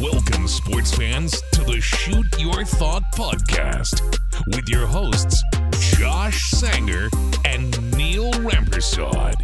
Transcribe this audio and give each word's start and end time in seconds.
Welcome, 0.00 0.48
sports 0.48 0.94
fans, 0.94 1.42
to 1.52 1.62
the 1.62 1.78
Shoot 1.78 2.26
Your 2.38 2.64
Thought 2.64 3.02
podcast 3.12 4.00
with 4.46 4.66
your 4.66 4.86
hosts, 4.86 5.42
Josh 5.98 6.50
Sanger 6.52 7.10
and 7.44 7.70
Neil 7.94 8.32
Rampersad. 8.32 9.34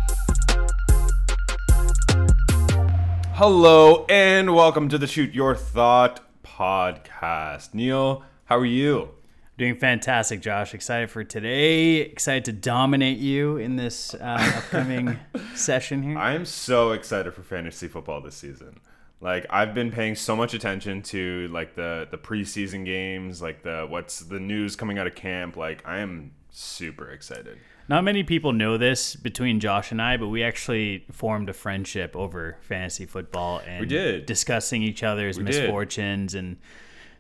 Hello 3.35 4.07
and 4.09 4.55
welcome 4.55 4.89
to 4.89 4.97
the 4.97 5.07
Shoot 5.07 5.35
Your 5.35 5.55
Thought 5.55 6.21
podcast. 6.43 7.75
Neil, 7.75 8.25
how 8.47 8.57
are 8.57 8.65
you? 8.65 9.11
Doing 9.59 9.77
fantastic, 9.77 10.41
Josh. 10.41 10.73
Excited 10.73 11.11
for 11.11 11.23
today. 11.23 11.97
Excited 11.97 12.47
to 12.47 12.53
dominate 12.53 13.19
you 13.19 13.59
in 13.59 13.77
this 13.77 14.15
uh, 14.15 14.53
upcoming 14.57 15.19
session 15.55 16.03
here. 16.03 16.17
I 16.17 16.33
am 16.33 16.47
so 16.47 16.93
excited 16.93 17.35
for 17.35 17.43
fantasy 17.43 17.89
football 17.89 18.23
this 18.23 18.37
season. 18.37 18.81
Like 19.21 19.47
I've 19.51 19.73
been 19.75 19.91
paying 19.91 20.15
so 20.15 20.37
much 20.37 20.53
attention 20.55 21.03
to 21.03 21.49
like 21.49 21.75
the 21.75 22.07
the 22.11 22.19
preseason 22.19 22.85
games, 22.85 23.41
like 23.41 23.63
the 23.63 23.87
what's 23.89 24.21
the 24.21 24.39
news 24.41 24.77
coming 24.77 24.99
out 24.99 25.07
of 25.07 25.15
camp. 25.15 25.57
Like 25.57 25.83
I 25.87 25.99
am 25.99 26.33
super 26.51 27.11
excited. 27.11 27.59
Not 27.89 28.03
many 28.05 28.25
people 28.25 28.53
know 28.53 28.77
this 28.79 29.15
between 29.17 29.61
Josh 29.61 29.93
and 29.93 30.03
I, 30.03 30.17
but 30.17 30.27
we 30.29 30.43
actually 30.43 31.05
formed 31.13 31.49
a 31.49 31.53
friendship 31.53 32.17
over 32.17 32.59
fantasy 32.63 33.07
football 33.07 33.63
and 33.67 33.81
We 33.81 33.87
did. 33.87 34.27
discussing 34.27 34.83
each 34.83 35.03
other's 35.05 35.37
did. 35.37 35.45
misfortunes 35.47 36.35
and 36.35 36.57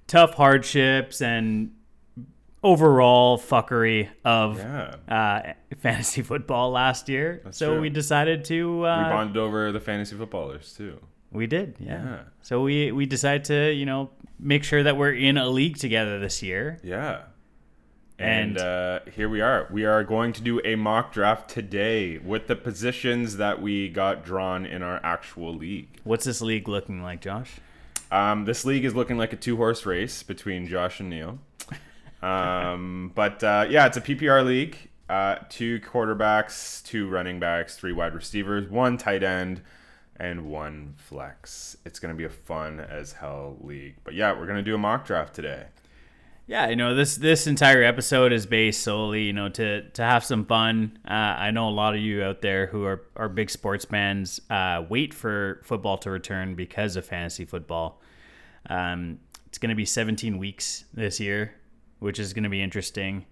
tough 0.09 0.35
hardships 0.35 1.23
and 1.23 1.71
overall 2.63 3.39
fuckery 3.39 4.09
of 4.25 4.59
Yeah. 4.59 4.97
uh, 5.09 5.53
fantasy 5.79 6.23
football 6.23 6.73
last 6.73 7.09
year. 7.09 7.43
so 7.53 7.73
true. 7.75 7.81
we 7.81 7.89
decided 7.89 8.45
to 8.47 8.85
uh, 8.85 8.99
we 8.99 9.05
bonded 9.05 9.37
over 9.37 9.71
the 9.73 9.81
fantasy 9.81 10.17
footballers 10.17 10.75
too. 10.77 10.99
We 11.37 11.47
did, 11.47 11.77
yeah. 11.79 12.05
Yeah. 12.05 12.19
So 12.43 12.63
we 12.63 12.91
we 12.93 13.07
decided 13.07 13.45
to 13.45 13.73
you 13.73 13.87
know 13.87 14.11
make 14.39 14.65
sure 14.65 14.83
that 14.83 14.97
we're 14.97 15.13
in 15.15 15.37
a 15.37 15.49
league 15.49 15.77
together 15.79 16.19
this 16.19 16.43
year. 16.43 16.81
Yeah. 16.83 17.23
And, 18.19 18.57
And- 18.57 18.59
uh, 18.59 19.01
here 19.15 19.29
we 19.29 19.43
are. 19.43 19.69
We 19.71 19.85
are 19.85 20.03
going 20.03 20.33
to 20.35 20.43
do 20.43 20.59
a 20.65 20.75
mock 20.75 21.13
draft 21.13 21.51
today 21.51 22.17
with 22.17 22.47
the 22.47 22.57
positions 22.57 23.37
that 23.37 23.61
we 23.61 23.91
got 23.91 24.25
drawn 24.25 24.65
in 24.65 24.83
our 24.83 25.01
actual 25.05 25.55
league. 25.55 26.01
What's 26.03 26.25
this 26.25 26.41
league 26.41 26.67
looking 26.67 27.03
like, 27.03 27.21
Josh? 27.21 27.57
Um, 28.11 28.47
this 28.47 28.65
league 28.65 28.87
is 28.87 28.95
looking 28.95 29.19
like 29.19 29.35
a 29.35 29.37
two 29.37 29.57
horse 29.57 29.85
race 29.85 30.23
between 30.23 30.67
Josh 30.67 30.99
and 31.01 31.11
Neil. 31.11 31.39
Um, 32.23 33.13
but 33.15 33.43
uh, 33.45 33.67
yeah, 33.69 33.87
it's 33.87 33.97
a 33.99 34.01
PPR 34.01 34.45
league. 34.47 34.77
Uh, 35.11 35.37
two 35.49 35.79
quarterbacks, 35.81 36.83
two 36.85 37.09
running 37.09 37.39
backs, 37.39 37.77
three 37.77 37.93
wide 37.93 38.15
receivers, 38.15 38.69
one 38.71 38.97
tight 38.97 39.23
end, 39.23 39.61
and 40.19 40.47
one 40.47 40.95
flex. 40.97 41.77
It's 41.85 41.99
going 41.99 42.15
to 42.15 42.17
be 42.17 42.25
a 42.25 42.31
fun 42.31 42.81
as 42.81 43.13
hell 43.13 43.57
league. 43.61 43.97
But 44.05 44.15
yeah, 44.15 44.33
we're 44.33 44.47
going 44.47 44.57
to 44.57 44.63
do 44.63 44.75
a 44.75 44.79
mock 44.79 45.07
draft 45.07 45.35
today. 45.35 45.67
Yeah, 46.49 46.69
you 46.69 46.77
know 46.77 46.95
this 46.95 47.17
this 47.17 47.49
entire 47.49 47.83
episode 47.83 48.33
is 48.33 48.47
based 48.47 48.83
solely 48.83 49.25
you 49.25 49.33
know 49.33 49.49
to 49.49 49.83
to 49.91 50.03
have 50.03 50.25
some 50.25 50.45
fun. 50.45 50.97
Uh, 51.05 51.13
I 51.13 51.51
know 51.51 51.69
a 51.69 51.71
lot 51.71 51.97
of 51.97 52.01
you 52.01 52.23
out 52.23 52.41
there 52.41 52.69
who 52.69 52.85
are 52.85 53.03
are 53.17 53.29
big 53.29 53.51
sports 53.51 53.85
fans 53.85 54.41
uh, 54.49 54.85
wait 54.89 55.13
for 55.13 55.61
football 55.65 55.99
to 55.99 56.11
return 56.11 56.55
because 56.55 56.95
of 56.95 57.05
fantasy 57.05 57.45
football. 57.45 58.01
Um, 58.71 59.19
it's 59.49 59.59
going 59.59 59.71
to 59.71 59.77
be 59.77 59.85
17 59.85 60.39
weeks 60.39 60.85
this 60.95 61.19
year, 61.19 61.55
which 61.99 62.21
is 62.21 62.33
going 62.33 62.45
to 62.45 62.51
be 62.51 62.63
interesting. 62.63 63.27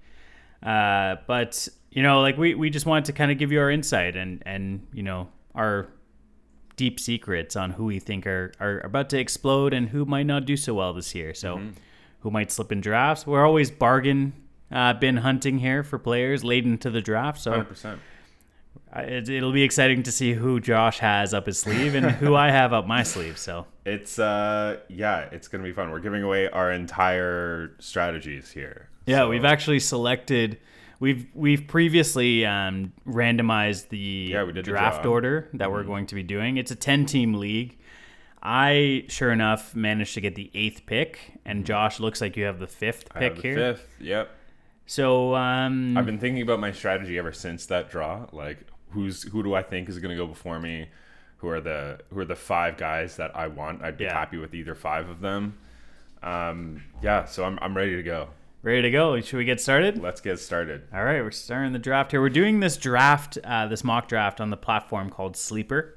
Uh, 0.60 1.16
but 1.28 1.68
you 1.90 2.02
know, 2.02 2.20
like 2.20 2.36
we, 2.36 2.56
we 2.56 2.68
just 2.68 2.86
wanted 2.86 3.04
to 3.04 3.12
kind 3.12 3.30
of 3.30 3.38
give 3.38 3.52
you 3.52 3.60
our 3.60 3.70
insight 3.70 4.16
and 4.16 4.42
and 4.44 4.86
you 4.92 5.04
know 5.04 5.28
our 5.54 5.88
deep 6.76 6.98
secrets 6.98 7.56
on 7.56 7.70
who 7.70 7.84
we 7.86 7.98
think 7.98 8.26
are 8.26 8.52
are 8.60 8.80
about 8.80 9.10
to 9.10 9.18
explode 9.18 9.72
and 9.72 9.88
who 9.88 10.04
might 10.04 10.26
not 10.26 10.44
do 10.44 10.56
so 10.56 10.74
well 10.74 10.92
this 10.92 11.14
year. 11.14 11.34
So 11.34 11.60
who 12.20 12.30
might 12.30 12.50
slip 12.50 12.72
in 12.72 12.80
drafts? 12.80 13.26
We're 13.26 13.44
always 13.46 13.70
bargain 13.70 14.32
uh, 14.72 14.94
bin 14.94 15.18
hunting 15.18 15.58
here 15.58 15.82
for 15.82 15.98
players 15.98 16.42
late 16.44 16.64
into 16.64 16.90
the 16.90 17.00
draft. 17.00 17.40
So 17.40 17.52
100%. 17.52 17.98
uh, 18.96 19.00
it, 19.02 19.28
it'll 19.28 19.52
be 19.52 19.62
exciting 19.62 20.02
to 20.04 20.10
see 20.12 20.32
who 20.32 20.58
Josh 20.58 20.98
has 20.98 21.32
up 21.34 21.46
his 21.46 21.58
sleeve 21.60 21.94
and 21.94 22.10
who 22.10 22.34
I 22.34 22.50
have 22.50 22.72
up 22.72 22.86
my 22.86 23.02
sleeve. 23.02 23.38
So 23.38 23.66
It's, 23.84 24.18
uh, 24.18 24.78
yeah, 24.88 25.28
it's 25.30 25.46
going 25.48 25.62
to 25.62 25.68
be 25.68 25.74
fun. 25.74 25.90
We're 25.90 26.00
giving 26.00 26.22
away 26.22 26.48
our 26.48 26.72
entire 26.72 27.76
strategies 27.78 28.50
here. 28.50 28.88
Yeah, 29.06 29.18
So- 29.18 29.28
we've 29.28 29.44
actually 29.44 29.80
selected. 29.80 30.58
We've 31.00 31.26
we've 31.34 31.66
previously 31.66 32.46
um, 32.46 32.92
randomized 33.06 33.88
the 33.88 33.98
Yeah, 33.98 34.44
we 34.44 34.52
did 34.52 34.64
the 34.64 34.70
draft. 34.70 35.00
Mm-hmm. 35.00 35.08
order 35.08 35.48
that 35.54 35.70
we're 35.70 35.82
going 35.84 36.06
to 36.06 36.14
be 36.14 36.22
doing. 36.22 36.56
It's 36.56 36.70
a 36.70 36.76
ten 36.76 37.04
team 37.06 37.34
league. 37.34 37.78
I 38.42 39.04
sure 39.08 39.32
enough 39.32 39.74
managed 39.74 40.14
to 40.14 40.20
get 40.20 40.34
the 40.34 40.50
eighth 40.54 40.84
pick, 40.86 41.18
and 41.44 41.64
Josh 41.64 41.98
looks 41.98 42.20
like 42.20 42.36
you 42.36 42.44
have 42.44 42.58
the 42.58 42.66
fifth 42.66 43.08
Mm-hmm. 43.08 43.18
I 43.18 43.20
pick 43.20 43.32
have 43.34 43.42
the 43.42 43.48
here. 43.48 43.56
fifth. 43.74 43.88
Yep. 44.00 44.30
So 44.86 45.34
um, 45.34 45.96
I've 45.96 46.04
been 46.06 46.18
thinking 46.18 46.42
about 46.42 46.60
my 46.60 46.70
strategy 46.72 47.18
ever 47.18 47.32
since 47.32 47.64
that 47.66 47.90
draw. 47.90 48.26
Like, 48.32 48.58
who's 48.90 49.22
who 49.22 49.42
do 49.42 49.54
I 49.54 49.62
think 49.62 49.88
is 49.88 49.98
going 49.98 50.10
to 50.10 50.22
go 50.22 50.26
before 50.26 50.60
me? 50.60 50.88
Who 51.38 51.48
are 51.48 51.60
the 51.60 52.00
who 52.12 52.20
are 52.20 52.24
the 52.26 52.36
five 52.36 52.76
guys 52.76 53.16
that 53.16 53.34
I 53.34 53.46
want? 53.48 53.82
I'd 53.82 53.96
be 53.96 54.04
Yeah. 54.04 54.12
happy 54.12 54.36
with 54.36 54.54
either 54.54 54.74
five 54.74 55.08
of 55.08 55.20
them. 55.20 55.58
Um, 56.22 56.82
yeah, 57.02 57.24
so 57.24 57.44
I'm 57.44 57.58
I'm 57.62 57.74
ready 57.76 57.96
to 57.96 58.02
go. 58.02 58.28
Ready 58.64 58.82
to 58.82 58.90
go. 58.90 59.20
Should 59.20 59.36
we 59.36 59.44
get 59.44 59.60
started? 59.60 60.02
Let's 60.02 60.20
get 60.20 60.40
started. 60.40 60.82
All 60.92 61.04
right, 61.04 61.22
we're 61.22 61.30
starting 61.30 61.72
the 61.72 61.78
draft 61.78 62.10
here. 62.10 62.20
We're 62.20 62.30
doing 62.30 62.60
this 62.60 62.76
draft, 62.76 63.38
uh, 63.44 63.66
this 63.68 63.84
mock 63.84 64.08
draft 64.08 64.40
on 64.40 64.50
the 64.50 64.56
platform 64.56 65.10
called 65.10 65.36
Sleeper. 65.36 65.96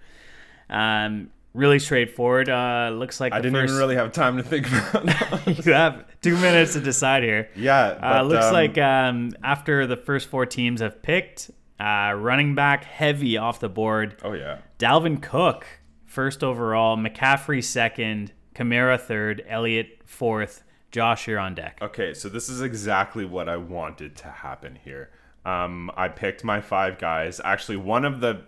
Um, 0.70 1.32
really 1.54 1.80
straightforward. 1.80 2.50
Uh, 2.50 2.92
looks 2.94 3.20
like 3.20 3.34
I 3.34 3.38
didn't 3.38 3.54
first, 3.54 3.72
even 3.72 3.80
really 3.80 3.96
have 3.96 4.12
time 4.12 4.38
to 4.38 4.44
think 4.44 4.68
about. 4.68 5.06
that. 5.06 5.66
you 5.66 5.74
have 5.74 6.06
two 6.22 6.36
minutes 6.38 6.74
to 6.74 6.82
decide 6.82 7.24
here. 7.24 7.50
yeah, 7.56 7.98
Uh, 8.02 8.22
looks 8.24 8.46
um, 8.46 8.54
like 8.54 8.78
um, 8.78 9.32
after 9.44 9.88
the 9.88 9.98
first 9.98 10.28
four 10.28 10.46
teams 10.46 10.82
have 10.82 11.02
picked, 11.02 11.50
uh, 11.80 12.14
running 12.18 12.54
back 12.54 12.84
heavy 12.84 13.38
off 13.38 13.60
the 13.60 13.70
board. 13.70 14.18
Oh 14.24 14.34
yeah, 14.34 14.60
Dalvin 14.78 15.22
Cook, 15.22 15.66
first 16.06 16.44
overall. 16.44 16.98
McCaffrey, 16.98 17.64
second. 17.64 18.34
Kamara, 18.54 19.00
third. 19.00 19.44
Elliott, 19.48 20.00
fourth. 20.06 20.64
Josh, 20.92 21.28
you're 21.28 21.40
on 21.40 21.56
deck. 21.56 21.80
Okay, 21.82 22.14
so 22.14 22.30
this 22.30 22.50
is 22.50 22.62
exactly 22.62 23.26
what 23.26 23.50
I 23.50 23.58
wanted 23.58 24.16
to 24.18 24.28
happen 24.28 24.78
here. 24.84 25.10
Um, 25.46 25.92
I 25.96 26.08
picked 26.08 26.44
my 26.44 26.62
five 26.62 26.98
guys. 26.98 27.42
Actually, 27.44 27.78
one 27.78 28.06
of 28.06 28.20
the 28.20 28.42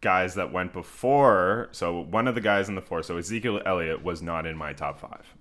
guys 0.00 0.34
that 0.34 0.52
went 0.52 0.72
before, 0.72 1.68
so 1.72 2.00
one 2.00 2.28
of 2.28 2.34
the 2.34 2.40
guys 2.40 2.68
in 2.68 2.74
the 2.74 2.82
four, 2.82 3.02
so 3.02 3.16
Ezekiel 3.16 3.60
Elliott 3.64 4.04
was 4.04 4.22
not 4.22 4.46
in 4.46 4.56
my 4.56 4.72
top 4.72 5.00
five. 5.00 5.34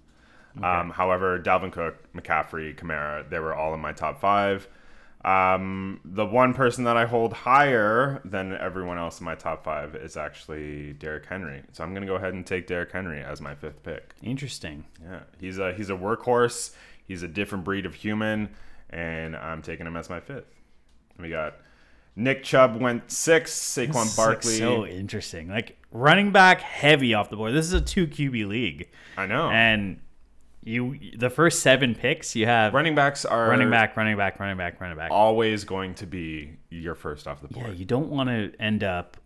Um, 0.64 0.92
however, 0.92 1.38
Dalvin 1.38 1.72
Cook, 1.72 2.12
McCaffrey, 2.14 2.76
Kamara, 2.78 3.30
they 3.30 3.40
were 3.40 3.54
all 3.54 3.74
in 3.74 3.82
my 3.82 3.92
top 3.92 4.22
five. 4.22 4.70
Um, 5.26 6.02
the 6.06 6.24
one 6.26 6.54
person 6.54 6.84
that 6.84 6.98
I 6.98 7.06
hold 7.06 7.34
higher 7.34 8.22
than 8.26 8.54
everyone 8.54 9.00
else 9.00 9.20
in 9.20 9.26
my 9.26 9.34
top 9.34 9.64
five 9.64 9.96
is 9.96 10.16
actually 10.18 10.94
Derrick 10.94 11.26
Henry. 11.26 11.64
So 11.72 11.84
I'm 11.84 11.96
going 11.96 12.04
to 12.04 12.08
go 12.08 12.14
ahead 12.16 12.36
and 12.36 12.46
take 12.46 12.68
Derrick 12.68 12.92
Henry 12.92 13.24
as 13.24 13.42
my 13.42 13.56
fifth 13.56 13.82
pick. 13.82 14.14
Interesting. 14.22 14.86
Yeah, 15.04 15.22
he's 15.40 15.58
a 15.58 15.74
he's 15.74 15.90
a 15.90 15.94
workhorse. 15.96 16.76
He's 17.08 17.24
a 17.24 17.28
different 17.28 17.64
breed 17.64 17.88
of 17.88 17.96
human, 17.96 18.50
and 18.92 19.36
I'm 19.36 19.64
taking 19.64 19.88
him 19.88 19.98
as 19.98 20.12
my 20.12 20.20
fifth. 20.20 20.46
We 21.20 21.30
got 21.32 21.56
Nick 22.16 22.44
Chubb 22.44 22.80
went 22.80 23.10
six. 23.10 23.52
Saquon 23.52 23.90
is, 23.90 23.96
like, 23.96 24.16
Barkley. 24.16 24.58
so 24.60 24.86
interesting. 24.86 25.48
Like 25.50 25.76
running 25.92 26.32
back 26.34 26.62
heavy 26.62 27.16
off 27.16 27.32
the 27.32 27.36
board. 27.36 27.54
This 27.56 27.66
is 27.66 27.74
a 27.74 27.82
two 27.82 28.06
QB 28.06 28.48
league, 28.48 28.90
I 29.18 29.26
know. 29.26 29.50
and 29.50 30.00
you 30.66 30.98
the 31.18 31.30
first 31.30 31.62
seven 31.62 31.96
picks 31.96 32.36
you 32.36 32.46
have 32.48 32.74
running 32.74 32.96
backs 32.96 33.24
are 33.24 33.48
running 33.50 33.70
back, 33.70 33.96
running 33.96 34.18
back, 34.18 34.40
running 34.40 34.58
back, 34.58 34.82
running 34.82 34.98
back. 34.98 35.12
always 35.12 35.64
going 35.64 35.94
to 35.96 36.06
be 36.08 36.58
your 36.70 36.96
first 36.96 37.28
off 37.28 37.42
the 37.42 37.48
Yeah, 37.56 37.64
board. 37.68 37.78
you 37.78 37.86
don't 37.86 38.10
want 38.10 38.30
to 38.30 38.52
end 38.60 38.84
up 38.84 39.18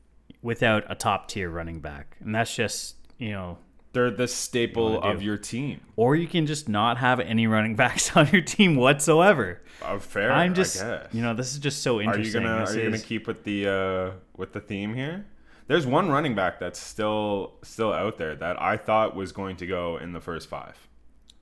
without 0.42 0.84
a 0.90 0.96
top 0.96 1.28
tier 1.30 1.50
running 1.50 1.80
back, 1.80 2.18
and 2.20 2.36
that's 2.36 2.54
just 2.56 2.96
you 3.18 3.32
know. 3.32 3.58
They're 3.92 4.12
the 4.12 4.28
staple 4.28 5.02
of 5.02 5.24
your 5.24 5.36
team. 5.36 5.82
Or 5.96 6.16
you 6.16 6.28
can 6.28 6.46
just 6.46 6.70
not 6.70 7.00
have 7.00 7.20
any 7.20 7.48
running 7.48 7.76
backs 7.84 8.16
on 8.16 8.28
your 8.30 8.42
team 8.44 8.76
whatsoever. 8.76 9.64
Uh, 9.82 9.98
fair. 9.98 10.32
I'm 10.32 10.54
just, 10.54 10.80
I 10.84 10.98
guess. 11.00 11.08
you 11.14 11.24
know, 11.24 11.34
this 11.34 11.54
is 11.54 11.58
just 11.58 11.82
so 11.82 12.00
interesting. 12.00 12.44
are 12.44 12.44
you 12.44 12.50
gonna 12.54 12.66
this 12.68 12.76
are 12.76 12.80
you 12.80 12.86
gonna 12.92 13.02
keep 13.02 13.26
with 13.26 13.44
the 13.46 13.68
uh, 13.68 14.12
with 14.38 14.54
the 14.54 14.60
theme 14.60 14.94
here? 14.94 15.26
There's 15.66 15.88
one 15.88 16.10
running 16.10 16.36
back 16.36 16.60
that's 16.60 16.80
still 16.80 17.56
still 17.64 17.92
out 17.92 18.20
there 18.20 18.36
that 18.36 18.62
I 18.62 18.78
thought 18.78 19.16
was 19.16 19.32
going 19.32 19.56
to 19.58 19.66
go 19.66 19.98
in 19.98 20.14
the 20.14 20.22
first 20.22 20.50
five. 20.50 20.78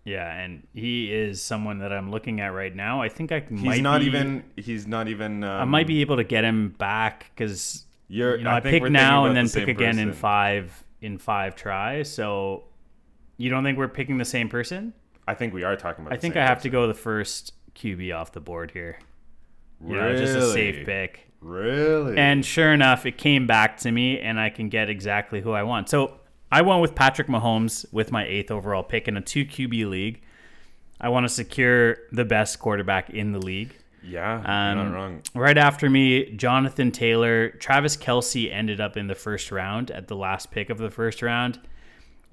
Yeah, 0.07 0.31
and 0.31 0.65
he 0.73 1.13
is 1.13 1.41
someone 1.41 1.79
that 1.79 1.91
I'm 1.91 2.11
looking 2.11 2.39
at 2.39 2.53
right 2.53 2.73
now. 2.73 3.01
I 3.01 3.09
think 3.09 3.33
I 3.33 3.41
He's 3.41 3.61
might 3.61 3.81
not 3.81 3.99
be- 3.99 4.07
even. 4.07 4.45
He's 4.55 4.87
not 4.87 5.09
even. 5.09 5.43
Um, 5.43 5.61
I 5.61 5.65
might 5.65 5.85
be 5.85 5.99
able 5.99 6.15
to 6.15 6.23
get 6.23 6.45
him 6.45 6.69
back 6.77 7.29
because 7.35 7.83
You're, 8.07 8.37
you 8.37 8.45
know 8.45 8.51
I, 8.51 8.61
think 8.61 8.85
pick 8.85 8.91
now 8.91 9.25
and 9.25 9.35
then 9.35 9.47
the 9.47 9.51
pick 9.51 9.67
again 9.67 9.99
in 9.99 10.13
five 10.13 10.81
in 11.01 11.17
five 11.17 11.57
tries. 11.57 12.09
So 12.09 12.63
you 13.35 13.49
don't 13.49 13.65
think 13.65 13.77
we're 13.77 13.89
picking 13.89 14.17
the 14.17 14.23
same 14.23 14.47
person? 14.47 14.93
I 15.27 15.33
think 15.33 15.53
we 15.53 15.63
are 15.63 15.75
talking 15.75 16.05
about. 16.05 16.13
I 16.13 16.15
the 16.15 16.21
think 16.21 16.35
same 16.35 16.43
I 16.43 16.45
have 16.45 16.61
to 16.61 16.69
go 16.69 16.87
the 16.87 16.93
first 16.93 17.51
QB 17.75 18.15
off 18.15 18.31
the 18.31 18.39
board 18.39 18.71
here. 18.71 18.99
You 19.85 19.93
know, 19.93 20.15
just 20.15 20.37
a 20.37 20.53
safe 20.53 20.85
pick. 20.85 21.29
Really? 21.41 22.17
And 22.17 22.45
sure 22.45 22.71
enough, 22.71 23.05
it 23.05 23.17
came 23.17 23.45
back 23.45 23.75
to 23.79 23.91
me, 23.91 24.21
and 24.21 24.39
I 24.39 24.51
can 24.51 24.69
get 24.69 24.89
exactly 24.89 25.41
who 25.41 25.51
I 25.51 25.63
want. 25.63 25.89
So 25.89 26.21
I 26.51 26.61
went 26.61 26.81
with 26.81 26.95
Patrick 26.95 27.27
Mahomes 27.27 27.85
with 27.91 28.11
my 28.11 28.25
eighth 28.25 28.51
overall 28.51 28.83
pick 28.83 29.07
in 29.07 29.17
a 29.17 29.21
two 29.21 29.45
QB 29.45 29.89
league. 29.89 30.21
I 30.99 31.09
want 31.09 31.25
to 31.25 31.29
secure 31.29 31.97
the 32.11 32.25
best 32.25 32.59
quarterback 32.59 33.09
in 33.09 33.31
the 33.31 33.39
league. 33.39 33.75
Yeah, 34.03 34.35
Um, 34.37 34.77
not 34.77 34.93
wrong. 34.93 35.21
Right 35.35 35.57
after 35.57 35.89
me, 35.89 36.31
Jonathan 36.31 36.91
Taylor, 36.91 37.49
Travis 37.49 37.97
Kelce 37.97 38.51
ended 38.51 38.79
up 38.79 38.95
in 38.95 39.07
the 39.07 39.15
first 39.15 39.51
round 39.51 39.91
at 39.91 40.07
the 40.07 40.15
last 40.15 40.49
pick 40.49 40.69
of 40.69 40.77
the 40.77 40.89
first 40.89 41.21
round. 41.21 41.59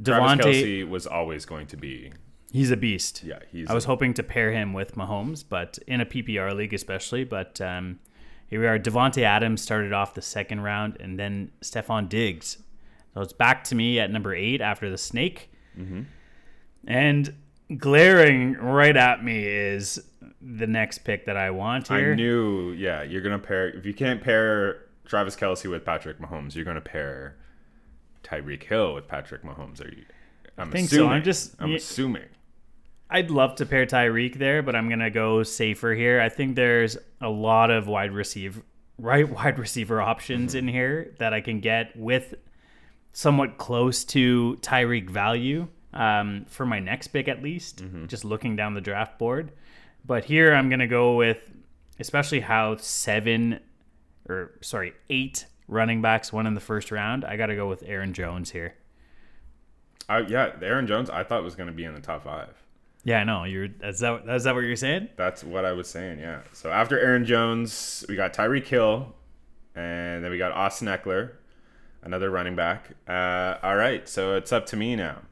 Travis 0.03 0.45
Kelce 0.47 0.89
was 0.89 1.07
always 1.07 1.45
going 1.45 1.67
to 1.69 1.77
be. 1.77 2.13
he's 2.53 2.71
a 2.71 2.77
beast. 2.77 3.25
Yeah, 3.25 3.41
he's. 3.51 3.69
I 3.69 3.75
was 3.75 3.85
a- 3.85 3.89
hoping 3.89 4.15
to 4.15 4.23
pair 4.23 4.53
him 4.53 4.73
with 4.73 4.95
Mahomes, 4.95 5.45
but 5.49 5.79
in 5.89 6.01
a 6.01 6.07
PPR 6.07 6.55
league 6.55 6.73
especially. 6.75 7.25
But 7.25 7.61
um, 7.61 7.99
here 8.49 8.61
we 8.61 8.67
are. 8.69 8.79
Davante 8.79 9.23
Adams 9.23 9.61
started 9.61 9.93
off 9.93 10.15
the 10.15 10.23
second 10.23 10.61
round, 10.61 10.97
and 11.01 11.19
then 11.19 11.51
Stefon 11.61 12.09
Diggs. 12.09 12.59
So 13.15 13.21
it's 13.21 13.33
back 13.33 13.65
to 13.65 13.75
me 13.75 14.01
at 14.01 14.11
number 14.11 14.35
eight 14.35 14.61
after 14.61 14.91
the 14.91 14.99
snake. 14.99 15.51
Mm-hmm. 15.79 16.03
And 16.87 17.35
glaring 17.79 18.55
right 18.55 18.97
at 18.97 19.25
me 19.25 19.45
is 19.47 20.01
the 20.43 20.67
next 20.67 20.99
pick 20.99 21.27
that 21.27 21.37
I 21.37 21.51
want 21.51 21.89
here. 21.89 22.13
I 22.13 22.17
knew. 22.17 22.73
Yeah, 22.73 23.03
you're 23.03 23.23
gonna 23.23 23.39
pair. 23.39 23.69
If 23.69 23.87
you 23.87 23.95
can't 23.95 24.23
pair 24.23 24.83
Travis 25.07 25.37
Kelce 25.37 25.71
with 25.71 25.85
Patrick 25.85 26.19
Mahomes, 26.19 26.55
you're 26.55 26.65
gonna 26.65 26.81
pair 26.81 27.37
Tyreek 28.25 28.65
Hill 28.65 28.95
with 28.95 29.09
Patrick 29.09 29.43
Mahomes. 29.43 29.81
Are 29.85 29.89
you? 29.89 30.05
I'm 30.59 30.71
think 30.71 30.89
so. 30.89 30.97
assuming. 30.97 31.13
I'm 31.13 31.23
just- 31.23 31.55
I'm 31.61 31.71
yeah. 31.71 31.77
assuming. 31.77 32.25
I'd 33.11 33.31
love 33.31 33.55
to 33.57 33.67
pair 33.67 33.87
Tyreek 33.87 34.39
there, 34.39 34.63
but 34.63 34.75
I'm 34.75 34.89
gonna 34.89 35.11
go 35.11 35.43
safer 35.43 35.95
here. 35.95 36.21
I 36.21 36.29
think 36.29 36.57
there's 36.57 36.97
a 37.21 37.29
lot 37.29 37.71
of 37.71 37.87
wide 37.87 38.13
receiver, 38.13 38.63
right 38.99 39.29
wide 39.31 39.59
receiver 39.59 40.01
options 40.03 40.55
in 40.55 40.67
here 40.69 41.15
that 41.19 41.33
I 41.33 41.41
can 41.41 41.61
get 41.61 41.97
with 41.97 42.35
somewhat 43.15 43.57
close 43.57 44.05
to 44.05 44.59
Tyreek 44.61 45.09
value 45.09 45.69
um, 45.95 46.45
for 46.49 46.67
my 46.67 46.81
next 46.81 47.09
pick 47.09 47.29
at 47.29 47.43
least. 47.43 47.83
Just 48.09 48.25
looking 48.27 48.57
down 48.57 48.75
the 48.75 48.83
draft 48.83 49.19
board, 49.19 49.53
but 50.05 50.27
here 50.27 50.53
I'm 50.53 50.69
gonna 50.69 50.87
go 50.87 51.17
with, 51.17 51.51
especially 51.99 52.41
how 52.41 52.77
seven, 52.77 53.61
or 54.29 54.51
sorry, 54.61 54.93
eight 55.09 55.47
running 55.69 56.03
backs 56.03 56.33
went 56.33 56.47
in 56.47 56.55
the 56.55 56.61
first 56.61 56.91
round. 56.91 57.25
I 57.25 57.37
got 57.37 57.47
to 57.47 57.57
go 57.57 57.69
with 57.69 57.83
Aaron 57.87 58.13
Jones 58.13 58.51
here. 58.51 58.75
I, 60.09 60.19
yeah, 60.21 60.51
Aaron 60.61 60.87
Jones. 60.87 61.09
I 61.09 61.25
thought 61.25 61.43
was 61.43 61.55
gonna 61.55 61.73
be 61.73 61.85
in 61.85 61.95
the 61.95 62.01
top 62.01 62.25
five. 62.25 62.53
Yeah, 63.05 63.21
I 63.21 63.25
know. 63.25 63.45
You're. 63.45 63.69
Is 63.83 64.01
that 64.01 64.29
is 64.29 64.45
that 64.45 64.55
what 64.55 64.65
you're 64.65 64.77
saying? 64.77 65.09
That's 65.17 65.45
what 65.45 65.65
I 65.65 65.73
was 65.73 65.89
saying. 65.89 66.19
Yeah. 66.19 66.41
So 66.53 66.71
after 66.71 66.99
Aaron 66.99 67.25
Jones, 67.25 68.05
we 68.09 68.17
got 68.17 68.35
Tyreek 68.35 68.67
Hill, 68.67 69.15
and 69.75 70.25
then 70.25 70.31
we 70.31 70.39
got 70.39 70.53
Austin 70.53 70.89
Ekeler, 70.89 71.33
another 72.05 72.31
running 72.31 72.55
back. 72.55 72.91
Uh, 73.09 73.57
all 73.63 73.77
right. 73.77 74.09
So 74.09 74.37
it's 74.37 74.53
up 74.53 74.67
to 74.67 74.77
me 74.77 74.95
now. 74.95 75.23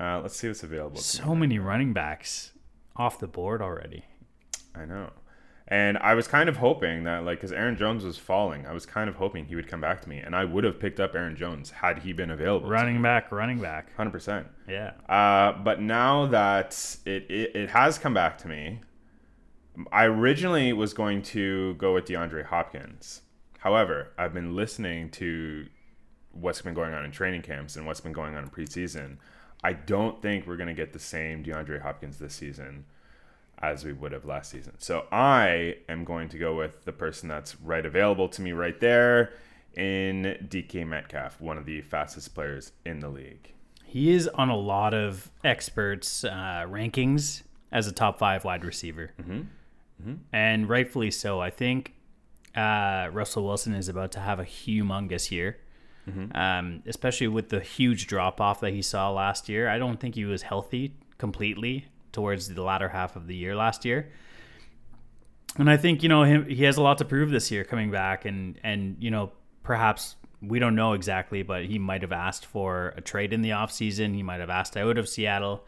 Uh, 0.00 0.20
let's 0.22 0.36
see 0.36 0.48
what's 0.48 0.62
available. 0.62 0.96
So 0.96 1.34
many 1.34 1.58
running 1.58 1.92
backs 1.92 2.52
off 2.96 3.18
the 3.18 3.28
board 3.28 3.60
already. 3.60 4.04
I 4.74 4.86
know. 4.86 5.10
And 5.66 5.96
I 5.98 6.14
was 6.14 6.28
kind 6.28 6.48
of 6.50 6.58
hoping 6.58 7.04
that, 7.04 7.24
like, 7.24 7.38
because 7.38 7.50
Aaron 7.52 7.76
Jones 7.76 8.04
was 8.04 8.18
falling, 8.18 8.66
I 8.66 8.72
was 8.74 8.84
kind 8.84 9.08
of 9.08 9.16
hoping 9.16 9.46
he 9.46 9.56
would 9.56 9.66
come 9.66 9.80
back 9.80 10.02
to 10.02 10.08
me, 10.10 10.18
and 10.18 10.36
I 10.36 10.44
would 10.44 10.62
have 10.62 10.78
picked 10.78 11.00
up 11.00 11.14
Aaron 11.14 11.36
Jones 11.36 11.70
had 11.70 12.00
he 12.00 12.12
been 12.12 12.30
available. 12.30 12.68
Running 12.68 13.00
back, 13.00 13.32
running 13.32 13.60
back. 13.60 13.94
hundred 13.96 14.10
percent. 14.10 14.46
Yeah. 14.68 14.92
Uh, 15.08 15.52
but 15.62 15.80
now 15.80 16.26
that 16.26 16.98
it, 17.06 17.30
it 17.30 17.56
it 17.56 17.70
has 17.70 17.98
come 17.98 18.12
back 18.12 18.36
to 18.38 18.48
me, 18.48 18.80
I 19.90 20.04
originally 20.04 20.74
was 20.74 20.92
going 20.92 21.22
to 21.22 21.74
go 21.74 21.94
with 21.94 22.04
DeAndre 22.04 22.44
Hopkins. 22.44 23.22
However, 23.64 24.10
I've 24.18 24.34
been 24.34 24.54
listening 24.54 25.08
to 25.12 25.66
what's 26.32 26.60
been 26.60 26.74
going 26.74 26.92
on 26.92 27.02
in 27.02 27.10
training 27.10 27.40
camps 27.40 27.76
and 27.76 27.86
what's 27.86 28.00
been 28.00 28.12
going 28.12 28.34
on 28.34 28.44
in 28.44 28.50
preseason. 28.50 29.16
I 29.64 29.72
don't 29.72 30.20
think 30.20 30.46
we're 30.46 30.58
going 30.58 30.68
to 30.68 30.74
get 30.74 30.92
the 30.92 30.98
same 30.98 31.42
DeAndre 31.42 31.80
Hopkins 31.80 32.18
this 32.18 32.34
season 32.34 32.84
as 33.62 33.82
we 33.82 33.94
would 33.94 34.12
have 34.12 34.26
last 34.26 34.50
season. 34.50 34.74
So 34.76 35.06
I 35.10 35.76
am 35.88 36.04
going 36.04 36.28
to 36.28 36.38
go 36.38 36.54
with 36.54 36.84
the 36.84 36.92
person 36.92 37.26
that's 37.26 37.58
right 37.58 37.86
available 37.86 38.28
to 38.28 38.42
me 38.42 38.52
right 38.52 38.78
there 38.78 39.32
in 39.72 40.46
DK 40.46 40.86
Metcalf, 40.86 41.40
one 41.40 41.56
of 41.56 41.64
the 41.64 41.80
fastest 41.80 42.34
players 42.34 42.72
in 42.84 43.00
the 43.00 43.08
league. 43.08 43.54
He 43.82 44.12
is 44.12 44.28
on 44.28 44.50
a 44.50 44.56
lot 44.56 44.92
of 44.92 45.30
experts' 45.42 46.22
uh, 46.22 46.66
rankings 46.68 47.44
as 47.72 47.86
a 47.86 47.92
top 47.92 48.18
five 48.18 48.44
wide 48.44 48.62
receiver. 48.62 49.12
Mm-hmm. 49.18 50.14
And 50.34 50.68
rightfully 50.68 51.10
so. 51.10 51.40
I 51.40 51.48
think 51.48 51.93
uh, 52.54 53.08
Russell 53.12 53.44
Wilson 53.44 53.74
is 53.74 53.88
about 53.88 54.12
to 54.12 54.20
have 54.20 54.38
a 54.38 54.44
humongous 54.44 55.30
year, 55.30 55.58
um, 56.34 56.82
especially 56.86 57.28
with 57.28 57.48
the 57.48 57.60
huge 57.60 58.06
drop 58.06 58.40
off 58.40 58.60
that 58.60 58.72
he 58.72 58.82
saw 58.82 59.10
last 59.10 59.48
year. 59.48 59.68
I 59.68 59.78
don't 59.78 59.98
think 59.98 60.14
he 60.14 60.24
was 60.24 60.42
healthy 60.42 60.94
completely 61.18 61.86
towards 62.12 62.48
the 62.48 62.62
latter 62.62 62.88
half 62.88 63.16
of 63.16 63.26
the 63.26 63.36
year 63.36 63.56
last 63.56 63.84
year. 63.84 64.10
And 65.56 65.70
I 65.70 65.76
think 65.76 66.02
you 66.02 66.08
know 66.08 66.24
him. 66.24 66.48
He 66.48 66.64
has 66.64 66.76
a 66.76 66.82
lot 66.82 66.98
to 66.98 67.04
prove 67.04 67.30
this 67.30 67.50
year 67.50 67.64
coming 67.64 67.90
back, 67.90 68.24
and 68.24 68.58
and 68.64 68.96
you 68.98 69.10
know 69.10 69.32
perhaps 69.62 70.16
we 70.42 70.58
don't 70.58 70.74
know 70.74 70.92
exactly, 70.94 71.42
but 71.42 71.64
he 71.64 71.78
might 71.78 72.02
have 72.02 72.12
asked 72.12 72.44
for 72.46 72.92
a 72.96 73.00
trade 73.00 73.32
in 73.32 73.42
the 73.42 73.50
offseason. 73.50 74.14
He 74.14 74.22
might 74.22 74.40
have 74.40 74.50
asked 74.50 74.76
out 74.76 74.98
of 74.98 75.08
Seattle. 75.08 75.64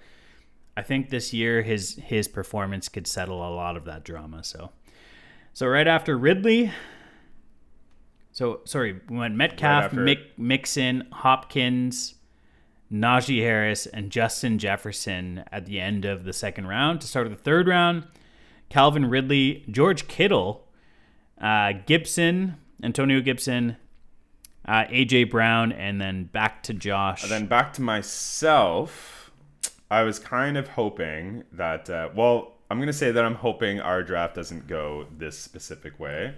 I 0.76 0.82
think 0.82 1.10
this 1.10 1.32
year 1.32 1.62
his 1.62 1.96
his 2.02 2.28
performance 2.28 2.88
could 2.88 3.06
settle 3.06 3.38
a 3.38 3.52
lot 3.54 3.76
of 3.76 3.84
that 3.84 4.04
drama. 4.04 4.44
So, 4.44 4.70
so 5.56 5.66
right 5.66 5.88
after 5.88 6.18
Ridley. 6.18 6.70
So 8.30 8.60
sorry, 8.66 9.00
we 9.08 9.16
went 9.16 9.36
Metcalf, 9.36 9.84
after- 9.84 10.04
Mick, 10.04 10.18
Mixon, 10.36 11.08
Hopkins, 11.10 12.16
Najee 12.92 13.40
Harris, 13.40 13.86
and 13.86 14.10
Justin 14.10 14.58
Jefferson 14.58 15.44
at 15.50 15.64
the 15.64 15.80
end 15.80 16.04
of 16.04 16.24
the 16.24 16.34
second 16.34 16.66
round. 16.66 17.00
To 17.00 17.06
start 17.06 17.30
the 17.30 17.36
third 17.36 17.68
round, 17.68 18.06
Calvin 18.68 19.08
Ridley, 19.08 19.64
George 19.70 20.08
Kittle, 20.08 20.68
uh, 21.40 21.72
Gibson, 21.86 22.58
Antonio 22.82 23.22
Gibson, 23.22 23.78
uh, 24.68 24.84
AJ 24.90 25.30
Brown, 25.30 25.72
and 25.72 25.98
then 25.98 26.24
back 26.24 26.62
to 26.64 26.74
Josh. 26.74 27.22
And 27.22 27.32
then 27.32 27.46
back 27.46 27.72
to 27.72 27.80
myself, 27.80 29.30
I 29.90 30.02
was 30.02 30.18
kind 30.18 30.58
of 30.58 30.68
hoping 30.68 31.44
that, 31.50 31.88
uh, 31.88 32.10
well, 32.14 32.55
I'm 32.70 32.78
going 32.78 32.88
to 32.88 32.92
say 32.92 33.12
that 33.12 33.24
I'm 33.24 33.36
hoping 33.36 33.80
our 33.80 34.02
draft 34.02 34.34
doesn't 34.34 34.66
go 34.66 35.06
this 35.16 35.38
specific 35.38 36.00
way 36.00 36.34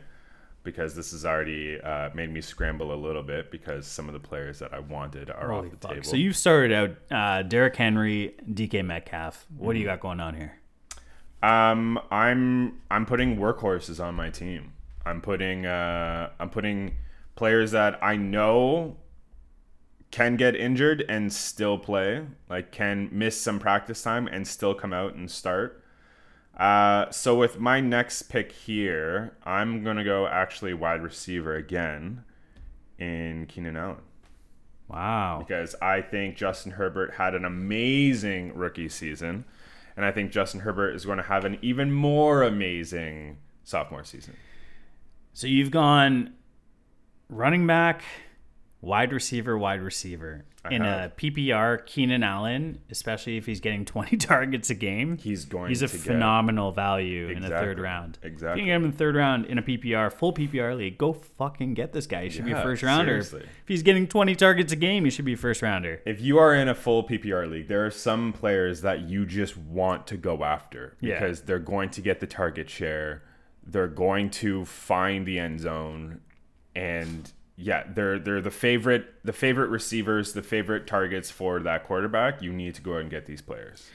because 0.63 0.95
this 0.95 1.13
has 1.13 1.25
already 1.25 1.81
uh, 1.81 2.11
made 2.15 2.31
me 2.31 2.41
scramble 2.41 2.93
a 2.93 2.97
little 2.97 3.23
bit 3.23 3.51
because 3.51 3.87
some 3.87 4.09
of 4.09 4.13
the 4.13 4.21
players 4.21 4.59
that 4.59 4.75
I 4.75 4.81
wanted 4.81 5.31
are 5.31 5.51
Holy 5.51 5.69
off 5.69 5.73
the 5.73 5.79
fuck. 5.79 5.91
table. 5.93 6.05
So 6.05 6.17
you've 6.17 6.37
started 6.37 6.73
out 6.73 6.91
uh, 7.11 7.43
Derrick 7.43 7.77
Henry, 7.77 8.35
DK 8.53 8.85
Metcalf. 8.85 9.47
What 9.57 9.73
do 9.73 9.79
you 9.79 9.87
got 9.87 10.01
going 10.01 10.21
on 10.21 10.35
here? 10.35 10.61
Um, 11.43 11.99
I'm 12.11 12.81
I'm 12.91 13.07
putting 13.07 13.37
workhorses 13.37 14.05
on 14.05 14.15
my 14.15 14.29
team. 14.29 14.73
I'm 15.07 15.21
putting 15.21 15.65
uh, 15.65 16.31
I'm 16.39 16.51
putting 16.51 16.97
players 17.37 17.71
that 17.71 18.03
I 18.03 18.17
know 18.17 18.97
can 20.11 20.37
get 20.37 20.57
injured 20.57 21.05
and 21.09 21.33
still 21.33 21.79
play, 21.79 22.27
like 22.49 22.73
can 22.73 23.09
miss 23.13 23.41
some 23.41 23.59
practice 23.59 24.03
time 24.03 24.27
and 24.27 24.47
still 24.47 24.75
come 24.75 24.93
out 24.93 25.15
and 25.15 25.31
start. 25.31 25.85
Uh, 26.59 27.09
so 27.11 27.37
with 27.37 27.61
my 27.61 27.81
next 27.81 28.23
pick 28.25 28.51
here, 28.53 29.37
I'm 29.45 29.85
gonna 29.85 30.05
go 30.05 30.27
actually 30.27 30.75
wide 30.75 31.03
receiver 31.03 31.55
again 31.55 32.25
in 32.99 33.47
Keenan 33.47 33.77
Allen 33.77 33.99
Wow. 34.89 35.45
because 35.47 35.75
I 35.81 36.01
think 36.01 36.37
Justin 36.37 36.73
Herbert 36.73 37.15
had 37.15 37.35
an 37.35 37.45
amazing 37.45 38.55
rookie 38.55 38.89
season, 38.89 39.45
and 39.97 40.05
I 40.05 40.11
think 40.11 40.33
Justin 40.33 40.61
Herbert 40.61 40.97
is 40.97 41.05
going 41.05 41.19
to 41.19 41.25
have 41.25 41.45
an 41.45 41.59
even 41.63 41.93
more 41.93 42.43
amazing 42.43 43.39
sophomore 43.65 44.03
season. 44.05 44.35
So 45.35 45.47
you've 45.47 45.71
gone 45.71 46.33
running 47.29 47.67
back, 47.67 48.03
wide 48.81 49.13
receiver, 49.13 49.57
wide 49.59 49.81
receiver. 49.83 50.45
In 50.71 50.83
a. 50.83 51.11
PPR, 51.17 51.87
Keenan 51.87 52.23
Allen, 52.23 52.81
especially 52.91 53.39
if 53.39 53.47
he's 53.47 53.61
getting 53.61 53.85
20 53.87 54.17
targets 54.19 54.69
a 54.69 54.75
game, 54.75 55.17
He's 55.17 55.47
going 55.47 55.69
he's 55.71 55.81
a 55.83 55.89
phenomenal 55.89 56.73
value 56.73 57.29
in 57.29 57.41
the 57.41 57.49
third 57.49 57.79
round. 57.79 58.19
Exactly. 58.23 58.53
If 58.53 58.57
you 58.59 58.63
can 58.63 58.67
get 58.67 58.77
him 58.77 58.85
in 58.85 58.91
the 58.91 58.97
third 58.97 59.15
round 59.17 59.47
in 59.47 59.57
a 59.57 59.63
PPR, 59.63 60.13
full 60.13 60.35
PPR 60.35 60.77
league, 60.77 60.99
go 60.99 61.15
fucking 61.15 61.73
get 61.75 61.93
this 61.93 62.07
guy. 62.07 62.25
He 62.25 62.31
should 62.31 62.45
be 62.45 62.53
a 62.53 62.63
first 62.63 62.83
rounder. 62.83 63.13
seriously. 63.23 63.41
If 63.45 63.69
he's 63.69 63.83
getting 63.83 64.07
20 64.07 64.35
targets 64.35 64.73
a 64.73 64.77
game, 64.77 65.05
he 65.05 65.11
should 65.11 65.25
be 65.25 65.33
a 65.33 65.37
first 65.39 65.63
rounder. 65.63 66.03
If 66.05 66.21
you 66.21 66.39
are 66.39 66.55
in 66.55 66.69
a 66.69 66.75
full 66.75 67.03
PPR 67.03 67.51
league, 67.51 67.69
there 67.69 67.87
are 67.87 67.91
some 67.91 68.33
players 68.35 68.83
that 68.83 69.09
you 69.09 69.25
just 69.25 69.57
want 69.57 70.07
to 70.09 70.17
go 70.19 70.45
after 70.45 70.97
Yeah. 71.01 71.15
because 71.19 71.43
they're 71.43 71.59
going 71.59 71.89
to 71.91 72.03
get 72.03 72.21
the 72.21 72.27
target 72.27 72.69
share, 72.69 73.23
they're 73.67 73.87
going 73.89 74.29
to 74.31 74.67
find 74.67 75.25
the 75.25 75.39
end 75.39 75.61
zone, 75.61 76.21
and 76.75 77.33
yeah, 77.59 77.85
they're 77.93 78.19
they're 78.19 78.41
the 78.41 78.51
favorite 78.51 79.07
the 79.25 79.33
favorite 79.33 79.69
receivers, 79.69 80.33
the 80.33 80.43
favorite 80.43 80.87
targets 80.87 81.31
for 81.31 81.61
that 81.61 81.85
quarterback. 81.85 82.41
You 82.41 82.53
need 82.53 82.75
to 82.77 82.83
go 82.83 82.95
out 82.95 83.03
and 83.03 83.11
get 83.11 83.27
these 83.27 83.43
players. 83.43 83.89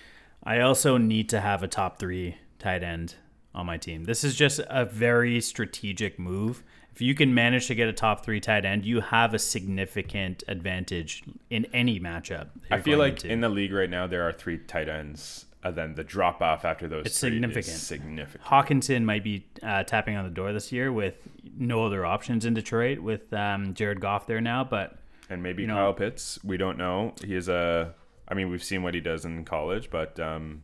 I 0.43 0.60
also 0.60 0.98
need 0.98 1.29
to 1.29 1.39
have 1.39 1.63
a 1.63 1.67
top 1.67 1.98
three 1.98 2.38
tight 2.60 2.84
end 2.84 3.15
on 3.55 3.65
my 3.65 3.77
team. 3.77 4.03
This 4.03 4.24
is 4.24 4.36
just 4.36 4.60
a 4.70 4.86
very 4.86 5.39
strategic 5.39 6.20
move, 6.20 6.63
if 6.93 7.01
you 7.01 7.15
can 7.15 7.34
manage 7.34 7.67
to 7.67 7.75
get 7.75 7.89
a 7.89 7.93
top 7.93 8.24
three 8.24 8.39
tight 8.39 8.65
end, 8.65 8.86
you 8.86 9.01
have 9.01 9.34
a 9.34 9.39
significant 9.39 10.43
advantage 10.48 11.24
in 11.50 11.65
any 11.74 12.00
matchup. 12.00 12.50
I 12.70 12.82
feel 12.82 13.00
like 13.00 13.13
into. 13.13 13.29
in 13.29 13.41
the 13.41 13.50
league 13.50 13.74
right 13.74 13.89
now 13.89 14.05
there 14.05 14.22
are 14.27 14.32
three 14.32 14.60
tight 14.60 14.88
ends, 14.88 15.46
and 15.63 15.75
then 15.75 15.96
the 15.96 16.03
drop 16.03 16.41
off 16.41 16.65
after 16.65 16.88
those 16.88 17.05
It's 17.05 17.17
significant. 17.17 17.65
significant. 17.65 18.43
Hockenson 18.43 19.03
might 19.03 19.24
be 19.24 19.48
uh, 19.62 19.84
tapping 19.84 20.15
on 20.15 20.24
the 20.25 20.29
door 20.32 20.51
this 20.53 20.72
year 20.72 20.91
with 20.91 21.15
no 21.58 21.86
other 21.86 22.05
options 22.05 22.46
in 22.46 22.53
Detroit 22.53 23.00
with 23.00 23.32
um, 23.34 23.74
Jared 23.74 24.01
Goff 24.01 24.27
there 24.27 24.41
now. 24.41 24.63
But 24.63 24.98
And 25.29 25.41
maybe 25.43 25.62
you 25.63 25.67
know- 25.67 25.75
Kyle 25.75 25.93
Pitts. 25.93 26.39
We 26.43 26.58
don't 26.58 26.77
know. 26.77 27.13
He 27.24 27.36
is 27.36 27.48
a. 27.50 27.93
I 28.27 28.34
mean, 28.36 28.50
we've 28.50 28.63
seen 28.63 28.84
what 28.84 28.93
he 28.93 29.00
does 29.01 29.25
in 29.25 29.43
college, 29.46 29.89
but 29.91 30.20
um, 30.20 30.63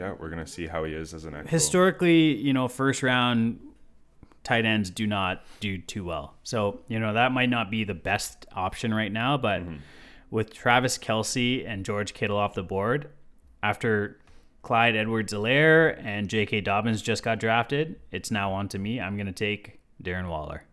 yeah, 0.00 0.14
we're 0.18 0.30
gonna 0.30 0.46
see 0.46 0.66
how 0.66 0.84
he 0.84 0.92
is 0.92 1.12
as 1.14 1.24
an 1.24 1.34
actual. 1.34 1.50
historically, 1.50 2.34
you 2.36 2.52
know, 2.52 2.68
first 2.68 3.02
round 3.02 3.60
tight 4.42 4.64
ends 4.66 4.90
do 4.90 5.06
not 5.06 5.42
do 5.60 5.78
too 5.78 6.04
well. 6.04 6.34
So, 6.42 6.80
you 6.88 6.98
know, 6.98 7.14
that 7.14 7.32
might 7.32 7.48
not 7.48 7.70
be 7.70 7.84
the 7.84 7.94
best 7.94 8.44
option 8.54 8.92
right 8.92 9.10
now, 9.12 9.36
but 9.38 9.62
with 10.30 10.52
Travis 10.52 10.98
Kelce 10.98 11.66
and 11.66 11.84
George 11.84 12.12
Kittle 12.12 12.36
off 12.36 12.54
the 12.54 12.62
board, 12.62 13.08
after 13.64 14.18
Clyde 14.60 14.94
Edwards-Helaire 14.94 15.98
and 16.04 16.28
J.K. 16.28 16.60
Dobbins 16.60 17.00
just 17.00 17.22
got 17.22 17.40
drafted, 17.40 17.98
it's 18.10 18.30
now 18.30 18.52
on 18.52 18.68
to 18.68 18.78
me. 18.78 19.00
I'm 19.00 19.16
going 19.16 19.26
to 19.26 19.32
take 19.32 19.80
Darren 20.02 20.28
Waller. 20.28 20.64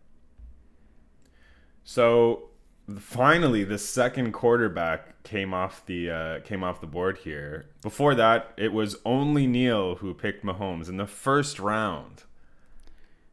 So 1.84 2.50
finally, 2.98 3.64
the 3.64 3.78
second 3.78 4.32
quarterback 4.32 5.22
came 5.22 5.54
off 5.54 5.86
the 5.86 6.10
uh, 6.10 6.40
came 6.40 6.62
off 6.62 6.82
the 6.82 6.86
board 6.86 7.18
here. 7.18 7.66
Before 7.80 8.14
that, 8.14 8.52
it 8.58 8.74
was 8.74 8.96
only 9.06 9.46
Neil 9.46 9.96
who 9.96 10.12
picked 10.12 10.44
Mahomes 10.44 10.88
in 10.88 10.98
the 10.98 11.06
first 11.06 11.58
round, 11.58 12.24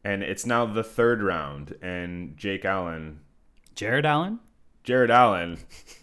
and 0.02 0.22
it's 0.22 0.46
now 0.46 0.64
the 0.64 0.82
third 0.82 1.22
round, 1.22 1.76
and 1.82 2.36
Jake 2.36 2.64
Allen, 2.64 3.20
Jared 3.74 4.06
Allen? 4.06 4.40
Jared 4.84 5.10
Allen, 5.10 5.58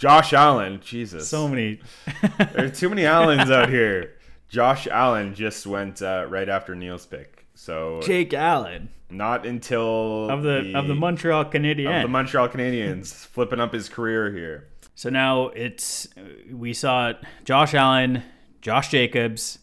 Josh 0.00 0.32
Allen. 0.32 0.80
Jesus, 0.82 1.28
So 1.28 1.46
many. 1.46 1.78
there 2.54 2.64
are 2.64 2.70
too 2.70 2.88
many 2.88 3.04
Allens 3.04 3.50
out 3.50 3.68
here. 3.68 4.14
Josh 4.48 4.86
Allen 4.86 5.34
just 5.34 5.66
went 5.66 6.00
uh, 6.00 6.26
right 6.28 6.48
after 6.48 6.74
Neil's 6.74 7.06
pick, 7.06 7.46
so 7.54 8.00
Jake 8.02 8.34
Allen 8.34 8.88
not 9.10 9.44
until 9.44 10.30
of 10.30 10.42
the, 10.42 10.72
of 10.74 10.88
the 10.88 10.94
Montreal 10.94 11.44
Canadiens. 11.44 11.96
of 11.96 12.02
the 12.02 12.08
Montreal 12.08 12.48
Canadiens 12.48 13.12
flipping 13.26 13.60
up 13.60 13.72
his 13.72 13.88
career 13.88 14.32
here. 14.32 14.68
So 14.94 15.10
now 15.10 15.48
it's 15.48 16.08
we 16.50 16.72
saw 16.72 17.12
Josh 17.44 17.74
Allen, 17.74 18.22
Josh 18.60 18.88
Jacobs, 18.88 19.58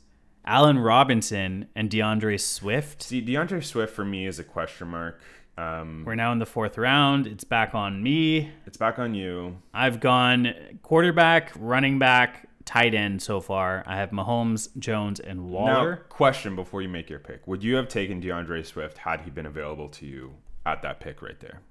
Allen 0.45 0.79
Robinson, 0.79 1.67
and 1.75 1.89
DeAndre 1.89 2.39
Swift. 2.39 3.03
See, 3.03 3.21
DeAndre 3.21 3.63
Swift 3.63 3.93
for 3.93 4.05
me 4.05 4.25
is 4.25 4.39
a 4.39 4.43
question 4.43 4.87
mark. 4.89 5.19
Um, 5.57 6.03
We're 6.05 6.15
now 6.15 6.31
in 6.31 6.39
the 6.39 6.45
fourth 6.45 6.77
round. 6.77 7.25
It's 7.25 7.43
back 7.43 7.73
on 7.73 8.01
me. 8.03 8.51
it's 8.65 8.77
back 8.77 8.99
on 8.99 9.15
you. 9.15 9.57
I've 9.73 9.99
gone 9.99 10.53
quarterback, 10.83 11.51
running 11.57 11.97
back, 11.97 12.47
tight 12.65 12.93
end 12.93 13.21
so 13.21 13.41
far. 13.41 13.83
I 13.87 13.95
have 13.97 14.11
Mahomes, 14.11 14.75
Jones, 14.77 15.19
and 15.19 15.51
Now, 15.51 15.95
question 16.09 16.55
before 16.55 16.81
you 16.83 16.89
make 16.89 17.09
your 17.09 17.19
pick: 17.19 17.47
Would 17.47 17.63
you 17.63 17.75
have 17.75 17.87
taken 17.87 18.21
DeAndre 18.21 18.63
Swift 18.65 18.99
had 18.99 19.21
he 19.21 19.31
been 19.31 19.47
available 19.47 19.89
to 19.89 20.05
you 20.05 20.35
at 20.65 20.83
that 20.83 20.99
pick 20.99 21.21
right 21.23 21.39
there? 21.39 21.61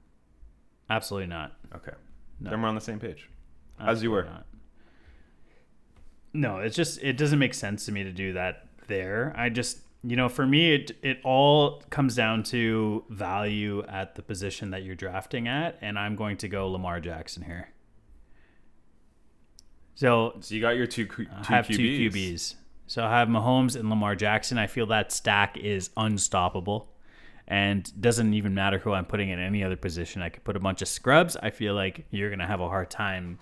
Absolutely 0.91 1.29
not. 1.29 1.53
Okay, 1.75 1.93
then 2.41 2.61
we're 2.61 2.69
on 2.69 2.75
the 2.75 2.81
same 2.81 2.99
page, 2.99 3.29
as 3.79 4.03
you 4.03 4.11
were. 4.11 4.25
Not. 4.25 4.47
No, 6.33 6.59
it's 6.59 6.77
just 6.77 7.01
it 7.03 7.17
doesn't 7.17 7.39
make 7.39 7.55
sense 7.55 7.87
to 7.87 7.93
me 7.93 8.03
to 8.03 8.13
do 8.13 8.33
that 8.33 8.67
there. 8.89 9.33
I 9.37 9.49
just 9.49 9.81
you 10.09 10.15
know, 10.17 10.29
for 10.29 10.47
me 10.47 10.75
it 10.75 10.93
it 11.03 11.19
all 11.25 11.83
comes 11.91 12.15
down 12.15 12.43
to 12.45 13.05
value 13.11 13.83
at 13.89 14.15
the 14.15 14.23
position 14.23 14.71
that 14.71 14.83
you're 14.85 14.95
drafting 14.95 15.49
at, 15.49 15.79
and 15.81 15.99
I'm 15.99 16.17
going 16.17 16.37
to 16.39 16.49
go 16.49 16.69
Lamar 16.71 17.01
Jackson 17.01 17.43
here. 17.43 17.69
So 19.95 20.37
So 20.41 20.55
you 20.55 20.61
got 20.61 20.77
your 20.77 20.87
two, 20.87 21.07
two 21.07 21.27
I 21.33 21.47
have 21.47 21.67
QBs. 21.67 21.77
two 21.77 22.11
QBs. 22.11 22.55
So 22.87 23.05
I 23.05 23.19
have 23.19 23.29
Mahomes 23.29 23.75
and 23.75 23.91
Lamar 23.91 24.15
Jackson. 24.15 24.59
I 24.59 24.67
feel 24.69 24.87
that 24.87 25.11
stack 25.11 25.57
is 25.57 25.91
unstoppable 25.97 26.93
and 27.49 27.91
doesn't 28.01 28.33
even 28.35 28.55
matter 28.55 28.79
who 28.79 28.93
I'm 28.93 29.07
putting 29.07 29.31
in 29.31 29.41
any 29.41 29.65
other 29.65 29.77
position. 29.77 30.23
I 30.23 30.29
could 30.29 30.45
put 30.45 30.57
a 30.57 30.61
bunch 30.61 30.83
of 30.83 30.89
scrubs. 30.89 31.37
I 31.37 31.51
feel 31.51 31.75
like 31.75 32.07
you're 32.11 32.29
going 32.29 32.39
to 32.41 32.47
have 32.47 32.61
a 32.61 32.69
hard 32.69 32.91
time 32.91 33.39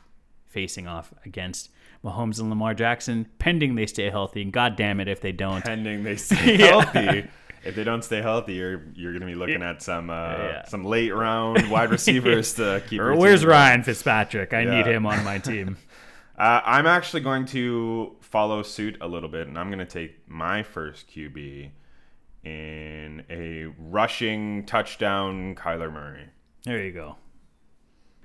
facing 0.47 0.87
off 0.87 1.13
against 1.27 1.71
Mahomes 2.05 2.39
and 2.39 2.51
Lamar 2.51 2.75
Jackson, 2.75 3.27
pending 3.39 3.75
they 3.75 3.87
stay 3.87 4.11
healthy. 4.11 4.43
And 4.43 4.53
God 4.53 4.77
damn 4.77 5.01
it 5.01 5.09
if 5.09 5.21
they 5.21 5.33
don't. 5.33 5.65
Pending 5.65 6.05
they 6.05 6.17
stay 6.17 6.57
Yeah. 6.59 6.67
healthy. 6.85 7.29
If 7.65 7.75
they 7.75 7.83
don't 7.85 8.05
stay 8.05 8.21
healthy, 8.21 8.55
you're 8.55 8.83
you're 8.95 9.15
gonna 9.15 9.25
be 9.25 9.35
looking 9.35 9.63
at 9.63 9.83
some 9.83 10.11
uh, 10.11 10.37
Yeah. 10.37 10.65
some 10.67 10.85
late 10.85 11.15
round 11.15 11.71
wide 11.71 11.91
receivers 11.99 12.53
to 12.55 12.83
keep. 12.89 13.01
Or 13.01 13.17
where's. 13.17 13.45
Ryan 13.47 13.83
Fitzpatrick? 13.83 14.53
I 14.53 14.65
need 14.65 14.87
him 14.87 15.07
on 15.07 15.25
my 15.25 15.39
team. 15.39 15.79
Uh, 16.37 16.61
I'm 16.65 16.85
actually 16.89 17.21
going 17.21 17.45
to 17.47 18.17
follow 18.21 18.65
suit 18.65 18.97
a 19.01 19.07
little 19.07 19.29
bit, 19.29 19.47
and 19.47 19.57
I'm 19.57 19.69
going 19.69 19.79
to 19.79 19.85
take 19.87 20.29
my 20.29 20.65
first 20.65 21.09
QB 21.09 21.71
in 22.43 23.23
a 23.31 23.67
rushing 23.79 24.67
touchdown, 24.67 25.55
Kyler 25.55 25.93
Murray. 25.93 26.27
There 26.65 26.83
you 26.85 26.91
go. 26.91 27.15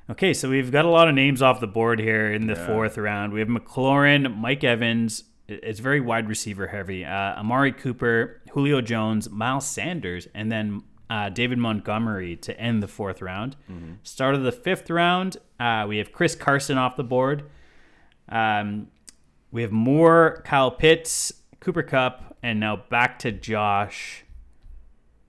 Okay, 0.09 0.33
so 0.33 0.49
we've 0.49 0.71
got 0.71 0.85
a 0.85 0.89
lot 0.89 1.07
of 1.07 1.13
names 1.13 1.41
off 1.41 1.59
the 1.59 1.67
board 1.67 1.99
here 1.99 2.31
in 2.31 2.47
the 2.47 2.53
Yeah. 2.55 2.65
fourth 2.65 2.97
round. 2.97 3.31
We 3.31 3.39
have 3.41 3.49
McLaurin, 3.49 4.35
Mike 4.37 4.63
Evans. 4.63 5.25
It's 5.47 5.79
very 5.79 5.99
wide 6.01 6.27
receiver 6.27 6.67
heavy. 6.67 7.05
Uh, 7.05 7.39
Amari 7.39 7.71
Cooper, 7.71 8.41
Julio 8.51 8.81
Jones, 8.81 9.29
Miles 9.29 9.67
Sanders, 9.67 10.27
and 10.33 10.51
then 10.51 10.81
uh, 11.11 11.29
David 11.29 11.57
Montgomery 11.57 12.35
to 12.37 12.59
end 12.59 12.81
the 12.83 12.87
fourth 12.87 13.21
round. 13.21 13.55
Start 14.03 14.35
of 14.35 14.43
the 14.43 14.51
fifth 14.51 14.89
round, 14.91 15.37
uh, 15.59 15.85
we 15.87 15.97
have 15.97 16.11
Chris 16.11 16.35
Carson 16.35 16.77
off 16.77 16.95
the 16.95 17.03
board. 17.03 17.49
Um, 18.29 18.87
we 19.51 19.63
have 19.63 19.71
more 19.71 20.41
Kyle 20.45 20.69
Pitts, 20.69 21.33
Cooper 21.59 21.81
Kupp, 21.81 22.35
and 22.43 22.59
now 22.59 22.75
back 22.75 23.17
to 23.19 23.31
Josh 23.31 24.23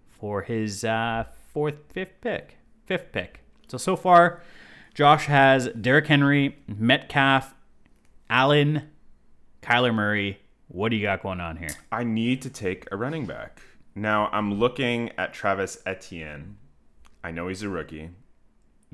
for 0.08 0.42
his 0.42 0.84
uh, 0.84 1.25
fourth, 1.52 1.78
fifth 1.90 2.20
pick. 2.20 2.58
Fifth 2.84 3.10
pick. 3.12 3.40
So, 3.68 3.78
so 3.78 3.96
far, 3.96 4.42
Josh 5.00 5.25
has 5.28 5.69
Derrick 5.69 6.09
Henry, 6.09 6.59
Metcalf, 6.69 7.54
Allen, 8.28 8.90
Kyler 9.62 9.95
Murray. 9.95 10.42
What 10.69 10.90
do 10.90 10.97
you 10.97 11.04
got 11.04 11.23
going 11.23 11.40
on 11.40 11.57
here? 11.57 11.71
I 11.90 12.04
need 12.04 12.42
to 12.42 12.50
take 12.50 12.87
a 12.92 12.99
running 12.99 13.25
back. 13.25 13.62
Now, 13.95 14.28
I'm 14.30 14.52
looking 14.52 15.11
at 15.16 15.33
Travis 15.33 15.78
Etienne. 15.87 16.59
I 17.25 17.30
know 17.30 17.49
he's 17.49 17.62
a 17.62 17.71
rookie. 17.71 18.11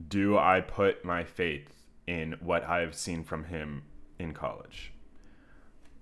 Do 0.06 0.38
I 0.38 0.60
put 0.60 1.04
my 1.04 1.25
faith 1.25 1.75
in 2.06 2.36
what 2.38 2.62
I've 2.62 2.94
seen 2.94 3.25
from 3.25 3.42
him 3.42 3.82
in 4.16 4.32
college? 4.32 4.92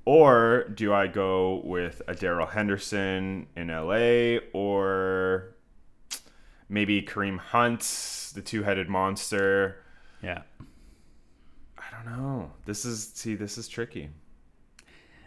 Or 0.04 0.68
do 0.68 0.92
I 0.92 1.06
go 1.06 1.62
with 1.64 2.02
a 2.06 2.14
Darrell 2.14 2.48
Henderson 2.48 3.46
in 3.56 3.68
LA 3.68 4.40
or 4.52 5.54
maybe 6.68 7.00
Kareem 7.00 7.38
Hunt, 7.38 8.32
the 8.34 8.42
two 8.42 8.64
headed 8.64 8.90
monster? 8.90 9.78
Yeah. 10.24 10.42
I 11.78 11.82
don't 11.90 12.16
know. 12.16 12.50
This 12.64 12.84
is, 12.84 13.12
see, 13.14 13.34
this 13.34 13.58
is 13.58 13.68
tricky. 13.68 14.08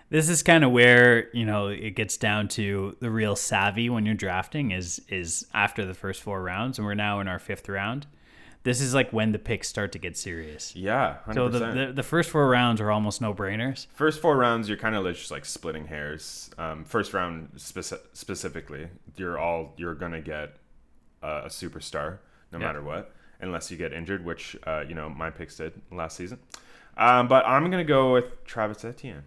This 0.10 0.30
is 0.30 0.42
kind 0.42 0.64
of 0.64 0.72
where, 0.72 1.30
you 1.36 1.46
know, 1.46 1.68
it 1.68 1.92
gets 1.92 2.16
down 2.18 2.48
to 2.50 2.96
the 3.02 3.12
real 3.12 3.36
savvy 3.36 3.90
when 3.90 4.06
you're 4.06 4.16
drafting 4.16 4.72
is 4.72 5.02
is 5.10 5.46
after 5.54 5.86
the 5.86 5.94
first 5.94 6.22
four 6.24 6.42
rounds 6.42 6.78
and 6.80 6.86
we're 6.88 6.94
now 6.96 7.20
in 7.20 7.28
our 7.28 7.40
fifth 7.40 7.68
round. 7.68 8.08
This 8.64 8.80
is 8.82 8.94
like 8.94 9.12
when 9.12 9.34
the 9.34 9.40
picks 9.40 9.68
start 9.68 9.92
to 9.94 10.00
get 10.00 10.18
serious. 10.18 10.76
Yeah, 10.76 11.18
100%. 11.28 11.34
So 11.36 11.50
the, 11.50 11.60
the, 11.60 11.94
the 11.94 12.04
first 12.04 12.30
four 12.30 12.50
rounds 12.50 12.80
are 12.82 12.90
almost 12.92 13.22
no 13.22 13.34
brainers. 13.34 13.88
First 13.94 14.22
four 14.22 14.36
rounds, 14.38 14.68
you're 14.68 14.78
kind 14.78 14.96
of 14.96 15.06
just 15.14 15.30
like 15.32 15.46
splitting 15.46 15.88
hairs. 15.88 16.50
Um, 16.58 16.84
first 16.86 17.14
round 17.14 17.50
speci- 17.58 18.00
specifically, 18.14 18.88
you're 19.18 19.38
all 19.38 19.74
you're 19.78 19.96
gonna 19.96 20.22
get 20.22 20.56
uh, 21.22 21.42
a 21.46 21.50
superstar 21.50 22.20
no 22.54 22.60
Yeah. 22.60 22.66
matter 22.68 22.82
what, 22.82 23.14
unless 23.40 23.72
you 23.72 23.78
get 23.78 23.94
injured, 23.94 24.26
which 24.26 24.56
uh, 24.66 24.84
you 24.88 24.96
know 24.96 25.10
my 25.10 25.30
picks 25.30 25.58
did 25.58 25.74
last 25.92 26.18
season. 26.18 26.40
Um, 26.98 27.28
but 27.28 27.46
I'm 27.46 27.70
gonna 27.70 27.84
go 27.84 28.14
with 28.14 28.44
Travis 28.46 28.84
Etienne. 28.84 29.24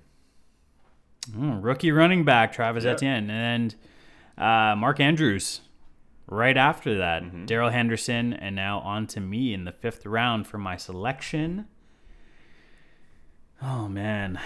Mm, 1.30 1.62
rookie 1.62 1.92
running 1.92 2.24
back 2.24 2.52
Travis 2.52 2.84
Yep. 2.84 2.96
Etienne 2.96 3.30
and 3.30 3.74
uh, 4.38 4.74
Mark 4.76 5.00
Andrews 5.00 5.60
right 6.26 6.56
after 6.56 6.96
that. 6.98 7.22
Mm-hmm. 7.22 7.44
Darrell 7.44 7.70
Henderson, 7.70 8.32
and 8.32 8.56
now 8.56 8.80
on 8.80 9.06
to 9.08 9.20
me 9.20 9.52
in 9.52 9.64
the 9.64 9.72
fifth 9.72 10.06
round 10.06 10.46
for 10.46 10.58
my 10.58 10.76
selection. 10.76 11.66
Oh 13.62 13.88
man, 13.88 14.40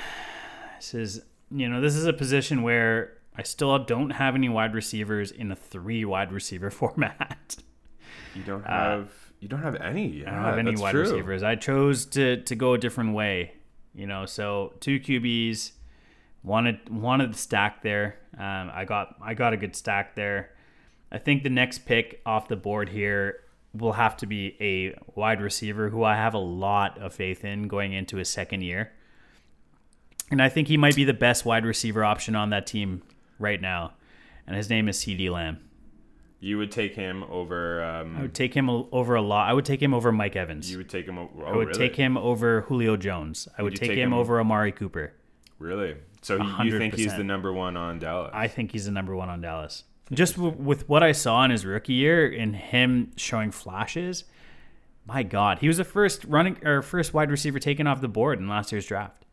this 0.76 0.94
is 0.94 1.22
you 1.50 1.68
know 1.68 1.80
this 1.80 1.94
is 1.94 2.06
a 2.06 2.12
position 2.12 2.62
where 2.62 3.12
I 3.36 3.42
still 3.42 3.78
don't 3.78 4.10
have 4.10 4.34
any 4.34 4.48
wide 4.48 4.74
receivers 4.74 5.30
in 5.30 5.52
a 5.52 5.56
three 5.56 6.04
wide 6.04 6.32
receiver 6.32 6.70
format. 6.72 7.56
You 8.34 8.42
don't 8.42 8.66
have 8.66 9.12
you 9.44 9.50
don't 9.50 9.62
have 9.62 9.76
any. 9.76 10.24
Uh, 10.24 10.30
I 10.30 10.34
don't 10.34 10.44
have 10.44 10.58
any 10.58 10.76
wide 10.76 10.94
receivers. 10.94 11.42
I 11.42 11.54
chose 11.54 12.06
to 12.06 12.38
to 12.38 12.54
go 12.56 12.72
a 12.72 12.78
different 12.78 13.12
way, 13.12 13.52
you 13.94 14.06
know. 14.06 14.24
So 14.24 14.72
two 14.80 14.98
QBs, 14.98 15.72
wanted 16.42 16.88
wanted 16.88 17.34
the 17.34 17.36
stack 17.36 17.82
there. 17.82 18.16
Um, 18.38 18.70
I 18.72 18.86
got 18.86 19.16
I 19.22 19.34
got 19.34 19.52
a 19.52 19.58
good 19.58 19.76
stack 19.76 20.14
there. 20.14 20.52
I 21.12 21.18
think 21.18 21.42
the 21.42 21.50
next 21.50 21.84
pick 21.84 22.22
off 22.24 22.48
the 22.48 22.56
board 22.56 22.88
here 22.88 23.40
will 23.74 23.92
have 23.92 24.16
to 24.16 24.26
be 24.26 24.56
a 24.62 24.98
wide 25.14 25.42
receiver 25.42 25.90
who 25.90 26.02
I 26.04 26.16
have 26.16 26.32
a 26.32 26.38
lot 26.38 26.96
of 26.96 27.12
faith 27.12 27.44
in 27.44 27.68
going 27.68 27.92
into 27.92 28.16
his 28.16 28.30
second 28.30 28.62
year. 28.62 28.92
And 30.30 30.40
I 30.40 30.48
think 30.48 30.68
he 30.68 30.78
might 30.78 30.96
be 30.96 31.04
the 31.04 31.12
best 31.12 31.44
wide 31.44 31.66
receiver 31.66 32.02
option 32.02 32.34
on 32.34 32.48
that 32.48 32.66
team 32.66 33.02
right 33.38 33.60
now. 33.60 33.92
And 34.46 34.56
his 34.56 34.70
name 34.70 34.88
is 34.88 34.96
CeeDee 34.98 35.30
Lamb. 35.30 35.58
You 36.44 36.58
would 36.58 36.70
take 36.70 36.94
him 36.94 37.24
over. 37.30 37.82
Um, 37.82 38.16
I 38.18 38.20
would 38.22 38.34
take 38.34 38.52
him 38.52 38.68
over 38.68 39.14
a 39.14 39.22
lot. 39.22 39.48
I 39.48 39.54
would 39.54 39.64
take 39.64 39.80
him 39.82 39.94
over 39.94 40.12
Mike 40.12 40.36
Evans. 40.36 40.70
you 40.70 40.76
would 40.76 40.90
take 40.90 41.06
him 41.06 41.16
over. 41.18 41.30
Oh, 41.42 41.46
I 41.46 41.56
would 41.56 41.68
really? 41.68 41.88
take 41.88 41.96
him 41.96 42.18
over 42.18 42.60
Julio 42.62 42.98
Jones. 42.98 43.48
I 43.56 43.62
would 43.62 43.72
you 43.72 43.78
take, 43.78 43.88
take 43.90 43.98
him, 43.98 44.08
him- 44.12 44.18
over 44.18 44.38
Amari 44.38 44.70
Cooper. 44.72 45.14
Really? 45.58 45.96
So 46.20 46.36
you- 46.36 46.64
you 46.70 46.78
think 46.78 46.96
he's 46.96 47.16
the 47.16 47.24
number 47.24 47.50
one 47.50 47.78
on 47.78 47.98
Dallas? 47.98 48.30
I 48.34 48.48
think 48.48 48.72
he's 48.72 48.84
the 48.84 48.90
number 48.90 49.16
one 49.16 49.30
on 49.30 49.40
Dallas. 49.40 49.84
Just 50.12 50.36
w- 50.36 50.54
with 50.54 50.86
what 50.86 51.02
I 51.02 51.12
saw 51.12 51.42
in 51.46 51.50
his 51.50 51.64
rookie 51.64 51.94
year 51.94 52.30
and 52.30 52.54
him 52.54 53.12
showing 53.16 53.50
flashes, 53.50 54.24
my 55.06 55.22
God, 55.22 55.60
he 55.60 55.66
was 55.68 55.78
the 55.78 55.84
first 55.84 56.24
running 56.26 56.58
or 56.62 56.82
first 56.82 57.14
wide 57.14 57.30
receiver 57.30 57.58
taken 57.58 57.86
off 57.86 58.02
the 58.02 58.08
board 58.08 58.38
in 58.38 58.48
last 58.48 58.70
year's 58.70 58.84
draft. 58.86 59.23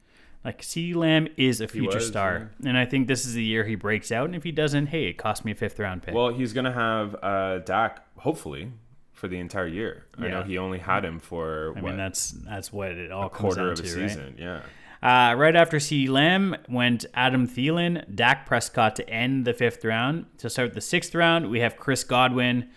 Like 0.43 0.63
C. 0.63 0.93
Lamb 0.93 1.27
is 1.37 1.61
a 1.61 1.67
future 1.67 1.97
was, 1.97 2.07
star, 2.07 2.51
and 2.65 2.75
I 2.77 2.85
think 2.85 3.07
this 3.07 3.25
is 3.25 3.35
the 3.35 3.43
year 3.43 3.63
he 3.63 3.75
breaks 3.75 4.11
out. 4.11 4.25
And 4.25 4.35
if 4.35 4.43
he 4.43 4.51
doesn't, 4.51 4.87
hey, 4.87 5.05
it 5.05 5.13
cost 5.13 5.45
me 5.45 5.51
a 5.51 5.55
fifth 5.55 5.77
round 5.79 6.01
pick. 6.01 6.15
well, 6.15 6.29
he's 6.29 6.51
gonna 6.51 6.73
have 6.73 7.15
uh, 7.21 7.59
Dak 7.59 8.03
hopefully 8.17 8.71
for 9.13 9.27
the 9.27 9.37
entire 9.37 9.67
year. 9.67 10.05
I 10.17 10.29
know 10.29 10.41
he 10.41 10.57
only 10.57 10.79
had 10.79 11.05
him 11.05 11.19
for 11.19 11.73
I 11.77 11.81
what 11.81 11.89
mean, 11.89 11.97
that's 11.97 12.31
that's 12.31 12.73
what 12.73 12.91
it 12.91 13.11
all 13.11 13.27
a 13.27 13.29
comes 13.29 13.53
quarter 13.53 13.61
down 13.61 13.71
of 13.73 13.79
a 13.79 13.83
to, 13.83 14.01
right? 14.01 14.09
season. 14.09 14.35
Yeah. 14.39 14.61
Uh, 15.03 15.33
right 15.35 15.55
after 15.55 15.79
C. 15.79 16.07
Lamb 16.07 16.55
went 16.69 17.05
Adam 17.13 17.47
Thielen, 17.47 18.03
Dak 18.15 18.45
Prescott 18.45 18.95
to 18.97 19.09
end 19.09 19.45
the 19.45 19.53
fifth 19.53 19.83
round. 19.83 20.25
To 20.39 20.49
start 20.49 20.73
the 20.73 20.81
sixth 20.81 21.13
round, 21.15 21.49
we 21.49 21.59
have 21.59 21.77
Chris 21.77 22.03
Godwin 22.03 22.69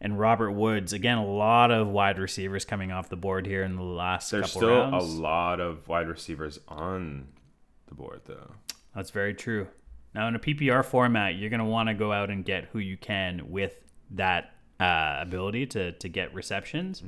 and 0.00 0.18
Robert 0.18 0.52
Woods. 0.52 0.92
Again, 0.92 1.18
a 1.18 1.26
lot 1.26 1.70
of 1.70 1.88
wide 1.88 2.18
receivers 2.18 2.64
coming 2.64 2.90
off 2.92 3.08
the 3.08 3.16
board 3.16 3.46
here 3.46 3.62
in 3.62 3.76
the 3.76 3.82
last 3.82 4.30
There's 4.30 4.46
couple 4.46 4.60
still 4.60 4.80
rounds. 4.90 5.04
a 5.14 5.20
lot 5.20 5.60
of 5.60 5.86
wide 5.88 6.08
receivers 6.08 6.58
on 6.68 7.28
the 7.88 7.94
board 7.94 8.22
though. 8.24 8.52
That's 8.94 9.10
very 9.10 9.34
true. 9.34 9.68
Now, 10.14 10.26
in 10.26 10.34
a 10.34 10.40
PPR 10.40 10.84
format, 10.84 11.36
you're 11.36 11.50
going 11.50 11.60
to 11.60 11.66
want 11.66 11.88
to 11.88 11.94
go 11.94 12.12
out 12.12 12.30
and 12.30 12.44
get 12.44 12.64
who 12.72 12.80
you 12.80 12.96
can 12.96 13.48
with 13.50 13.80
that 14.12 14.54
uh, 14.80 15.18
ability 15.20 15.66
to, 15.66 15.92
to 15.92 16.08
get 16.08 16.34
receptions. 16.34 17.00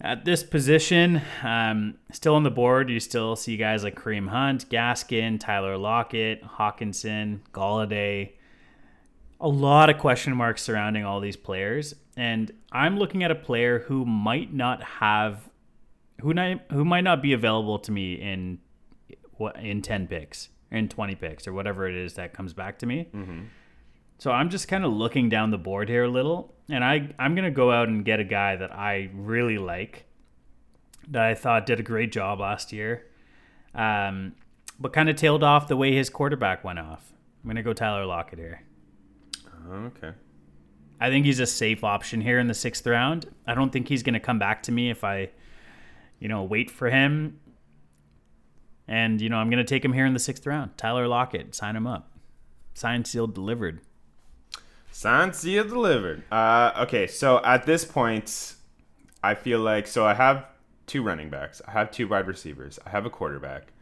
At 0.00 0.24
this 0.24 0.42
position, 0.42 1.22
um, 1.44 1.94
still 2.10 2.34
on 2.34 2.42
the 2.42 2.50
board, 2.50 2.90
you 2.90 2.98
still 2.98 3.36
see 3.36 3.56
guys 3.56 3.84
like 3.84 3.94
Kareem 3.94 4.28
Hunt, 4.28 4.68
Gaskin, 4.68 5.38
Tyler 5.38 5.76
Lockett, 5.78 6.42
Hockenson, 6.42 7.38
Golladay. 7.52 8.32
A 9.44 9.48
lot 9.48 9.90
of 9.90 9.98
question 9.98 10.34
marks 10.34 10.62
surrounding 10.62 11.04
all 11.04 11.20
these 11.20 11.36
players, 11.36 11.94
and 12.16 12.50
I'm 12.72 12.98
looking 12.98 13.22
at 13.22 13.30
a 13.30 13.34
player 13.34 13.80
who 13.80 14.06
might 14.06 14.52
not 14.52 14.82
have, 14.82 15.50
who 16.22 16.32
not, 16.32 16.62
who 16.72 16.84
might 16.84 17.02
not 17.02 17.20
be 17.20 17.34
available 17.34 17.78
to 17.80 17.92
me 17.92 18.14
in 18.14 18.58
what 19.36 19.56
in 19.56 19.82
10 19.82 20.06
picks 20.06 20.48
in 20.70 20.88
20 20.88 21.14
picks 21.16 21.46
or 21.46 21.52
whatever 21.52 21.86
it 21.88 21.94
is 21.94 22.14
that 22.14 22.32
comes 22.32 22.52
back 22.52 22.78
to 22.78 22.86
me. 22.86 23.08
So 24.18 24.30
i'm 24.30 24.48
just 24.48 24.68
kind 24.68 24.84
of 24.84 24.92
looking 24.92 25.28
down 25.28 25.50
the 25.50 25.58
board 25.58 25.88
here 25.88 26.04
a 26.04 26.08
little 26.08 26.54
and 26.70 26.84
i 26.84 27.12
i'm 27.18 27.34
going 27.34 27.44
to 27.44 27.50
go 27.50 27.70
out 27.70 27.88
and 27.88 28.04
get 28.04 28.20
a 28.20 28.24
guy 28.24 28.56
that 28.56 28.72
i 28.72 29.10
really 29.12 29.58
like 29.58 30.04
that 31.08 31.24
i 31.24 31.34
thought 31.34 31.66
did 31.66 31.80
a 31.80 31.82
great 31.82 32.12
job 32.12 32.40
last 32.40 32.72
year 32.72 33.04
um, 33.74 34.34
but 34.78 34.92
kind 34.92 35.08
of 35.10 35.16
tailed 35.16 35.42
off 35.42 35.66
the 35.66 35.76
way 35.76 35.92
his 35.92 36.08
quarterback 36.08 36.62
went 36.62 36.78
off. 36.78 37.12
I'm 37.42 37.48
going 37.48 37.56
to 37.56 37.62
go 37.62 37.72
tyler 37.72 38.06
lockett 38.06 38.38
here 38.38 38.62
Okay. 39.68 40.12
I 41.00 41.10
think 41.10 41.26
he's 41.26 41.40
a 41.40 41.46
safe 41.46 41.84
option 41.84 42.20
here 42.20 42.38
in 42.38 42.46
the 42.46 42.54
sixth 42.54 42.86
round. 42.86 43.26
I 43.46 43.54
don't 43.54 43.72
think 43.72 43.88
he's 43.88 44.02
going 44.02 44.14
to 44.14 44.20
come 44.20 44.38
back 44.38 44.62
to 44.64 44.72
me 44.72 44.90
if 44.90 45.04
I, 45.04 45.30
you 46.18 46.28
know, 46.28 46.42
wait 46.42 46.70
for 46.70 46.90
him. 46.90 47.40
And, 48.86 49.20
you 49.20 49.28
know, 49.28 49.36
I'm 49.36 49.50
going 49.50 49.64
to 49.64 49.68
take 49.68 49.84
him 49.84 49.92
here 49.92 50.06
in 50.06 50.12
the 50.12 50.18
sixth 50.18 50.46
round. 50.46 50.76
Tyler 50.76 51.08
Lockett, 51.08 51.54
sign 51.54 51.76
him 51.76 51.86
up. 51.86 52.10
Signed, 52.74 53.06
sealed, 53.06 53.34
delivered. 53.34 53.80
Signed, 54.90 55.34
sealed, 55.34 55.68
delivered. 55.68 56.22
Uh, 56.30 56.72
okay, 56.82 57.06
so 57.06 57.42
at 57.44 57.66
this 57.66 57.84
point, 57.84 58.54
I 59.22 59.34
feel 59.34 59.60
like 59.60 59.86
so 59.86 60.04
I 60.06 60.14
have 60.14 60.46
two 60.86 61.02
running 61.02 61.30
backs, 61.30 61.62
I 61.66 61.70
have 61.72 61.90
two 61.90 62.06
wide 62.06 62.26
receivers, 62.26 62.78
I 62.84 62.90
have 62.90 63.06
a 63.06 63.10
quarterback. 63.10 63.72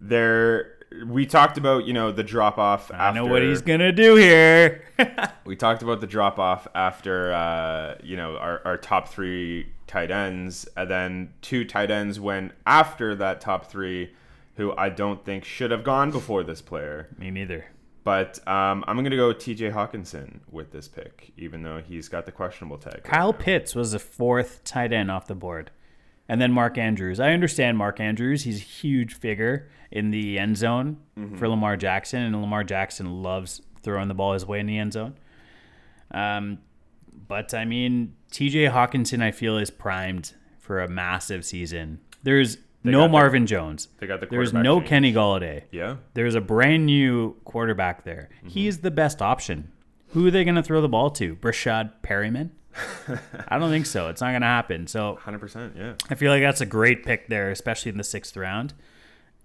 There, 0.00 0.77
we 1.06 1.26
talked 1.26 1.58
about 1.58 1.86
you 1.86 1.92
know 1.92 2.12
the 2.12 2.22
drop 2.22 2.58
off. 2.58 2.90
I 2.92 3.12
know 3.12 3.26
what 3.26 3.42
he's 3.42 3.62
going 3.62 3.80
to 3.80 3.92
do 3.92 4.16
here. 4.16 4.84
We 5.44 5.56
talked 5.56 5.82
about 5.82 6.02
the 6.02 6.06
drop 6.06 6.38
off 6.38 6.68
after 6.74 7.32
uh, 7.32 7.94
you 8.02 8.16
know 8.18 8.36
our, 8.36 8.60
our 8.66 8.76
top 8.76 9.08
three 9.08 9.72
tight 9.86 10.10
ends, 10.10 10.68
and 10.76 10.90
then 10.90 11.32
two 11.40 11.64
tight 11.64 11.90
ends 11.90 12.20
went 12.20 12.52
after 12.66 13.14
that 13.14 13.40
top 13.40 13.70
three, 13.70 14.12
who 14.56 14.74
I 14.76 14.90
don't 14.90 15.24
think 15.24 15.44
should 15.44 15.70
have 15.70 15.84
gone 15.84 16.10
before 16.10 16.42
this 16.44 16.60
player. 16.60 17.08
me 17.16 17.30
neither. 17.30 17.64
But 18.04 18.46
um, 18.46 18.84
I'm 18.86 18.96
gonna 18.96 19.16
go 19.16 19.32
T.J. 19.32 19.70
Hockenson 19.70 20.40
with 20.50 20.70
this 20.70 20.86
pick, 20.86 21.32
even 21.38 21.62
though 21.62 21.80
he's 21.80 22.08
got 22.08 22.26
the 22.26 22.32
questionable 22.32 22.76
tag. 22.76 23.04
Kyle 23.04 23.32
now. 23.32 23.38
Pitts 23.38 23.74
was 23.74 23.92
the 23.92 23.98
fourth 23.98 24.62
tight 24.64 24.92
end 24.92 25.10
off 25.10 25.26
the 25.26 25.34
board. 25.34 25.70
And 26.28 26.40
then 26.40 26.52
Mark 26.52 26.76
Andrews. 26.76 27.20
I 27.20 27.32
understand 27.32 27.78
Mark 27.78 28.00
Andrews. 28.00 28.42
He's 28.44 28.58
a 28.58 28.64
huge 28.64 29.14
figure 29.14 29.68
in 29.90 30.10
the 30.10 30.38
end 30.38 30.56
zone 30.58 30.98
for 31.36 31.48
Lamar 31.48 31.76
Jackson, 31.76 32.20
and 32.22 32.38
Lamar 32.40 32.64
Jackson 32.64 33.22
loves 33.22 33.62
throwing 33.82 34.08
the 34.08 34.14
ball 34.14 34.34
his 34.34 34.44
way 34.44 34.60
in 34.60 34.66
the 34.66 34.76
end 34.78 34.92
zone. 34.92 35.14
Um, 36.10 36.58
but 37.26 37.54
I 37.54 37.64
mean, 37.64 38.14
TJ 38.30 38.70
Hockenson, 38.72 39.22
I 39.22 39.30
feel, 39.30 39.56
is 39.58 39.70
primed 39.70 40.34
for 40.58 40.80
a 40.80 40.88
massive 40.88 41.44
season. 41.44 42.00
There's 42.22 42.56
got 42.56 42.62
no 42.84 43.02
the- 43.02 43.08
Marvin 43.08 43.46
Jones. 43.46 43.88
they 43.98 44.06
got 44.06 44.20
the 44.20 44.26
There's 44.26 44.52
no 44.52 44.78
change. 44.80 44.88
Kenny 44.88 45.12
Golladay. 45.12 45.62
Yeah. 45.72 45.96
There's 46.14 46.34
a 46.34 46.40
brand 46.40 46.86
new 46.86 47.34
quarterback 47.44 48.04
there. 48.04 48.28
He's 48.46 48.78
the 48.78 48.90
best 48.90 49.22
option. 49.22 49.72
Who 50.08 50.26
are 50.26 50.30
they 50.30 50.44
going 50.44 50.54
to 50.56 50.62
throw 50.62 50.80
the 50.80 50.88
ball 50.88 51.10
to? 51.12 51.36
Breshad 51.36 51.92
Perriman? 52.02 52.50
I 53.48 53.58
don't 53.58 53.70
think 53.70 53.86
so. 53.86 54.08
It's 54.08 54.20
not 54.20 54.30
going 54.30 54.42
to 54.42 54.46
happen. 54.46 54.86
So 54.86 55.16
Hundred 55.22 55.38
percent, 55.40 55.74
yeah. 55.76 55.94
I 56.10 56.14
feel 56.14 56.30
like 56.32 56.42
that's 56.42 56.60
a 56.60 56.66
great 56.66 57.04
pick 57.04 57.28
there, 57.28 57.50
especially 57.50 57.90
in 57.90 57.98
the 57.98 58.04
sixth 58.04 58.36
round, 58.36 58.74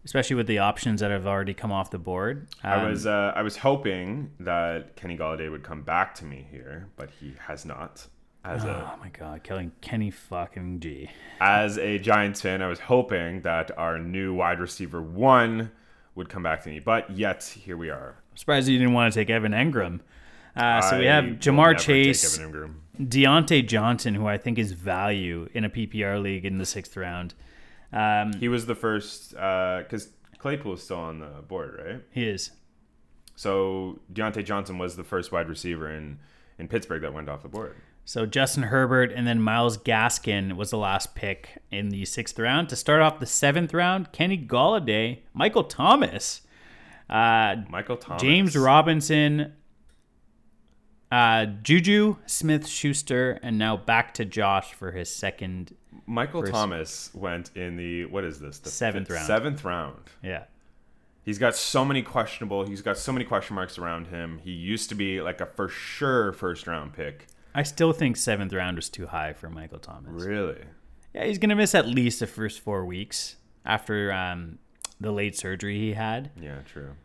especially 0.06 0.36
with 0.36 0.48
the 0.48 0.60
options 0.60 1.02
that 1.02 1.12
have 1.12 1.26
already 1.28 1.54
come 1.54 1.72
off 1.72 1.92
the 1.92 1.98
board. 2.00 2.48
I 2.64 2.76
Um, 2.76 2.90
was 2.92 3.06
uh, 3.06 3.34
I 3.36 3.42
was 3.42 3.58
hoping 3.58 4.32
that 4.40 4.96
Kenny 4.96 5.18
Golladay 5.18 5.50
would 5.52 5.64
come 5.64 5.82
back 5.82 6.16
to 6.16 6.26
me 6.26 6.48
here, 6.52 6.88
but 6.96 7.10
he 7.20 7.36
has 7.48 7.66
not. 7.66 8.08
As 8.46 8.66
a 8.66 8.92
oh 8.94 9.00
my 9.00 9.08
god, 9.08 9.42
killing 9.44 9.72
Kenny 9.80 10.12
fucking 10.12 10.82
G. 10.82 11.10
as 11.40 11.78
a 11.78 11.98
Giants 11.98 12.42
fan, 12.42 12.62
I 12.62 12.68
was 12.68 12.80
hoping 12.80 13.42
that 13.44 13.72
our 13.78 13.98
new 13.98 14.34
wide 14.34 14.60
receiver 14.60 15.02
one 15.02 15.72
would 16.16 16.28
come 16.28 16.44
back 16.44 16.62
to 16.64 16.70
me, 16.70 16.80
but 16.80 17.10
yet 17.10 17.42
here 17.44 17.78
we 17.78 17.90
are. 17.90 18.18
Surprised 18.36 18.68
you 18.68 18.78
didn't 18.78 18.94
want 18.94 19.14
to 19.14 19.18
take 19.18 19.30
Evan 19.30 19.54
Engram. 19.54 20.02
Uh, 20.58 20.82
so 20.82 21.00
we 21.00 21.06
have 21.06 21.24
Ja'Marr 21.24 21.78
Chase. 21.80 22.38
Diontae 23.00 23.68
Johnson, 23.68 24.16
who 24.16 24.28
I 24.28 24.38
think 24.38 24.58
is 24.60 24.72
value 24.74 25.50
in 25.54 25.66
a 25.66 25.70
PPR 25.70 26.22
league 26.22 26.46
in 26.46 26.58
the 26.58 26.66
sixth 26.66 26.96
round. 26.96 27.34
Um, 27.92 28.34
He 28.34 28.48
was 28.48 28.66
the 28.66 28.76
first 28.76 29.32
because 29.32 30.10
Claypool 30.38 30.74
is 30.74 30.84
still 30.84 30.98
on 30.98 31.20
the 31.20 31.42
board, 31.48 31.82
right? 31.86 32.02
he 32.12 32.28
is. 32.28 32.52
So 33.36 34.00
Diontae 34.14 34.46
Johnson 34.46 34.78
was 34.78 34.96
the 34.96 35.04
first 35.04 35.32
wide 35.32 35.50
receiver 35.50 35.90
in 35.90 36.20
in 36.60 36.68
Pittsburgh 36.68 37.02
that 37.02 37.14
went 37.14 37.30
off 37.30 37.42
the 37.42 37.50
board. 37.50 37.76
So 38.06 38.26
Justin 38.26 38.64
Herbert 38.64 39.12
and 39.12 39.26
then 39.26 39.42
Myles 39.42 39.78
Gaskin 39.78 40.54
was 40.56 40.70
the 40.70 40.78
last 40.78 41.16
pick 41.16 41.62
in 41.72 41.90
the 41.90 42.06
sixth 42.06 42.38
round. 42.38 42.70
To 42.70 42.76
start 42.76 43.02
off 43.02 43.20
the 43.20 43.26
seventh 43.26 43.74
round, 43.74 44.12
Kenny 44.12 44.38
Golladay, 44.38 45.20
Michael 45.34 45.64
Thomas, 45.64 46.42
uh, 47.10 47.56
Michael 47.70 47.98
Thomas, 47.98 48.22
James 48.22 48.56
Robinson, 48.58 49.54
uh, 51.14 51.46
Juju 51.62 52.18
Smith 52.26 52.68
Schuster, 52.68 53.40
and 53.44 53.58
now 53.58 53.78
back 53.78 54.14
to 54.16 54.26
Josh 54.26 54.74
for 54.74 54.92
his 54.92 55.10
second. 55.14 55.76
Michael 56.08 56.42
first- 56.42 56.52
Thomas 56.52 57.12
went 57.14 57.52
in 57.56 57.78
the 57.78 58.06
what 58.06 58.24
is 58.24 58.40
this? 58.40 58.60
The 58.60 58.70
Seventh 58.70 59.08
fifth- 59.08 59.16
round. 59.16 59.28
Seventh 59.28 59.64
round. 59.64 60.00
Yeah. 60.24 60.46
He's 61.22 61.38
got 61.40 61.56
so 61.56 61.86
many 61.86 62.02
questionable. 62.02 62.66
He's 62.66 62.82
got 62.82 62.98
so 62.98 63.14
many 63.14 63.24
question 63.24 63.56
marks 63.56 63.78
around 63.78 64.08
him. 64.08 64.40
He 64.44 64.52
used 64.52 64.90
to 64.90 64.96
be 64.96 65.22
like 65.22 65.40
a 65.40 65.46
for 65.46 65.70
sure 65.70 66.34
first 66.34 66.68
round 66.68 66.94
pick. 66.94 67.28
I 67.56 67.64
still 67.64 67.94
think 67.94 68.18
seventh 68.18 68.52
round 68.52 68.76
was 68.76 68.90
too 68.90 69.08
high 69.08 69.32
for 69.34 69.50
Michael 69.50 69.80
Thomas. 69.80 70.24
Really? 70.26 70.58
Yeah, 71.14 71.26
he's 71.26 71.38
gonna 71.38 71.56
miss 71.56 71.76
at 71.76 71.88
least 71.88 72.20
the 72.20 72.28
first 72.28 72.60
four 72.60 72.86
weeks 72.86 73.36
after 73.64 74.12
um, 74.12 74.58
the 75.00 75.12
late 75.12 75.38
surgery 75.38 75.78
he 75.80 75.94
had. 75.94 76.32
Yeah, 76.42 76.60
true. 76.66 76.96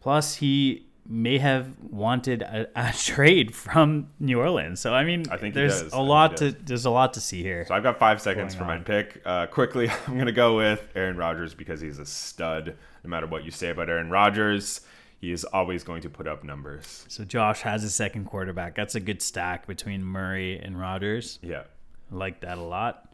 Plus, 0.00 0.34
he 0.34 0.86
may 1.06 1.38
have 1.38 1.68
wanted 1.90 2.42
a, 2.42 2.68
a 2.74 2.92
trade 2.96 3.54
from 3.54 4.08
New 4.18 4.38
Orleans. 4.38 4.80
So 4.80 4.94
I 4.94 5.04
mean, 5.04 5.24
I 5.30 5.36
think 5.36 5.54
there's 5.54 5.82
a 5.92 6.00
lot 6.00 6.36
to 6.38 6.52
there's 6.52 6.84
a 6.84 6.90
lot 6.90 7.14
to 7.14 7.20
see 7.20 7.42
here. 7.42 7.64
So 7.66 7.74
I've 7.74 7.82
got 7.82 7.98
five 7.98 8.20
seconds 8.20 8.54
for 8.54 8.64
my 8.64 8.78
pick. 8.78 9.20
Uh, 9.24 9.46
quickly, 9.46 9.90
I'm 10.06 10.18
gonna 10.18 10.32
go 10.32 10.56
with 10.56 10.86
Aaron 10.94 11.16
Rodgers 11.16 11.54
because 11.54 11.80
he's 11.80 11.98
a 11.98 12.06
stud. 12.06 12.76
No 13.02 13.10
matter 13.10 13.26
what 13.26 13.44
you 13.44 13.50
say 13.50 13.70
about 13.70 13.90
Aaron 13.90 14.08
Rodgers, 14.08 14.80
he 15.20 15.30
is 15.30 15.44
always 15.44 15.84
going 15.84 16.02
to 16.02 16.10
put 16.10 16.26
up 16.26 16.42
numbers. 16.44 17.04
So 17.08 17.24
Josh 17.24 17.62
has 17.62 17.84
a 17.84 17.90
second 17.90 18.24
quarterback. 18.24 18.74
That's 18.74 18.94
a 18.94 19.00
good 19.00 19.20
stack 19.20 19.66
between 19.66 20.02
Murray 20.02 20.58
and 20.58 20.78
Rodgers. 20.78 21.38
Yeah. 21.42 21.64
I 22.10 22.14
like 22.14 22.40
that 22.40 22.58
a 22.58 22.62
lot. 22.62 23.10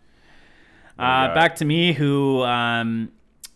Uh, 0.99 1.35
back 1.35 1.57
to 1.57 1.65
me, 1.65 1.93
who 1.93 2.43
um, 2.43 3.11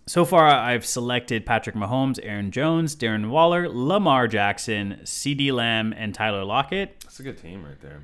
so 0.06 0.24
far 0.24 0.46
I've 0.46 0.84
selected 0.84 1.46
Patrick 1.46 1.74
Mahomes, 1.74 2.18
Aaron 2.22 2.50
Jones, 2.50 2.94
Darren 2.96 3.30
Waller, 3.30 3.68
Lamar 3.68 4.28
Jackson, 4.28 5.00
CeeDee 5.04 5.52
Lamb, 5.52 5.94
and 5.96 6.14
Tyler 6.14 6.44
Lockett. 6.44 7.00
That's 7.00 7.20
a 7.20 7.22
good 7.22 7.38
team 7.38 7.64
right 7.64 7.80
there. 7.80 8.02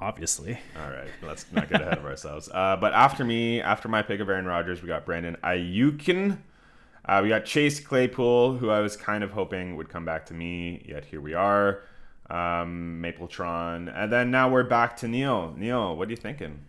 Obviously, 0.00 0.58
All 0.80 0.90
right, 0.90 1.10
let's 1.22 1.46
not 1.52 1.68
get 1.68 1.80
ahead 1.80 1.98
of 1.98 2.04
ourselves. 2.04 2.48
Uh, 2.52 2.76
but 2.80 2.92
after 2.92 3.24
me, 3.24 3.60
after 3.60 3.88
my 3.88 4.02
pick 4.02 4.20
of 4.20 4.28
Aaron 4.28 4.46
Rodgers, 4.46 4.80
we 4.82 4.88
got 4.88 5.04
Brandon 5.04 5.36
Aiyuk. 5.44 6.38
Uh, 7.04 7.20
we 7.22 7.28
got 7.28 7.44
Chase 7.44 7.80
Claypool, 7.80 8.58
who 8.58 8.70
I 8.70 8.80
was 8.80 8.96
kind 8.96 9.24
of 9.24 9.32
hoping 9.32 9.76
would 9.76 9.88
come 9.88 10.04
back 10.04 10.26
to 10.26 10.34
me, 10.34 10.84
yet 10.88 11.04
here 11.04 11.20
we 11.20 11.34
are. 11.34 11.82
Um, 12.30 13.00
Mapletron, 13.02 13.92
and 13.94 14.12
then 14.12 14.30
now 14.30 14.48
we're 14.48 14.62
back 14.64 14.96
to 14.98 15.08
Neil. 15.08 15.54
Neil, 15.56 15.96
what 15.96 16.08
are 16.08 16.10
you 16.10 16.16
thinking? 16.16 16.60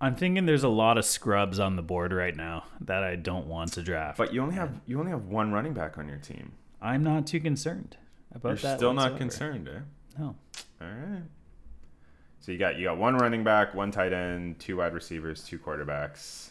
I'm 0.00 0.14
thinking 0.14 0.44
there's 0.46 0.64
a 0.64 0.68
lot 0.68 0.98
of 0.98 1.04
scrubs 1.04 1.58
on 1.58 1.76
the 1.76 1.82
board 1.82 2.12
right 2.12 2.36
now 2.36 2.64
that 2.82 3.02
I 3.02 3.16
don't 3.16 3.46
want 3.46 3.72
to 3.74 3.82
draft. 3.82 4.18
But 4.18 4.32
you 4.34 4.42
only 4.42 4.54
have 4.54 4.80
you 4.86 4.98
only 4.98 5.10
have 5.10 5.24
one 5.26 5.52
running 5.52 5.72
back 5.72 5.96
on 5.98 6.08
your 6.08 6.18
team. 6.18 6.52
I'm 6.82 7.02
not 7.02 7.26
too 7.26 7.40
concerned 7.40 7.96
about 8.34 8.48
You're 8.50 8.56
that. 8.72 8.78
still 8.78 8.92
not 8.92 9.16
concerned, 9.16 9.68
eh? 9.68 9.80
No. 10.18 10.36
All 10.80 10.86
right. 10.88 11.22
So 12.40 12.52
you 12.52 12.58
got 12.58 12.76
you 12.76 12.84
got 12.84 12.98
one 12.98 13.16
running 13.16 13.42
back, 13.42 13.74
one 13.74 13.90
tight 13.90 14.12
end, 14.12 14.58
two 14.58 14.76
wide 14.76 14.92
receivers, 14.92 15.42
two 15.44 15.58
quarterbacks. 15.58 16.50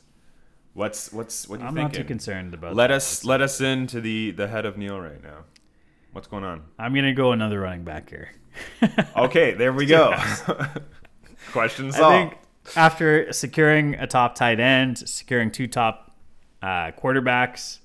What's 0.73 1.13
what's 1.13 1.47
what 1.47 1.61
are 1.61 1.63
you 1.63 1.67
think? 1.67 1.69
I'm 1.69 1.75
thinking? 1.75 1.83
not 1.83 1.93
too 1.93 2.07
concerned 2.07 2.53
about 2.53 2.75
let 2.75 2.87
that. 2.87 2.95
us 2.95 3.23
let 3.23 3.41
us 3.41 3.61
into 3.61 4.01
the 4.01 4.31
the 4.31 4.47
head 4.47 4.65
of 4.65 4.77
Neil 4.77 4.99
right 4.99 5.21
now. 5.23 5.43
What's 6.11 6.27
going 6.27 6.43
on? 6.43 6.63
I'm 6.79 6.93
gonna 6.95 7.13
go 7.13 7.31
another 7.31 7.59
running 7.61 7.83
back 7.83 8.09
here. 8.09 8.31
Okay, 9.15 9.53
there 9.53 9.71
we 9.71 9.85
go. 9.97 10.15
Question 11.51 11.87
I 11.87 11.91
solved. 11.91 12.35
After 12.75 13.31
securing 13.33 13.95
a 13.95 14.07
top 14.07 14.35
tight 14.35 14.59
end, 14.59 14.97
securing 15.07 15.51
two 15.51 15.67
top 15.67 16.15
uh, 16.61 16.91
quarterbacks, 16.91 17.79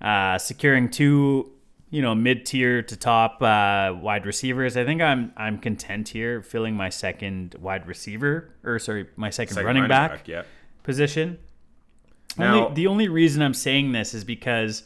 uh, 0.00 0.38
securing 0.38 0.90
two, 0.90 1.52
you 1.90 2.02
know, 2.02 2.14
mid 2.14 2.44
tier 2.46 2.82
to 2.82 2.96
top 2.96 3.42
uh, 3.42 3.94
wide 4.00 4.26
receivers, 4.26 4.76
I 4.76 4.84
think 4.84 5.00
I'm 5.02 5.32
I'm 5.36 5.58
content 5.58 6.08
here, 6.08 6.42
filling 6.42 6.74
my 6.74 6.88
second 6.88 7.54
wide 7.60 7.86
receiver 7.86 8.50
or 8.64 8.78
sorry, 8.78 9.06
my 9.16 9.30
second, 9.30 9.54
Second 9.54 9.66
running, 9.66 9.88
back, 9.88 10.26
Yeah. 10.26 10.42
position. 10.82 11.38
Now- 12.38 12.64
only, 12.68 12.74
the 12.74 12.86
only 12.86 13.08
reason 13.08 13.42
I'm 13.42 13.54
saying 13.54 13.92
this 13.92 14.14
is 14.14 14.24
because 14.24 14.84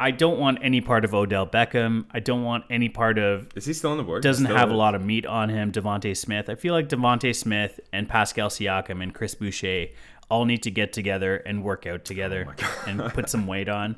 I 0.00 0.12
don't 0.12 0.38
want 0.38 0.60
any 0.62 0.80
part 0.80 1.04
of 1.04 1.14
Odell 1.14 1.46
Beckham. 1.46 2.06
I 2.10 2.20
don't 2.20 2.42
want 2.42 2.64
any 2.70 2.88
part 2.88 3.18
of 3.18 3.48
Is 3.54 3.66
he 3.66 3.74
still 3.74 3.90
on 3.90 3.98
the 3.98 4.02
board? 4.02 4.22
doesn't 4.22 4.46
Still 4.46 4.56
have 4.56 4.70
a 4.70 4.74
lot 4.74 4.94
of 4.94 5.04
meat 5.04 5.26
on 5.26 5.50
him. 5.50 5.70
DeVonta 5.70 6.16
Smith. 6.16 6.48
I 6.48 6.54
feel 6.54 6.72
like 6.72 6.88
DeVonta 6.88 7.36
Smith 7.36 7.78
and 7.92 8.08
Pascal 8.08 8.48
Siakam 8.48 9.02
and 9.02 9.14
Chris 9.14 9.34
Boucher 9.34 9.88
all 10.30 10.46
need 10.46 10.62
to 10.62 10.70
get 10.70 10.94
together 10.94 11.36
and 11.36 11.62
work 11.62 11.86
out 11.86 12.06
together 12.06 12.46
Oh 12.62 12.84
and 12.86 13.00
put 13.12 13.28
some 13.28 13.46
weight 13.46 13.68
on. 13.68 13.96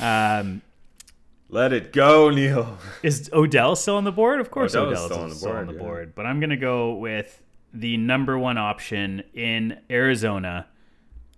Um, 0.00 0.62
Let 1.50 1.74
it 1.74 1.92
go, 1.92 2.30
Neil. 2.30 2.78
is 3.02 3.28
Odell 3.30 3.76
still 3.76 3.96
on 3.96 4.04
the 4.04 4.12
board? 4.12 4.40
Of 4.40 4.50
course, 4.50 4.74
Odell 4.74 4.92
is 4.92 5.04
still 5.04 5.18
on 5.18 5.28
the 5.28 5.34
still 5.34 5.52
on 5.52 5.66
the 5.66 5.74
yeah. 5.74 5.78
board. 5.78 6.14
But 6.14 6.24
I'm 6.24 6.40
gonna 6.40 6.56
go 6.56 6.94
with 6.94 7.42
the 7.74 7.98
number 7.98 8.38
one 8.38 8.56
option 8.56 9.22
in 9.34 9.80
Arizona, 9.90 10.68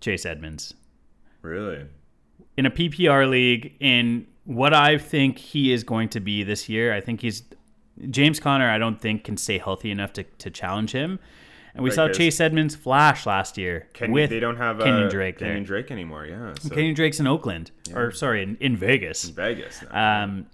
Chase 0.01 0.25
Edmonds. 0.25 0.75
Really? 1.43 1.87
In 2.59 2.67
a 2.67 2.71
PPR 2.71 3.31
league 3.31 3.75
in 3.79 4.27
what 4.45 4.75
I 4.75 4.99
think 4.99 5.39
he 5.39 5.73
is 5.73 5.85
going 5.85 6.09
to 6.11 6.21
be 6.21 6.43
this 6.43 6.69
year. 6.69 6.93
I 6.93 7.01
think 7.01 7.21
he's 7.21 7.45
James 8.11 8.41
Conner. 8.41 8.69
I 8.69 8.79
don't 8.79 9.01
think 9.01 9.23
can 9.23 9.37
stay 9.37 9.59
healthy 9.59 9.93
enough 9.93 10.13
to, 10.15 10.25
to 10.25 10.51
challenge 10.51 10.91
him. 10.91 11.21
And 11.73 11.85
we 11.85 11.91
Right, 11.91 11.95
saw 11.95 12.09
Chase 12.09 12.41
Edmonds 12.41 12.75
flash 12.75 13.27
last 13.27 13.57
year 13.59 13.87
Kenny, 13.93 14.13
with 14.13 14.31
they 14.31 14.41
don't 14.41 14.57
have 14.57 14.81
Kenyon 14.81 15.05
uh, 15.05 15.09
Drake 15.09 15.39
there. 15.39 15.51
Kenyon 15.51 15.65
Drake 15.65 15.93
anymore. 15.93 16.27
Yeah. 16.27 16.55
So 16.61 16.71
Kenyon 16.71 16.97
Drake's 16.97 17.21
in 17.21 17.29
Oakland, 17.29 17.71
or 17.95 18.11
sorry, 18.11 18.43
in, 18.43 18.57
in 18.57 18.77
Vegas. 18.77 19.23
Vegas. 19.29 19.85
now. 19.93 20.25
Um, 20.25 20.47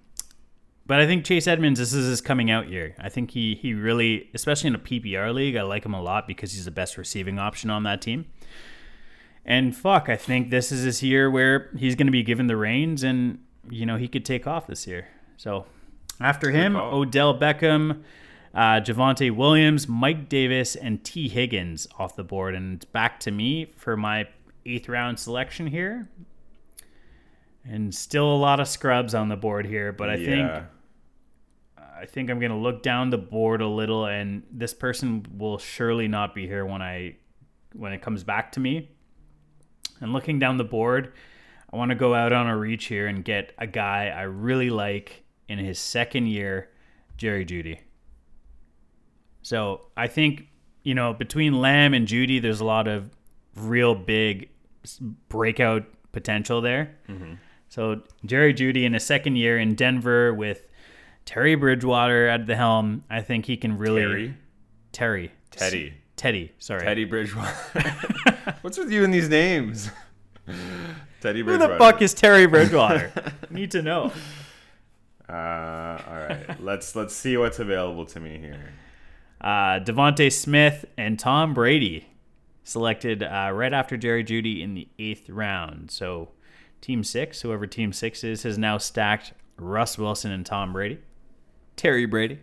but 0.86 1.00
I 1.00 1.06
think 1.06 1.24
Chase 1.24 1.46
Edmonds, 1.46 1.80
this 1.80 1.94
is 1.94 2.06
his 2.06 2.20
coming 2.20 2.50
out 2.50 2.68
year. 2.68 2.94
I 2.98 3.08
think 3.08 3.30
he 3.30 3.54
he 3.54 3.72
really, 3.72 4.28
especially 4.34 4.68
in 4.68 4.74
a 4.74 4.78
PPR 4.78 5.32
league, 5.32 5.56
I 5.56 5.62
like 5.62 5.86
him 5.86 5.94
a 5.94 6.02
lot 6.02 6.26
because 6.26 6.52
he's 6.52 6.66
the 6.66 6.70
best 6.70 6.98
receiving 6.98 7.38
option 7.38 7.70
on 7.70 7.84
that 7.84 8.02
team. 8.02 8.26
And 9.46 9.76
fuck, 9.76 10.08
I 10.08 10.16
think 10.16 10.50
this 10.50 10.72
is 10.72 10.84
his 10.84 11.02
year 11.02 11.30
where 11.30 11.70
he's 11.76 11.94
going 11.94 12.06
to 12.06 12.12
be 12.12 12.22
given 12.22 12.46
the 12.46 12.56
reins, 12.56 13.02
and 13.02 13.40
you 13.68 13.84
know 13.84 13.96
he 13.96 14.08
could 14.08 14.24
take 14.24 14.46
off 14.46 14.66
this 14.66 14.86
year. 14.86 15.08
So 15.36 15.66
after 16.20 16.50
him. 16.50 16.76
Odell 16.76 17.38
Beckham, 17.38 18.02
uh, 18.54 18.80
Javonte 18.80 19.30
Williams, 19.34 19.88
Mike 19.88 20.28
Davis, 20.28 20.76
and 20.76 21.02
Tee 21.04 21.28
Higgins 21.28 21.86
off 21.98 22.16
the 22.16 22.24
board, 22.24 22.54
and 22.54 22.76
it's 22.76 22.84
back 22.84 23.20
to 23.20 23.30
me 23.30 23.66
for 23.76 23.96
my 23.96 24.26
eighth 24.66 24.88
round 24.88 25.18
selection 25.18 25.66
here. 25.66 26.08
And 27.66 27.94
still 27.94 28.30
a 28.30 28.36
lot 28.36 28.60
of 28.60 28.68
scrubs 28.68 29.14
on 29.14 29.28
the 29.28 29.36
board 29.36 29.66
here, 29.66 29.92
but 29.92 30.10
I 30.10 30.16
think. 30.16 30.50
I 31.96 32.06
think 32.06 32.28
I'm 32.28 32.40
gonna 32.40 32.58
look 32.58 32.82
down 32.82 33.10
the 33.10 33.18
board 33.18 33.62
a 33.62 33.68
little, 33.68 34.04
and 34.04 34.42
this 34.50 34.74
person 34.74 35.24
will 35.38 35.58
surely 35.58 36.08
not 36.08 36.34
be 36.34 36.46
here 36.46 36.66
when 36.66 36.82
I 36.82 37.16
when 37.72 37.92
it 37.92 38.02
comes 38.02 38.24
back 38.24 38.52
to 38.52 38.60
me. 38.60 38.90
And 40.04 40.12
looking 40.12 40.38
down 40.38 40.58
the 40.58 40.64
board, 40.64 41.14
I 41.72 41.76
want 41.78 41.88
to 41.88 41.94
go 41.94 42.14
out 42.14 42.30
on 42.30 42.46
a 42.46 42.54
reach 42.54 42.84
here 42.84 43.06
and 43.06 43.24
get 43.24 43.54
a 43.56 43.66
guy 43.66 44.12
I 44.14 44.24
really 44.24 44.68
like 44.68 45.24
in 45.48 45.58
his 45.58 45.78
second 45.78 46.26
year, 46.26 46.68
Jerry 47.16 47.46
Jeudy. 47.46 47.78
So 49.40 49.86
I 49.96 50.08
think 50.08 50.48
you 50.82 50.94
know 50.94 51.14
between 51.14 51.58
Lamb 51.58 51.94
and 51.94 52.06
Jeudy, 52.06 52.38
there's 52.38 52.60
a 52.60 52.66
lot 52.66 52.86
of 52.86 53.08
real 53.56 53.94
big 53.94 54.50
breakout 55.30 55.84
potential 56.12 56.60
there. 56.60 56.94
Mm-hmm. 57.08 57.36
So 57.70 58.02
Jerry 58.26 58.52
Jeudy 58.52 58.84
in 58.84 58.92
his 58.92 59.04
second 59.04 59.36
year 59.36 59.58
in 59.58 59.74
Denver 59.74 60.34
with 60.34 60.68
Terry 61.24 61.54
Bridgewater 61.54 62.28
at 62.28 62.46
the 62.46 62.56
helm, 62.56 63.04
I 63.08 63.22
think 63.22 63.46
he 63.46 63.56
can 63.56 63.78
really 63.78 64.02
Terry? 64.02 64.34
Terry 64.92 65.32
Teddy. 65.50 65.94
Teddy, 66.16 66.52
sorry. 66.58 66.82
Teddy 66.84 67.04
Bridgewater. 67.04 67.54
What's 68.62 68.78
with 68.78 68.90
you 68.90 69.04
and 69.04 69.12
these 69.12 69.28
names? 69.28 69.90
Teddy 71.20 71.42
Bridgewater. 71.42 71.72
Who 71.72 71.72
the 71.72 71.78
fuck 71.78 72.02
is 72.02 72.14
Terry 72.14 72.46
Bridgewater? 72.46 73.12
Need 73.50 73.70
to 73.72 73.82
know. 73.82 74.12
Uh, 75.26 75.98
all 76.06 76.16
right. 76.16 76.62
let's 76.62 76.94
let's 76.94 77.14
see 77.14 77.38
what's 77.38 77.58
available 77.58 78.04
to 78.04 78.20
me 78.20 78.36
here. 78.36 78.74
Uh, 79.40 79.80
DeVonta 79.80 80.30
Smith 80.30 80.84
and 80.98 81.18
Tom 81.18 81.54
Brady 81.54 82.06
selected 82.62 83.22
uh, 83.22 83.50
right 83.52 83.72
after 83.72 83.96
Jerry 83.96 84.22
Jeudy 84.22 84.60
in 84.62 84.74
the 84.74 84.86
eighth 84.98 85.30
round. 85.30 85.90
So 85.90 86.28
Team 86.82 87.02
Six, 87.02 87.40
whoever 87.40 87.66
Team 87.66 87.92
Six 87.92 88.22
is, 88.22 88.42
has 88.42 88.58
now 88.58 88.76
stacked 88.76 89.32
Russ 89.56 89.96
Wilson 89.96 90.30
and 90.30 90.44
Tom 90.44 90.74
Brady. 90.74 90.98
Terry 91.76 92.04
Brady. 92.04 92.40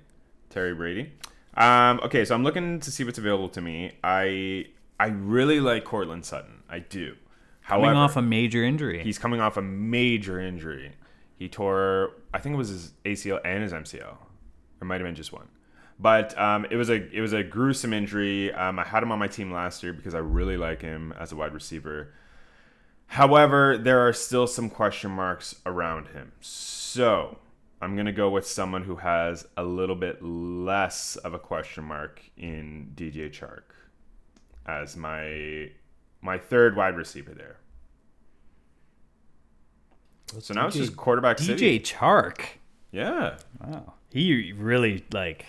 Terry 0.49 0.73
Brady. 0.73 1.11
Um, 1.55 1.99
okay, 2.03 2.23
so 2.25 2.33
I'm 2.35 2.43
looking 2.43 2.79
to 2.79 2.91
see 2.91 3.03
what's 3.03 3.17
available 3.19 3.49
to 3.49 3.61
me. 3.61 3.93
I 4.03 4.67
I 4.99 5.07
really 5.07 5.59
like 5.59 5.83
Courtland 5.83 6.25
Sutton. 6.25 6.63
I 6.69 6.79
do. 6.79 7.15
Coming 7.67 7.85
However, 7.85 7.99
off 7.99 8.15
a 8.17 8.21
major 8.21 8.63
injury. 8.63 9.03
he's 9.03 9.17
coming 9.19 9.39
off 9.39 9.57
a 9.57 9.61
major 9.61 10.39
injury. 10.39 10.93
He 11.37 11.47
tore, 11.49 12.11
I 12.33 12.39
think 12.39 12.53
it 12.53 12.57
was 12.57 12.69
his 12.69 12.93
ACL 13.05 13.39
and 13.45 13.63
his 13.63 13.71
MCL. 13.73 14.15
It 14.81 14.85
might 14.85 14.99
have 15.01 15.07
been 15.07 15.15
just 15.15 15.31
one, 15.31 15.47
but 15.99 16.37
um, 16.39 16.65
it 16.69 16.75
was 16.75 16.89
a 16.89 17.07
it 17.15 17.21
was 17.21 17.33
a 17.33 17.43
gruesome 17.43 17.93
injury. 17.93 18.51
Um, 18.53 18.79
I 18.79 18.83
had 18.83 19.03
him 19.03 19.11
on 19.11 19.19
my 19.19 19.27
team 19.27 19.51
last 19.51 19.83
year 19.83 19.93
because 19.93 20.13
I 20.15 20.19
really 20.19 20.57
like 20.57 20.81
him 20.81 21.13
as 21.19 21.31
a 21.31 21.35
wide 21.35 21.53
receiver. 21.53 22.13
However, 23.07 23.77
there 23.77 24.07
are 24.07 24.13
still 24.13 24.47
some 24.47 24.69
question 24.69 25.11
marks 25.11 25.55
around 25.65 26.07
him. 26.09 26.31
So 26.39 27.37
I'm 27.81 27.95
gonna 27.95 28.11
go 28.11 28.29
with 28.29 28.45
someone 28.47 28.83
who 28.83 28.97
has 28.97 29.47
a 29.57 29.63
little 29.63 29.95
bit 29.95 30.21
less 30.23 31.15
of 31.17 31.33
a 31.33 31.39
question 31.39 31.83
mark 31.83 32.21
in 32.37 32.91
DJ 32.95 33.29
Chark 33.31 33.63
as 34.67 34.95
my 34.95 35.69
my 36.21 36.37
third 36.37 36.75
wide 36.75 36.95
receiver 36.95 37.33
there. 37.33 37.57
So 40.39 40.53
now 40.53 40.67
it's 40.67 40.75
just 40.77 40.95
quarterback 40.95 41.37
DJ 41.37 41.45
city. 41.45 41.79
Chark. 41.79 42.41
Yeah. 42.91 43.37
Wow. 43.65 43.93
He 44.11 44.53
really 44.53 45.03
like 45.11 45.45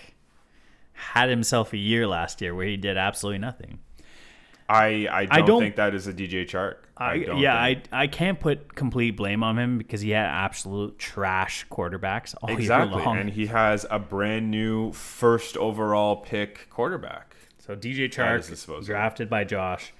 had 0.93 1.29
himself 1.29 1.73
a 1.73 1.77
year 1.77 2.07
last 2.07 2.41
year 2.41 2.53
where 2.55 2.65
he 2.65 2.77
did 2.77 2.97
absolutely 2.97 3.39
nothing. 3.39 3.79
I 4.67 5.07
I 5.11 5.25
don't, 5.25 5.45
don't- 5.45 5.61
think 5.61 5.75
that 5.75 5.93
is 5.93 6.07
a 6.07 6.13
DJ 6.13 6.45
Chark. 6.45 6.77
I, 7.03 7.19
don't 7.19 7.37
yeah, 7.39 7.65
think- 7.65 7.83
I 7.91 8.03
I 8.03 8.07
can't 8.07 8.39
put 8.39 8.75
complete 8.75 9.11
blame 9.11 9.43
on 9.43 9.57
him 9.57 9.77
because 9.77 10.01
he 10.01 10.11
had 10.11 10.25
absolute 10.25 10.97
trash 10.97 11.65
quarterbacks 11.69 12.35
all 12.41 12.49
exactly, 12.49 12.97
year 12.97 13.05
long. 13.05 13.17
and 13.17 13.29
he 13.29 13.47
has 13.47 13.85
a 13.89 13.99
brand 13.99 14.49
new 14.51 14.91
first 14.93 15.57
overall 15.57 16.17
pick 16.17 16.69
quarterback. 16.69 17.35
so 17.59 17.75
DJ 17.75 18.09
Chark 18.09 18.85
drafted 18.85 19.29
by 19.29 19.43
Josh, 19.43 19.93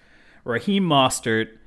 Raheem 0.44 0.84
Mostert, 0.84 1.58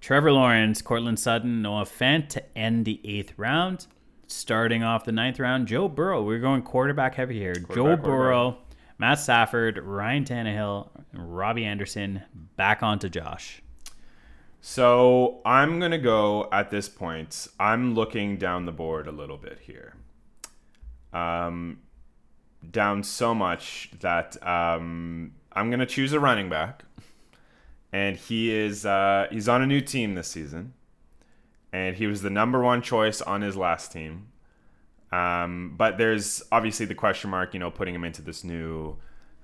Trevor 0.00 0.32
Lawrence, 0.32 0.82
Courtland 0.82 1.18
Sutton, 1.18 1.62
Noah 1.62 1.84
Fant 1.84 2.28
to 2.30 2.58
end 2.58 2.84
the 2.84 3.00
eighth 3.04 3.32
round. 3.36 3.86
starting 4.28 4.82
off 4.82 5.04
the 5.04 5.12
ninth 5.12 5.38
round, 5.38 5.68
Joe 5.68 5.88
Burrow. 5.88 6.22
We're 6.22 6.40
going 6.40 6.62
quarterback 6.62 7.14
heavy 7.14 7.38
here. 7.38 7.54
Joe 7.54 7.96
Burrow, 7.96 8.58
Matt 8.98 9.20
Stafford, 9.20 9.78
Ryan 9.78 10.24
Tannehill, 10.24 10.88
Robbie 11.12 11.64
Anderson. 11.64 12.22
Back 12.56 12.82
on 12.82 12.98
to 13.00 13.08
Josh. 13.08 13.62
So 14.60 15.40
I'm 15.44 15.78
gonna 15.78 15.98
go 15.98 16.48
at 16.50 16.70
this 16.70 16.88
point. 16.88 17.48
I'm 17.58 17.94
looking 17.94 18.36
down 18.36 18.66
the 18.66 18.72
board 18.72 19.06
a 19.06 19.12
little 19.12 19.36
bit 19.36 19.60
here. 19.62 19.94
Um, 21.12 21.78
down 22.68 23.02
so 23.02 23.34
much 23.34 23.90
that 24.00 24.36
um, 24.46 25.34
I'm 25.52 25.70
gonna 25.70 25.86
choose 25.86 26.12
a 26.12 26.20
running 26.20 26.48
back, 26.48 26.84
and 27.92 28.16
he 28.16 28.52
is 28.52 28.84
uh, 28.84 29.28
he's 29.30 29.48
on 29.48 29.62
a 29.62 29.66
new 29.66 29.80
team 29.80 30.14
this 30.14 30.28
season, 30.28 30.74
and 31.72 31.96
he 31.96 32.06
was 32.06 32.22
the 32.22 32.30
number 32.30 32.60
one 32.60 32.82
choice 32.82 33.22
on 33.22 33.42
his 33.42 33.56
last 33.56 33.92
team. 33.92 34.28
Um, 35.12 35.74
but 35.76 35.98
there's 35.98 36.42
obviously 36.50 36.86
the 36.86 36.94
question 36.94 37.30
mark, 37.30 37.54
you 37.54 37.60
know, 37.60 37.70
putting 37.70 37.94
him 37.94 38.04
into 38.04 38.22
this 38.22 38.42
new 38.42 38.96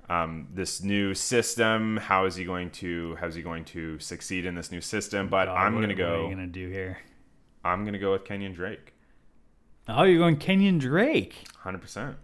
um, 0.09 0.49
this 0.53 0.83
new 0.83 1.15
system. 1.15 1.97
How 1.97 2.27
is 2.27 2.37
he 2.37 2.45
going 2.45 2.71
to 2.73 3.17
how 3.21 3.27
is 3.27 3.35
he 3.35 3.43
going 3.43 3.65
to 3.67 3.99
succeed 3.99 4.47
in 4.47 4.55
this 4.55 4.71
new 4.71 4.81
system? 4.81 5.29
But 5.29 5.47
God, 5.47 5.57
I'm 5.57 5.81
gonna 5.81 5.95
go. 5.95 6.11
What 6.11 6.19
are 6.19 6.23
you 6.29 6.35
gonna 6.35 6.47
do 6.47 6.69
here? 6.69 6.99
I'm 7.65 7.85
gonna 7.85 7.99
go 7.99 8.13
with 8.13 8.25
Kenyon 8.25 8.53
Drake. 8.53 8.95
Oh, 9.89 10.05
you're 10.05 10.19
going 10.19 10.37
Kenyon 10.37 10.79
Drake. 10.79 11.47
Hundred 11.59 11.81
percent. 11.81 12.17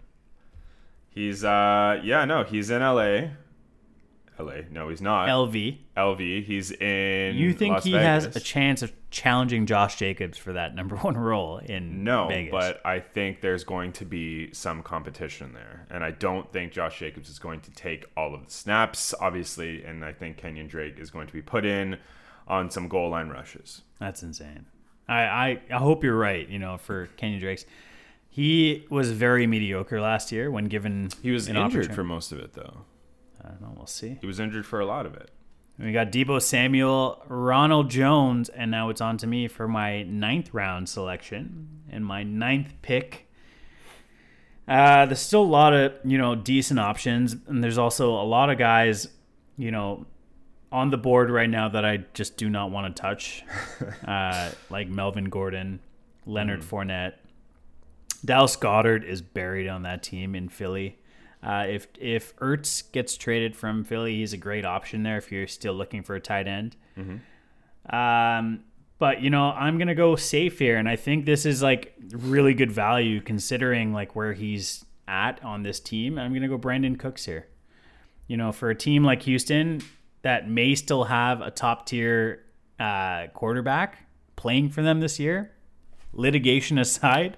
He's 1.11 1.45
uh 1.45 2.01
yeah 2.05 2.25
no 2.25 2.45
he's 2.45 2.71
in 2.71 2.83
L.A. 2.83 3.33
L.A. 4.38 4.64
No, 4.70 4.88
he's 4.88 5.01
not. 5.01 5.29
LV. 5.29 5.79
LV. 5.96 6.44
He's 6.44 6.70
in. 6.70 7.35
You 7.37 7.53
think 7.53 7.74
Las 7.74 7.85
he 7.85 7.92
has 7.92 8.37
a 8.37 8.40
chance 8.40 8.83
of 8.83 8.92
challenging 9.11 9.66
Josh 9.66 9.96
Jacobs 9.96 10.38
for 10.38 10.53
that 10.53 10.74
number 10.74 10.96
one 10.96 11.16
role 11.16 11.59
in 11.59 12.05
No, 12.05 12.29
Vegas? 12.29 12.53
but 12.53 12.81
I 12.85 13.01
think 13.01 13.40
there's 13.40 13.64
going 13.64 13.92
to 13.94 14.05
be 14.05 14.53
some 14.53 14.83
competition 14.83 15.53
there. 15.55 15.87
And 15.90 16.05
I 16.05 16.12
don't 16.12 16.53
think 16.53 16.72
Josh 16.72 16.98
Jacobs 16.98 17.29
is 17.29 17.38
going 17.38 17.61
to 17.62 17.70
take 17.72 18.07
all 18.16 18.35
of 18.35 18.44
the 18.44 18.51
snaps, 18.53 19.12
obviously. 19.20 19.83
And 19.85 20.05
I 20.05 20.12
think 20.12 20.37
Kenyon 20.37 20.68
Drake 20.68 20.98
is 20.98 21.11
going 21.11 21.27
to 21.27 21.33
be 21.33 21.42
put 21.42 21.64
in 21.64 21.98
on 22.46 22.70
some 22.70 22.88
goal 22.88 23.11
line 23.11 23.29
rushes. 23.29 23.83
That's 23.98 24.22
insane. 24.22 24.66
I, 25.09 25.20
I, 25.22 25.61
I 25.72 25.79
hope 25.79 26.05
you're 26.05 26.16
right, 26.16 26.48
you 26.48 26.59
know, 26.59 26.77
for 26.79 27.07
Kenyon 27.16 27.40
Drake's. 27.40 27.64
He 28.31 28.87
was 28.90 29.11
very 29.11 29.46
mediocre 29.46 30.01
last 30.01 30.31
year 30.31 30.51
when 30.51 30.66
given 30.66 31.09
He 31.22 31.31
was 31.31 31.48
injured 31.48 31.94
for 31.94 32.05
most 32.05 32.31
of 32.31 32.38
it, 32.38 32.53
though. 32.53 32.83
I 33.44 33.48
don't 33.48 33.61
know, 33.61 33.72
we'll 33.77 33.87
see. 33.87 34.18
He 34.20 34.27
was 34.27 34.40
injured 34.40 34.66
for 34.66 34.81
a 34.81 34.87
lot 34.87 35.07
of 35.07 35.14
it. 35.14 35.31
We 35.79 35.92
got 35.92 36.11
Deebo 36.11 36.42
Samuel, 36.42 37.22
Ronald 37.29 37.88
Jones, 37.88 38.48
and 38.48 38.70
now 38.70 38.88
it's 38.88 39.01
on 39.01 39.16
to 39.18 39.29
me 39.29 39.46
for 39.46 39.68
my 39.68 40.03
ninth 40.03 40.53
round 40.53 40.88
selection 40.88 41.83
and 41.88 42.05
my 42.05 42.24
ninth 42.24 42.74
pick. 42.83 43.29
Uh, 44.66 45.07
there's 45.07 45.20
still 45.20 45.42
a 45.42 45.44
lot 45.44 45.72
of 45.72 45.92
you 46.05 46.18
know 46.18 46.35
decent 46.35 46.81
options, 46.81 47.37
and 47.46 47.62
there's 47.62 47.79
also 47.79 48.11
a 48.11 48.24
lot 48.24 48.51
of 48.51 48.59
guys, 48.59 49.07
you 49.57 49.70
know, 49.70 50.05
on 50.72 50.90
the 50.90 50.98
board 50.98 51.31
right 51.31 51.48
now 51.48 51.68
that 51.68 51.85
I 51.85 51.98
just 52.12 52.37
do 52.37 52.51
not 52.51 52.72
want 52.72 52.94
to 52.94 53.01
touch, 53.01 53.44
uh, 54.07 54.51
like 54.70 54.88
Melvin 54.88 55.27
Gordon, 55.27 55.79
Leonard 56.27 56.62
Fournette, 56.62 57.14
Dallas 58.24 58.57
Goedert 58.57 59.05
is 59.05 59.22
buried 59.22 59.68
on 59.68 59.83
that 59.83 60.03
team 60.03 60.35
in 60.35 60.48
Philly. 60.48 60.98
Uh, 61.42 61.66
if 61.68 61.87
if 62.01 62.35
Ertz 62.37 62.90
gets 62.92 63.16
traded 63.16 63.55
from 63.57 63.85
Philly, 63.85 64.16
he's 64.16 64.33
a 64.33 64.37
great 64.37 64.64
option 64.64 65.03
there 65.05 65.18
if 65.18 65.31
you're 65.31 65.46
still 65.46 65.74
looking 65.74 66.03
for 66.03 66.14
a 66.16 66.20
tight 66.20 66.48
end. 66.48 66.77
Um, 67.90 68.64
but 68.98 69.22
you 69.22 69.31
know, 69.31 69.51
I'm 69.53 69.79
gonna 69.79 69.94
go 69.94 70.16
safe 70.16 70.59
here, 70.59 70.77
and 70.77 70.88
I 70.88 70.96
think 70.96 71.24
this 71.24 71.46
is 71.46 71.62
like 71.62 71.94
really 72.11 72.55
good 72.55 72.72
value 72.72 73.20
considering 73.20 73.92
like 73.92 74.16
where 74.16 74.33
he's 74.33 74.85
at 75.07 75.42
on 75.44 75.62
this 75.62 75.79
team. 75.81 76.18
I'm 76.18 76.35
gonna 76.35 76.48
go 76.48 76.59
Brandin 76.59 76.98
Cooks 76.98 77.24
here. 77.24 77.46
You 78.27 78.37
know, 78.37 78.53
for 78.53 78.70
a 78.70 78.74
team 78.74 79.05
like 79.05 79.22
Houston 79.22 79.81
that 80.22 80.51
may 80.51 80.74
still 80.74 81.05
have 81.05 81.40
a 81.40 81.51
top 81.51 81.87
tier 81.87 82.44
uh, 82.81 83.29
quarterback 83.29 84.07
playing 84.37 84.70
for 84.70 84.83
them 84.83 85.01
this 85.01 85.18
year, 85.18 85.53
litigation 86.12 86.79
aside, 86.87 87.37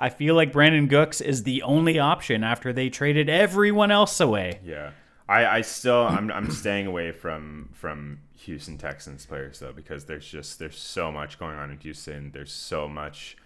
I 0.00 0.08
feel 0.08 0.34
like 0.34 0.50
Brandin 0.50 0.88
Cooks 0.88 1.20
is 1.20 1.42
the 1.42 1.62
only 1.62 1.98
option 1.98 2.42
after 2.42 2.72
they 2.72 2.88
traded 2.88 3.28
everyone 3.28 3.90
else 3.90 4.18
away. 4.18 4.60
Yeah. 4.64 4.92
I, 5.28 5.58
I 5.58 5.60
still 5.60 6.06
I'm 6.08 6.32
I'm 6.32 6.50
staying 6.50 6.88
away 6.88 7.12
from 7.12 7.68
from 7.72 8.18
Houston 8.32 8.78
Texans 8.78 9.26
players 9.26 9.60
though 9.60 9.72
because 9.72 10.06
there's 10.06 10.26
just 10.26 10.58
there's 10.58 10.78
so 10.78 11.12
much 11.12 11.38
going 11.38 11.56
on 11.56 11.70
in 11.70 11.78
Houston. 11.78 12.32
There's 12.32 12.50
so 12.52 12.88
much 12.88 13.36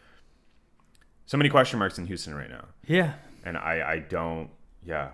so 1.26 1.36
many 1.36 1.50
question 1.50 1.78
marks 1.78 1.98
in 1.98 2.06
Houston 2.06 2.34
right 2.34 2.48
now. 2.48 2.66
Yeah. 2.86 3.14
And 3.44 3.58
I 3.58 3.92
I 3.92 3.98
don't 3.98 4.48
yeah. 4.82 5.10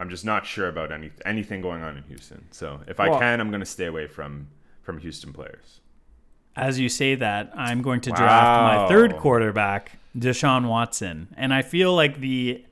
I'm 0.00 0.10
just 0.10 0.24
not 0.24 0.44
sure 0.44 0.68
about 0.68 0.92
any 0.92 1.10
anything 1.24 1.62
going 1.62 1.82
on 1.82 1.96
in 1.96 2.02
Houston. 2.02 2.48
So 2.50 2.80
if 2.88 2.98
I 3.00 3.08
can 3.18 3.40
I'm 3.40 3.48
going 3.48 3.60
to 3.60 3.66
stay 3.66 3.86
away 3.86 4.06
from 4.08 4.48
from 4.82 4.98
Houston 4.98 5.32
players. 5.32 5.80
As 6.56 6.78
you 6.78 6.88
say 6.88 7.16
that, 7.16 7.52
I'm 7.56 7.82
going 7.82 8.00
to 8.02 8.10
draft 8.10 8.62
my 8.62 8.88
third 8.88 9.16
quarterback, 9.16 9.98
Deshaun 10.16 10.68
Watson. 10.68 11.28
And 11.36 11.52
I 11.52 11.62
feel 11.62 11.94
like 11.94 12.20
the 12.20 12.64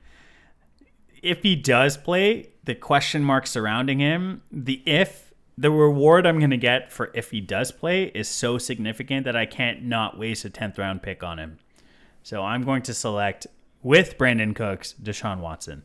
if 1.21 1.41
he 1.43 1.55
does 1.55 1.97
play, 1.97 2.49
the 2.63 2.75
question 2.75 3.23
mark 3.23 3.47
surrounding 3.47 3.99
him, 3.99 4.41
the 4.51 4.81
if 4.85 5.33
the 5.57 5.71
reward 5.71 6.25
I'm 6.25 6.39
going 6.39 6.51
to 6.51 6.57
get 6.57 6.91
for 6.91 7.11
if 7.13 7.31
he 7.31 7.41
does 7.41 7.71
play 7.71 8.05
is 8.05 8.27
so 8.27 8.57
significant 8.57 9.25
that 9.25 9.35
I 9.35 9.45
can't 9.45 9.83
not 9.83 10.17
waste 10.17 10.45
a 10.45 10.49
10th 10.49 10.77
round 10.77 11.03
pick 11.03 11.23
on 11.23 11.39
him. 11.39 11.59
So 12.23 12.43
I'm 12.43 12.63
going 12.63 12.81
to 12.83 12.93
select 12.93 13.47
with 13.81 14.17
Brandin 14.17 14.55
Cooks, 14.55 14.95
Deshaun 15.01 15.39
Watson. 15.39 15.83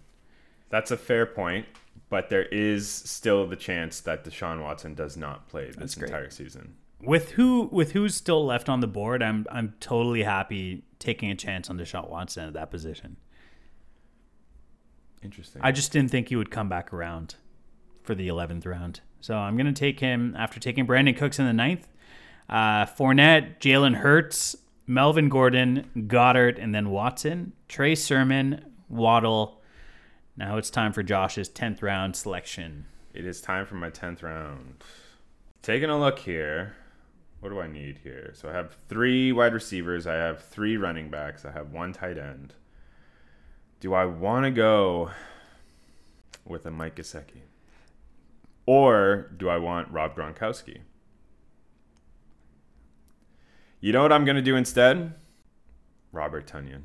That's 0.70 0.90
a 0.90 0.96
fair 0.96 1.26
point, 1.26 1.66
but 2.08 2.28
there 2.28 2.44
is 2.44 2.88
still 2.88 3.46
the 3.46 3.56
chance 3.56 4.00
that 4.00 4.24
Deshaun 4.24 4.62
Watson 4.62 4.94
does 4.94 5.16
not 5.16 5.48
play 5.48 5.70
this 5.70 5.96
entire 5.96 6.30
season. 6.30 6.76
With 7.00 7.32
who 7.32 7.68
with 7.70 7.92
who's 7.92 8.14
still 8.14 8.44
left 8.44 8.68
on 8.68 8.80
the 8.80 8.86
board, 8.88 9.22
I'm 9.22 9.46
I'm 9.50 9.74
totally 9.80 10.24
happy 10.24 10.82
taking 10.98 11.30
a 11.30 11.36
chance 11.36 11.70
on 11.70 11.78
Deshaun 11.78 12.10
Watson 12.10 12.48
at 12.48 12.54
that 12.54 12.70
position. 12.70 13.16
Interesting. 15.22 15.62
I 15.64 15.72
just 15.72 15.92
didn't 15.92 16.10
think 16.10 16.28
he 16.28 16.36
would 16.36 16.50
come 16.50 16.68
back 16.68 16.92
around 16.92 17.36
for 18.02 18.14
the 18.14 18.28
11th 18.28 18.66
round. 18.66 19.00
So 19.20 19.36
I'm 19.36 19.56
going 19.56 19.66
to 19.66 19.72
take 19.72 20.00
him 20.00 20.34
after 20.38 20.60
taking 20.60 20.86
Brandin 20.86 21.16
Cooks 21.16 21.38
in 21.38 21.46
the 21.46 21.52
ninth. 21.52 21.88
Uh, 22.48 22.86
Fournette, 22.86 23.58
Jalen 23.58 23.96
Hurts, 23.96 24.56
Melvin 24.86 25.28
Gordon, 25.28 25.90
Goedert, 26.06 26.58
and 26.58 26.74
then 26.74 26.90
Watson, 26.90 27.52
Trey 27.68 27.94
Sermon, 27.94 28.64
Waddle. 28.88 29.60
Now 30.36 30.56
it's 30.56 30.70
time 30.70 30.92
for 30.92 31.02
Josh's 31.02 31.48
10th 31.48 31.82
round 31.82 32.16
selection. 32.16 32.86
It 33.12 33.26
is 33.26 33.40
time 33.40 33.66
for 33.66 33.74
my 33.74 33.90
10th 33.90 34.22
round. 34.22 34.82
Taking 35.62 35.90
a 35.90 35.98
look 35.98 36.20
here. 36.20 36.76
What 37.40 37.50
do 37.50 37.60
I 37.60 37.68
need 37.68 38.00
here? 38.02 38.32
So 38.34 38.48
I 38.48 38.52
have 38.52 38.76
three 38.88 39.32
wide 39.32 39.54
receivers. 39.54 40.06
I 40.06 40.14
have 40.14 40.42
three 40.42 40.76
running 40.76 41.08
backs. 41.08 41.44
I 41.44 41.52
have 41.52 41.72
one 41.72 41.92
tight 41.92 42.18
end. 42.18 42.54
Do 43.80 43.94
I 43.94 44.06
want 44.06 44.44
to 44.44 44.50
go 44.50 45.10
with 46.44 46.66
a 46.66 46.70
Mike 46.70 46.96
Gesicki? 46.96 47.42
Or 48.66 49.30
do 49.36 49.48
I 49.48 49.56
want 49.56 49.90
Rob 49.90 50.16
Gronkowski? 50.16 50.78
You 53.80 53.92
know 53.92 54.02
what 54.02 54.12
I'm 54.12 54.24
going 54.24 54.36
to 54.36 54.42
do 54.42 54.56
instead? 54.56 55.14
Robert 56.10 56.46
Tonyan. 56.46 56.82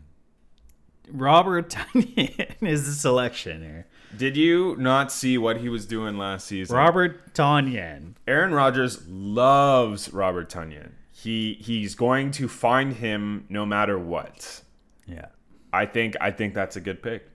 Robert 1.09 1.69
Tonyan 1.69 2.55
is 2.61 2.85
the 2.85 2.93
selection 2.93 3.63
here. 3.63 3.87
Did 4.17 4.38
you 4.38 4.76
not 4.78 5.12
see 5.12 5.38
what 5.38 5.58
he 5.58 5.69
was 5.69 5.86
doing 5.86 6.17
last 6.17 6.47
season? 6.47 6.76
Robert 6.76 7.34
Tonyan. 7.34 8.13
Aaron 8.28 8.54
Rodgers 8.54 9.08
loves 9.08 10.13
Robert 10.13 10.49
Tonyan. 10.49 10.91
He 11.12 11.54
he's 11.62 11.95
going 11.95 12.32
to 12.32 12.47
find 12.47 12.93
him 12.93 13.45
no 13.49 13.65
matter 13.65 13.97
what. 13.97 14.62
Yeah. 15.08 15.28
I 15.71 15.86
think 15.86 16.15
I 16.21 16.32
think 16.32 16.54
that's 16.54 16.76
a 16.76 16.82
good 16.82 17.02
pick. 17.02 17.30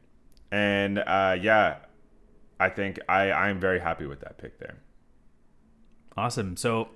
And 0.50 0.98
uh, 0.98 1.36
yeah, 1.40 1.78
I 2.60 2.68
think 2.68 3.00
I 3.08 3.32
I'm 3.32 3.60
very 3.60 3.80
happy 3.80 4.06
with 4.06 4.20
that 4.20 4.38
pick 4.38 4.58
there. 4.60 4.78
Awesome. 6.16 6.56
So, 6.56 6.88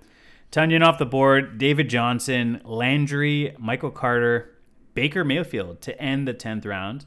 Tonyan 0.51 0.85
off 0.85 0.99
the 0.99 1.07
board, 1.07 1.59
David 1.59 1.89
Johnson, 1.89 2.61
Landry, 2.65 3.55
Michael 3.59 3.91
Carter, 3.93 4.52
Baker 4.95 5.25
Mayfield 5.25 5.81
to 5.83 6.01
end 6.01 6.29
the 6.29 6.35
10th 6.35 6.67
round. 6.67 7.07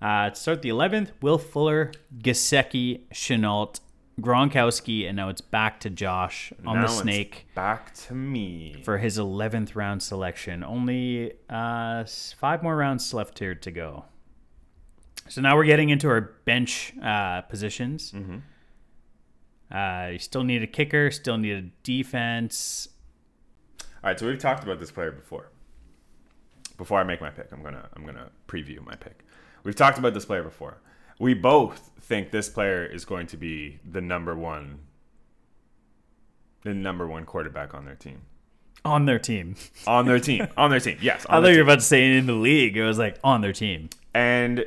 Uh, 0.00 0.30
to 0.30 0.36
start 0.36 0.62
the 0.62 0.68
11th, 0.68 1.10
Will 1.20 1.38
Fuller, 1.38 1.92
Gesicki, 2.18 3.00
Chenault, 3.12 3.74
Gronkowski, 4.20 5.06
and 5.06 5.16
now 5.16 5.28
it's 5.28 5.40
back 5.40 5.80
to 5.80 5.90
Josh 5.90 6.52
on 6.64 6.76
Now 6.76 6.82
the 6.82 6.88
snake 6.88 7.46
Back 7.54 7.92
to 8.06 8.14
me. 8.14 8.80
for 8.84 8.98
his 8.98 9.18
11th 9.18 9.74
round 9.74 10.02
selection. 10.02 10.62
Only 10.64 11.32
uh, 11.50 12.04
five 12.36 12.62
more 12.62 12.76
rounds 12.76 13.12
left 13.12 13.38
here 13.38 13.54
to 13.54 13.70
go. 13.70 14.04
So 15.28 15.40
now 15.40 15.56
we're 15.56 15.64
getting 15.64 15.90
into 15.90 16.08
our 16.08 16.20
bench 16.44 16.94
uh, 17.02 17.42
positions. 17.42 18.14
Uh, 19.74 20.10
you 20.12 20.18
still 20.20 20.44
need 20.44 20.62
a 20.62 20.66
kicker, 20.66 21.10
still 21.10 21.36
need 21.36 21.52
a 21.56 21.62
defense. 21.82 22.88
All 23.82 24.10
right, 24.10 24.18
so 24.18 24.26
we've 24.26 24.38
talked 24.38 24.62
about 24.62 24.78
this 24.78 24.92
player 24.92 25.10
before. 25.10 25.50
Before 26.76 26.98
I 27.00 27.04
make 27.04 27.20
my 27.20 27.30
pick, 27.30 27.50
I'm 27.52 27.62
gonna 27.62 27.88
I'm 27.94 28.04
gonna 28.04 28.30
preview 28.48 28.84
my 28.84 28.94
pick. 28.94 29.24
We've 29.64 29.76
talked 29.76 29.98
about 29.98 30.14
this 30.14 30.24
player 30.24 30.42
before. 30.42 30.78
We 31.18 31.34
both 31.34 31.90
think 32.00 32.30
this 32.30 32.48
player 32.48 32.84
is 32.84 33.04
going 33.04 33.26
to 33.28 33.36
be 33.36 33.80
the 33.88 34.00
number 34.00 34.36
one, 34.36 34.80
the 36.62 36.74
number 36.74 37.06
one 37.06 37.24
quarterback 37.24 37.74
on 37.74 37.84
their 37.84 37.94
team. 37.94 38.22
On 38.84 39.04
their 39.06 39.18
team. 39.18 39.56
On 39.86 40.06
their 40.06 40.20
team. 40.20 40.46
on 40.56 40.70
their 40.70 40.78
team. 40.78 40.98
Yes. 41.00 41.26
I 41.28 41.40
thought 41.40 41.48
you 41.50 41.56
were 41.56 41.62
about 41.62 41.80
to 41.80 41.84
say 41.84 42.16
in 42.16 42.26
the 42.26 42.32
league. 42.34 42.76
It 42.76 42.84
was 42.84 42.98
like 42.98 43.18
on 43.24 43.40
their 43.40 43.52
team. 43.52 43.88
And 44.14 44.64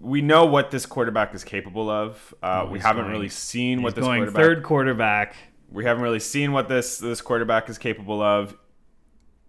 we 0.00 0.20
know 0.22 0.46
what 0.46 0.70
this 0.70 0.86
quarterback 0.86 1.34
is 1.34 1.42
capable 1.42 1.90
of. 1.90 2.32
Uh, 2.42 2.68
we 2.70 2.78
haven't 2.78 3.04
going- 3.04 3.12
really 3.12 3.28
seen 3.28 3.82
what 3.82 3.94
this 3.96 4.04
going 4.04 4.20
quarterback. 4.20 4.42
third 4.42 4.62
quarterback. 4.62 5.34
We 5.70 5.84
haven't 5.84 6.02
really 6.04 6.20
seen 6.20 6.52
what 6.52 6.68
this 6.68 6.98
this 6.98 7.20
quarterback 7.20 7.68
is 7.68 7.78
capable 7.78 8.22
of 8.22 8.56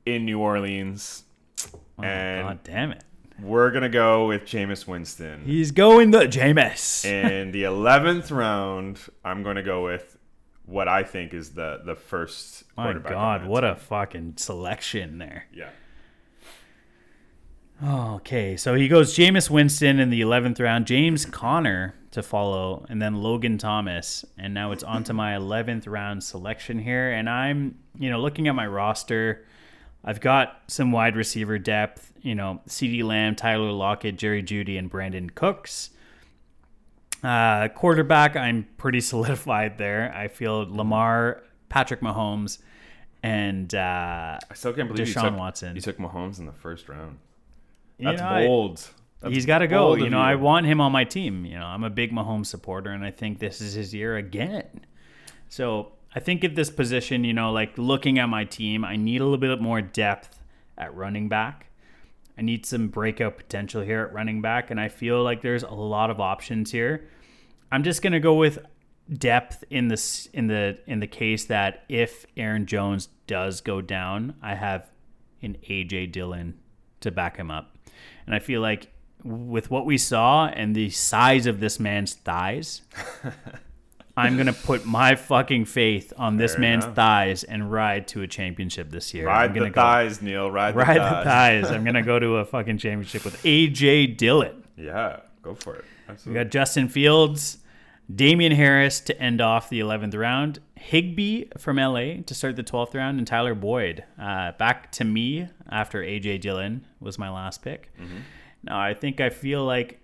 in 0.06 0.26
New 0.26 0.40
Orleans. 0.40 1.24
Oh, 2.00 2.04
and 2.04 2.48
God 2.48 2.60
damn 2.64 2.92
it. 2.92 3.04
we're 3.42 3.72
gonna 3.72 3.90
go 3.90 4.28
with 4.28 4.44
Jameis 4.44 4.88
Winston. 4.88 5.44
He's 5.46 5.72
going 5.72 6.12
the 6.12 6.20
Jameis. 6.28 7.06
in 7.06 7.52
the 7.52 7.64
eleventh 7.64 8.32
round, 8.32 9.00
I'm 9.24 9.44
gonna 9.44 9.64
go 9.64 9.84
with 9.84 10.18
what 10.66 10.88
I 10.88 11.04
think 11.04 11.34
is 11.34 11.52
the 11.52 11.82
the 11.86 11.96
first 11.96 12.64
My 12.78 12.94
God, 12.94 13.46
what 13.48 13.64
a 13.64 13.76
fucking 13.76 14.34
selection 14.38 15.18
there. 15.18 15.46
yeah. 15.54 15.70
Okay, 17.82 18.58
so 18.58 18.76
he 18.76 18.90
goes 18.90 19.16
Jameis 19.16 19.50
Winston 19.50 20.02
in 20.02 20.10
the 20.10 20.20
11th 20.20 20.60
round, 20.60 20.86
James 20.86 21.26
Conner 21.26 21.96
to 22.12 22.22
follow, 22.22 22.86
and 22.90 23.02
then 23.02 23.16
Logan 23.22 23.58
Thomas. 23.58 24.26
And 24.38 24.54
now 24.54 24.74
it's 24.74 24.84
on 24.84 25.06
to 25.06 25.14
my 25.14 25.32
11th 25.38 25.88
round 25.88 26.22
selection 26.22 26.78
here. 26.80 27.10
And 27.12 27.30
I'm, 27.30 27.78
you 27.98 28.10
know, 28.10 28.20
looking 28.20 28.50
at 28.50 28.56
my 28.56 28.68
roster, 28.68 29.46
I've 30.04 30.22
got 30.22 30.62
some 30.68 30.92
wide 30.92 31.16
receiver 31.16 31.58
depth, 31.60 32.14
you 32.22 32.36
know, 32.36 32.62
CeeDee 32.68 33.04
Lamb, 33.04 33.36
Tyler 33.36 33.72
Lockett, 33.72 34.18
Jerry 34.18 34.42
Jeudy, 34.42 34.78
and 34.80 34.90
Brandin 34.92 35.34
Cooks. 35.34 35.90
Uh, 37.24 37.68
quarterback, 37.70 38.36
I'm 38.36 38.68
pretty 38.78 39.02
solidified 39.02 39.78
there. 39.78 40.14
I 40.16 40.28
feel 40.30 40.66
Lamar, 40.70 41.44
Patrick 41.68 42.00
Mahomes, 42.02 42.60
and 43.24 43.74
uh, 43.76 44.40
I 44.50 44.54
still 44.54 44.72
can't 44.74 44.88
believe 44.88 45.08
you 45.08 45.14
Deshaun 45.14 45.32
took, 45.32 45.38
Watson. 45.40 45.76
You 45.76 45.82
took 45.82 45.98
Mahomes 45.98 46.40
in 46.40 46.46
the 46.46 46.54
first 46.54 46.88
round. 46.88 47.18
you 47.98 48.06
That's 48.06 48.22
know, 48.22 48.28
I- 48.28 48.46
bold. 48.46 48.88
That's 49.22 49.34
he's 49.34 49.46
got 49.46 49.58
to 49.58 49.68
go. 49.68 49.96
You 49.96 50.10
know, 50.10 50.22
I 50.22 50.36
want 50.36 50.66
him 50.66 50.80
on 50.80 50.94
my 50.94 51.04
team. 51.04 51.46
You 51.46 51.60
know, 51.60 51.66
I'm 51.66 51.84
a 51.84 51.90
big 51.90 52.14
Mahomes 52.14 52.46
supporter, 52.46 52.92
and 52.92 53.04
I 53.04 53.12
think 53.12 53.40
this 53.40 53.60
is 53.60 53.74
his 53.74 53.94
year 53.94 54.16
again. 54.16 54.86
So 55.50 55.92
I 56.16 56.20
think 56.20 56.44
at 56.44 56.56
this 56.56 56.70
position, 56.70 57.24
you 57.24 57.34
know, 57.34 57.52
like 57.52 57.78
looking 57.78 58.18
at 58.18 58.28
my 58.28 58.44
team, 58.44 58.84
I 58.84 58.96
need 58.96 59.22
a 59.22 59.24
little 59.24 59.38
bit 59.38 59.62
more 59.62 59.82
depth 59.82 60.42
at 60.78 60.96
running 60.96 61.30
back. 61.30 61.68
I 62.38 62.42
need 62.42 62.66
some 62.66 62.88
breakout 62.88 63.38
potential 63.38 63.82
here 63.82 64.02
at 64.02 64.14
running 64.14 64.42
back, 64.42 64.72
and 64.72 64.80
I 64.80 64.88
feel 64.88 65.22
like 65.24 65.42
there's 65.42 65.64
a 65.64 65.74
lot 65.74 66.10
of 66.10 66.20
options 66.20 66.72
here. 66.72 67.10
I'm 67.72 67.84
just 67.84 68.02
gonna 68.02 68.20
go 68.20 68.34
with 68.34 68.60
depth 69.12 69.64
in 69.70 69.88
this 69.88 70.28
in 70.34 70.48
the 70.48 70.80
in 70.88 71.00
the 71.00 71.08
case 71.08 71.46
that 71.46 71.84
if 71.90 72.26
Aaron 72.38 72.66
Jones 72.66 73.10
does 73.28 73.62
go 73.62 73.82
down, 73.82 74.36
I 74.42 74.56
have 74.56 74.90
an 75.42 75.58
AJ 75.70 76.12
Dillon 76.12 76.58
to 77.02 77.12
back 77.12 77.38
him 77.38 77.52
up. 77.52 77.76
And 78.26 78.34
I 78.36 78.40
feel 78.40 78.62
like 78.62 78.88
with 79.24 79.70
what 79.70 79.86
we 79.86 79.98
saw 79.98 80.48
and 80.48 80.76
the 80.76 80.90
size 80.90 81.46
of 81.46 81.60
this 81.60 81.80
man's 81.80 82.14
thighs, 82.14 82.82
I'm 84.20 84.38
gonna 84.38 84.54
put 84.54 84.86
my 84.86 85.16
fucking 85.16 85.66
faith 85.66 86.12
on 86.18 86.38
this 86.38 86.54
Fair 86.54 86.62
man's 86.62 86.84
enough. 86.86 86.96
thighs 86.96 87.44
and 87.44 87.72
ride 87.72 88.08
to 88.10 88.22
a 88.22 88.28
championship 88.28 88.90
this 88.90 89.14
year. 89.14 89.28
I'm 89.30 89.36
Ride 89.50 89.54
gonna 89.54 89.66
the 89.68 89.72
go, 89.72 89.82
thighs, 89.82 90.22
Neil. 90.22 90.50
Ride, 90.52 90.76
Ride 90.76 90.88
the 90.88 90.94
the 90.94 91.00
thighs. 91.10 91.64
thighs. 91.68 91.72
I'm 91.72 91.84
gonna 91.84 92.02
go 92.04 92.20
to 92.26 92.38
a 92.38 92.46
fucking 92.46 92.78
championship 92.78 93.24
with 93.26 93.42
AJ 93.44 94.18
Dillon. 94.18 94.64
Yeah, 94.78 95.22
go 95.42 95.56
for 95.56 95.76
it. 95.76 95.86
We 96.26 96.34
got 96.34 96.50
Justin 96.50 96.90
Fields, 96.90 97.60
Damien 98.14 98.52
Harris 98.54 99.00
to 99.02 99.22
end 99.22 99.42
off 99.42 99.70
the 99.70 99.80
11th 99.80 100.18
round, 100.18 100.60
Higbee 100.76 101.46
from 101.60 101.78
LA 101.78 102.22
to 102.26 102.34
start 102.34 102.56
the 102.56 102.64
12th 102.64 102.96
round, 102.96 103.20
and 103.20 103.28
Tyler 103.28 103.54
Boyd. 103.54 104.04
Uh, 104.20 104.54
back 104.54 104.92
to 104.94 105.04
me 105.04 105.48
after 105.70 106.02
AJ 106.02 106.42
Dillon 106.42 106.86
was 107.00 107.20
my 107.20 107.30
last 107.30 107.62
pick. 107.62 107.92
Now, 108.64 108.80
I 108.80 108.94
think 108.96 109.22
I 109.22 109.30
feel 109.30 109.64
like 109.64 110.00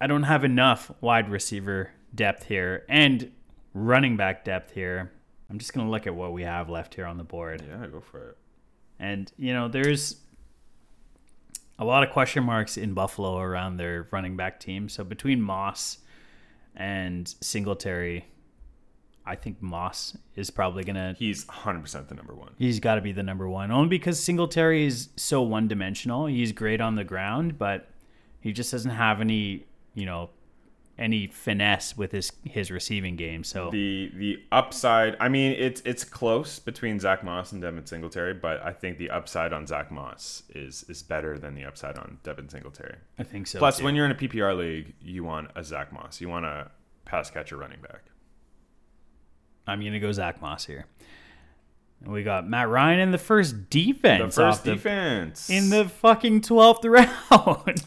I 0.00 0.06
don't 0.06 0.22
have 0.22 0.42
enough 0.44 0.90
wide 1.02 1.28
receiver 1.30 1.90
depth 2.14 2.44
here 2.44 2.84
and 2.88 3.30
running 3.74 4.16
back 4.16 4.44
depth 4.44 4.72
here. 4.72 5.12
I'm 5.48 5.58
just 5.58 5.72
going 5.72 5.86
to 5.86 5.90
look 5.90 6.06
at 6.06 6.14
what 6.14 6.32
we 6.32 6.42
have 6.42 6.68
left 6.70 6.94
here 6.94 7.06
on 7.06 7.18
the 7.18 7.24
board. 7.24 7.62
yeah, 7.68 7.86
go 7.86 8.00
for 8.00 8.30
it. 8.30 8.36
And, 8.98 9.32
you 9.36 9.52
know, 9.52 9.68
there's 9.68 10.16
a 11.78 11.84
lot 11.84 12.02
of 12.02 12.10
question 12.10 12.44
marks 12.44 12.76
in 12.76 12.94
Buffalo 12.94 13.38
around 13.38 13.76
their 13.78 14.06
running 14.10 14.36
back 14.36 14.60
team. 14.60 14.88
So 14.88 15.02
between 15.02 15.40
Moss 15.40 15.98
and 16.76 17.34
Singletary, 17.40 18.26
I 19.24 19.34
think 19.34 19.62
Moss 19.62 20.16
is 20.36 20.50
probably 20.50 20.84
going 20.84 20.96
to. 20.96 21.14
He's 21.18 21.44
100% 21.46 22.08
the 22.08 22.14
number 22.14 22.34
one. 22.34 22.52
He's 22.58 22.80
got 22.80 22.96
to 22.96 23.00
be 23.00 23.12
the 23.12 23.22
number 23.22 23.48
one. 23.48 23.70
Only 23.70 23.88
because 23.88 24.22
Singletary 24.22 24.84
is 24.84 25.08
so 25.16 25.42
one 25.42 25.68
dimensional. 25.68 26.26
He's 26.26 26.52
great 26.52 26.80
on 26.80 26.94
the 26.94 27.04
ground, 27.04 27.58
but 27.58 27.88
he 28.40 28.52
just 28.52 28.70
doesn't 28.70 28.90
have 28.90 29.20
any, 29.20 29.66
you 29.94 30.06
know, 30.06 30.30
any 31.00 31.26
finesse 31.26 31.96
with 31.96 32.12
his 32.12 32.30
his 32.44 32.70
receiving 32.70 33.16
game. 33.16 33.42
So 33.42 33.70
The 33.70 34.12
the 34.14 34.38
upside, 34.52 35.16
I 35.18 35.28
mean, 35.28 35.52
it's 35.58 35.80
it's 35.84 36.04
close 36.04 36.58
between 36.58 37.00
Zach 37.00 37.24
Moss 37.24 37.50
and 37.52 37.60
Devin 37.62 37.86
Singletary, 37.86 38.34
but 38.34 38.62
I 38.62 38.72
think 38.72 38.98
the 38.98 39.10
upside 39.10 39.52
on 39.52 39.66
Zach 39.66 39.90
Moss 39.90 40.42
is 40.54 40.84
is 40.88 41.02
better 41.02 41.38
than 41.38 41.54
the 41.54 41.64
upside 41.64 41.96
on 41.98 42.18
Devin 42.22 42.48
Singletary. 42.48 42.96
I 43.18 43.22
think 43.24 43.46
so. 43.46 43.58
Plus, 43.58 43.78
too. 43.78 43.84
when 43.84 43.94
you're 43.96 44.04
in 44.04 44.12
a 44.12 44.14
PPR 44.14 44.56
league, 44.56 44.94
you 45.00 45.24
want 45.24 45.50
a 45.56 45.64
Zach 45.64 45.92
Moss. 45.92 46.20
You 46.20 46.28
want 46.28 46.44
a 46.44 46.70
pass 47.06 47.30
catcher 47.30 47.56
running 47.56 47.80
back. 47.80 48.02
I'm 49.66 49.82
gonna 49.82 50.00
go 50.00 50.12
Zach 50.12 50.40
Moss 50.40 50.66
here. 50.66 50.86
And 52.02 52.12
we 52.12 52.22
got 52.22 52.48
Matt 52.48 52.68
Ryan 52.68 52.98
in 53.00 53.10
the 53.10 53.18
first 53.18 53.68
defense. 53.70 54.34
The 54.34 54.42
first 54.42 54.64
the- 54.64 54.72
defense 54.74 55.50
in 55.50 55.70
the 55.70 55.86
fucking 55.88 56.42
twelfth 56.42 56.84
round. 57.30 57.84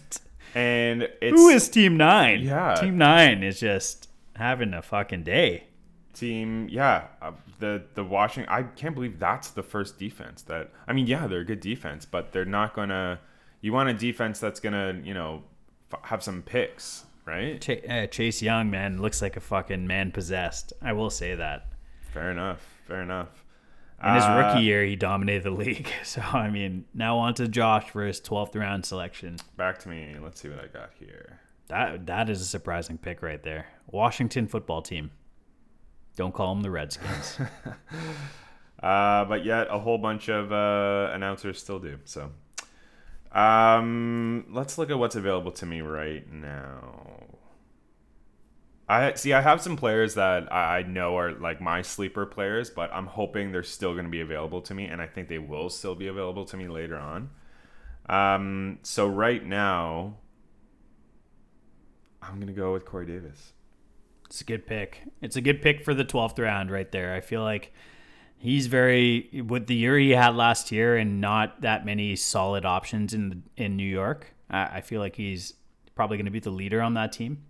And 0.55 1.03
it's 1.21 1.39
Who 1.39 1.49
is 1.49 1.69
Team 1.69 1.97
Nine? 1.97 2.41
Yeah. 2.41 2.75
Team 2.75 2.97
Nine 2.97 3.43
is 3.43 3.59
just 3.59 4.09
having 4.35 4.73
a 4.73 4.81
fucking 4.81 5.23
day. 5.23 5.65
team. 6.13 6.67
Yeah, 6.69 7.07
uh, 7.21 7.31
the 7.59 7.83
the 7.95 8.03
Washington. 8.03 8.51
I 8.53 8.63
can't 8.63 8.93
believe 8.95 9.19
that's 9.19 9.49
the 9.51 9.63
first 9.63 9.97
defense 9.99 10.41
that. 10.43 10.71
I 10.87 10.93
mean, 10.93 11.07
yeah, 11.07 11.27
they're 11.27 11.39
a 11.41 11.45
good 11.45 11.59
defense, 11.59 12.05
but 12.05 12.31
they're 12.31 12.45
not 12.45 12.73
gonna. 12.75 13.19
You 13.61 13.73
want 13.73 13.89
a 13.89 13.93
defense 13.93 14.39
that's 14.39 14.59
gonna, 14.59 14.99
you 15.03 15.13
know, 15.13 15.43
f- 15.93 15.99
have 16.03 16.21
some 16.23 16.41
picks, 16.41 17.05
right? 17.25 17.61
Ch- 17.61 17.87
uh, 17.89 18.07
Chase 18.07 18.41
Young, 18.41 18.69
man, 18.69 19.01
looks 19.01 19.21
like 19.21 19.37
a 19.37 19.39
fucking 19.39 19.87
man 19.87 20.11
possessed. 20.11 20.73
I 20.81 20.91
will 20.93 21.09
say 21.09 21.33
that. 21.35 21.67
Fair 22.11 22.29
enough. 22.31 22.61
Fair 22.87 23.01
enough. 23.01 23.42
In 24.03 24.15
his 24.15 24.23
Uh, 24.23 24.43
rookie 24.45 24.63
year, 24.63 24.83
he 24.83 24.95
dominated 24.95 25.43
the 25.43 25.51
league. 25.51 25.87
So 26.03 26.21
I 26.21 26.49
mean, 26.49 26.85
now 26.93 27.17
on 27.17 27.33
to 27.35 27.47
Josh 27.47 27.89
for 27.89 28.05
his 28.05 28.19
twelfth 28.19 28.55
round 28.55 28.85
selection. 28.85 29.37
Back 29.57 29.79
to 29.79 29.89
me. 29.89 30.15
Let's 30.21 30.41
see 30.41 30.49
what 30.49 30.59
I 30.59 30.67
got 30.67 30.91
here. 30.99 31.39
That 31.69 32.05
that 32.07 32.29
is 32.29 32.41
a 32.41 32.45
surprising 32.45 32.97
pick 32.97 33.21
right 33.21 33.41
there. 33.41 33.67
Washington 33.89 34.47
football 34.47 34.81
team. 34.81 35.11
Don't 36.15 36.33
call 36.33 36.53
them 36.53 36.61
the 36.63 36.71
Redskins. 36.71 37.39
Uh, 38.81 39.23
but 39.23 39.45
yet 39.45 39.67
a 39.69 39.79
whole 39.79 39.97
bunch 39.97 40.27
of 40.27 40.51
uh, 40.51 41.09
announcers 41.13 41.57
still 41.57 41.79
do. 41.79 41.97
So, 42.03 42.31
um, 43.31 44.45
let's 44.51 44.77
look 44.77 44.89
at 44.89 44.99
what's 44.99 45.15
available 45.15 45.51
to 45.53 45.65
me 45.65 45.79
right 45.79 46.29
now. 46.29 47.23
I 48.93 49.13
see. 49.15 49.33
I 49.33 49.41
have 49.41 49.61
some 49.61 49.77
players 49.77 50.15
that 50.15 50.51
I 50.51 50.83
know 50.83 51.17
are 51.17 51.31
like 51.33 51.59
my 51.61 51.81
sleeper 51.81 52.25
players, 52.25 52.69
but 52.69 52.91
I'm 52.93 53.07
hoping 53.07 53.51
they're 53.51 53.63
still 53.63 53.93
going 53.93 54.05
to 54.05 54.11
be 54.11 54.21
available 54.21 54.61
to 54.61 54.73
me, 54.73 54.85
and 54.85 55.01
I 55.01 55.07
think 55.07 55.27
they 55.29 55.39
will 55.39 55.69
still 55.69 55.95
be 55.95 56.07
available 56.07 56.45
to 56.45 56.57
me 56.57 56.67
later 56.67 56.97
on. 56.97 57.29
Um, 58.07 58.79
so 58.83 59.07
right 59.07 59.43
now, 59.45 60.17
I'm 62.21 62.39
gonna 62.39 62.53
go 62.53 62.73
with 62.73 62.85
Corey 62.85 63.05
Davis. 63.05 63.53
It's 64.25 64.41
a 64.41 64.45
good 64.45 64.65
pick. 64.65 65.03
It's 65.21 65.35
a 65.35 65.41
good 65.41 65.61
pick 65.61 65.83
for 65.83 65.93
the 65.93 66.05
12th 66.05 66.39
round 66.39 66.71
right 66.71 66.91
there. 66.91 67.13
I 67.13 67.21
feel 67.21 67.41
like 67.41 67.73
he's 68.37 68.67
very 68.67 69.43
with 69.47 69.67
the 69.67 69.75
year 69.75 69.97
he 69.97 70.11
had 70.11 70.35
last 70.35 70.71
year 70.71 70.97
and 70.97 71.21
not 71.21 71.61
that 71.61 71.85
many 71.85 72.15
solid 72.15 72.65
options 72.65 73.13
in 73.13 73.43
in 73.57 73.77
New 73.77 73.87
York. 73.87 74.33
I, 74.49 74.77
I 74.77 74.81
feel 74.81 74.99
like 74.99 75.15
he's 75.15 75.53
probably 75.95 76.17
going 76.17 76.25
to 76.25 76.31
be 76.31 76.39
the 76.39 76.49
leader 76.49 76.81
on 76.81 76.95
that 76.95 77.11
team. 77.11 77.43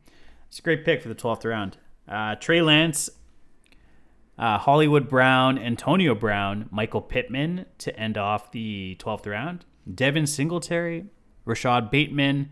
It's 0.53 0.59
a 0.59 0.61
great 0.61 0.85
pick 0.85 1.01
for 1.01 1.09
the 1.09 1.15
12th 1.15 1.45
round. 1.49 1.77
Uh, 2.07 2.35
Trey 2.35 2.61
Lance, 2.61 3.09
uh, 4.37 4.59
Hollywood 4.59 5.09
Brown, 5.09 5.57
Antonio 5.57 6.13
Brown, 6.13 6.69
Michael 6.69 7.01
Pittman 7.01 7.65
to 7.79 7.99
end 7.99 8.19
off 8.19 8.51
the 8.51 8.95
12th 8.99 9.25
round. 9.25 9.65
Devin 9.91 10.27
Singletary, 10.27 11.05
Rashod 11.45 11.89
Bateman, 11.89 12.51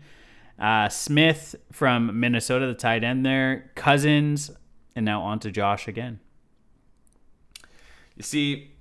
uh, 0.58 0.88
Smith 0.88 1.54
from 1.70 2.18
Minnesota, 2.18 2.66
the 2.66 2.74
tight 2.74 3.04
end 3.04 3.24
there, 3.24 3.70
Cousins, 3.76 4.50
and 4.96 5.04
now 5.04 5.22
on 5.22 5.38
to 5.38 5.52
Josh 5.52 5.86
again. 5.86 6.18
You 8.16 8.24
see, 8.24 8.72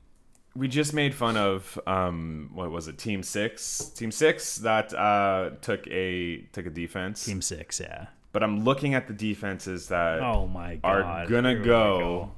we 0.55 0.67
just 0.67 0.95
made 0.95 1.13
fun 1.13 1.37
of 1.37 1.79
um 1.85 2.49
what 2.55 2.71
was 2.71 2.87
it 2.87 2.97
team 2.97 3.21
six 3.23 3.85
team 3.95 4.11
six 4.11 4.57
that 4.57 4.93
uh 4.93 5.51
took 5.61 5.87
a 5.87 6.41
took 6.51 6.65
a 6.65 6.69
defense 6.69 7.23
Team 7.23 7.41
six, 7.41 7.79
yeah. 7.79 8.07
But 8.31 8.43
i'm 8.43 8.63
looking 8.63 8.93
at 8.93 9.07
the 9.07 9.13
defenses 9.13 9.87
that 9.89 10.19
Oh 10.21 10.47
my 10.47 10.75
god. 10.75 10.83
are 10.85 11.25
gonna 11.27 11.53
we 11.53 11.63
go, 11.65 12.31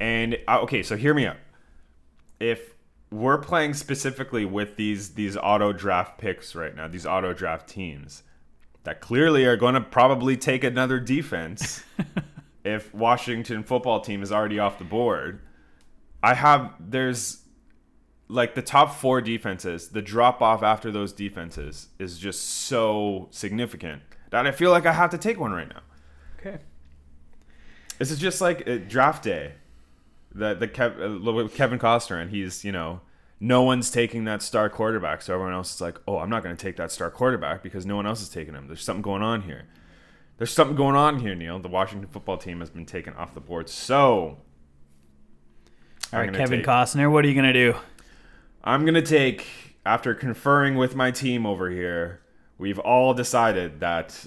and 0.00 0.38
uh, 0.48 0.60
okay 0.60 0.82
so 0.82 0.96
hear 0.96 1.14
me 1.14 1.26
out. 1.26 1.36
If 2.40 2.74
we're 3.10 3.38
playing 3.38 3.74
specifically 3.74 4.44
with 4.44 4.76
these 4.76 5.14
these 5.14 5.36
auto 5.36 5.72
draft 5.72 6.18
picks 6.18 6.54
right 6.54 6.74
now 6.74 6.88
these 6.88 7.04
auto 7.06 7.32
draft 7.34 7.68
teams 7.68 8.22
that 8.84 9.00
clearly 9.00 9.44
are 9.44 9.56
going 9.56 9.74
to 9.74 9.80
probably 9.80 10.36
take 10.36 10.64
another 10.64 10.98
defense 10.98 11.84
if 12.64 12.92
washington 12.94 13.62
football 13.62 14.00
team 14.00 14.22
is 14.22 14.32
already 14.32 14.58
off 14.58 14.78
the 14.78 14.84
board 14.84 15.40
i 16.22 16.32
have 16.32 16.72
there's 16.80 17.42
like 18.28 18.54
the 18.54 18.62
top 18.62 18.94
four 18.94 19.20
defenses 19.20 19.88
the 19.90 20.00
drop 20.02 20.40
off 20.40 20.62
after 20.62 20.90
those 20.90 21.12
defenses 21.12 21.88
is 21.98 22.18
just 22.18 22.40
so 22.42 23.28
significant 23.30 24.00
that 24.32 24.46
i 24.46 24.50
feel 24.50 24.70
like 24.72 24.84
i 24.86 24.92
have 24.92 25.10
to 25.10 25.18
take 25.18 25.38
one 25.38 25.52
right 25.52 25.68
now 25.68 25.80
Okay. 26.40 26.58
this 27.98 28.10
is 28.10 28.18
just 28.18 28.40
like 28.40 28.66
uh, 28.68 28.78
draft 28.88 29.22
day, 29.22 29.52
the 30.34 30.54
the 30.54 30.66
Kev, 30.66 31.44
uh, 31.44 31.48
Kevin 31.48 31.78
Costner, 31.78 32.20
and 32.20 32.30
he's 32.32 32.64
you 32.64 32.72
know 32.72 33.00
no 33.38 33.62
one's 33.62 33.90
taking 33.92 34.24
that 34.24 34.42
star 34.42 34.68
quarterback, 34.68 35.22
so 35.22 35.34
everyone 35.34 35.52
else 35.54 35.74
is 35.74 35.80
like, 35.80 35.98
oh, 36.08 36.18
I'm 36.18 36.30
not 36.30 36.42
going 36.44 36.56
to 36.56 36.60
take 36.60 36.76
that 36.76 36.90
star 36.92 37.10
quarterback 37.10 37.60
because 37.62 37.84
no 37.84 37.96
one 37.96 38.06
else 38.06 38.22
is 38.22 38.28
taking 38.28 38.54
him. 38.54 38.66
There's 38.68 38.82
something 38.84 39.02
going 39.02 39.22
on 39.22 39.42
here. 39.42 39.64
There's 40.38 40.52
something 40.52 40.76
going 40.76 40.94
on 40.96 41.18
here, 41.20 41.34
Neil. 41.34 41.58
The 41.60 41.68
Washington 41.68 42.08
football 42.08 42.38
team 42.38 42.60
has 42.60 42.70
been 42.70 42.86
taken 42.86 43.14
off 43.14 43.34
the 43.34 43.40
board, 43.40 43.68
so 43.68 44.38
All 46.12 46.20
right, 46.20 46.32
Kevin 46.32 46.58
take- 46.60 46.66
Costner, 46.66 47.10
what 47.10 47.24
are 47.24 47.28
you 47.28 47.34
gonna 47.34 47.52
do? 47.52 47.74
I'm 48.64 48.84
gonna 48.84 49.02
take 49.02 49.46
after 49.86 50.14
conferring 50.14 50.74
with 50.76 50.94
my 50.96 51.10
team 51.12 51.46
over 51.46 51.70
here. 51.70 52.20
We've 52.62 52.78
all 52.78 53.12
decided 53.12 53.80
that 53.80 54.26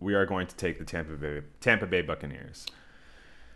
we 0.00 0.14
are 0.14 0.26
going 0.26 0.48
to 0.48 0.56
take 0.56 0.78
the 0.78 0.84
Tampa 0.84 1.12
Bay 1.12 1.42
Tampa 1.60 1.86
Bay 1.86 2.02
Buccaneers. 2.02 2.66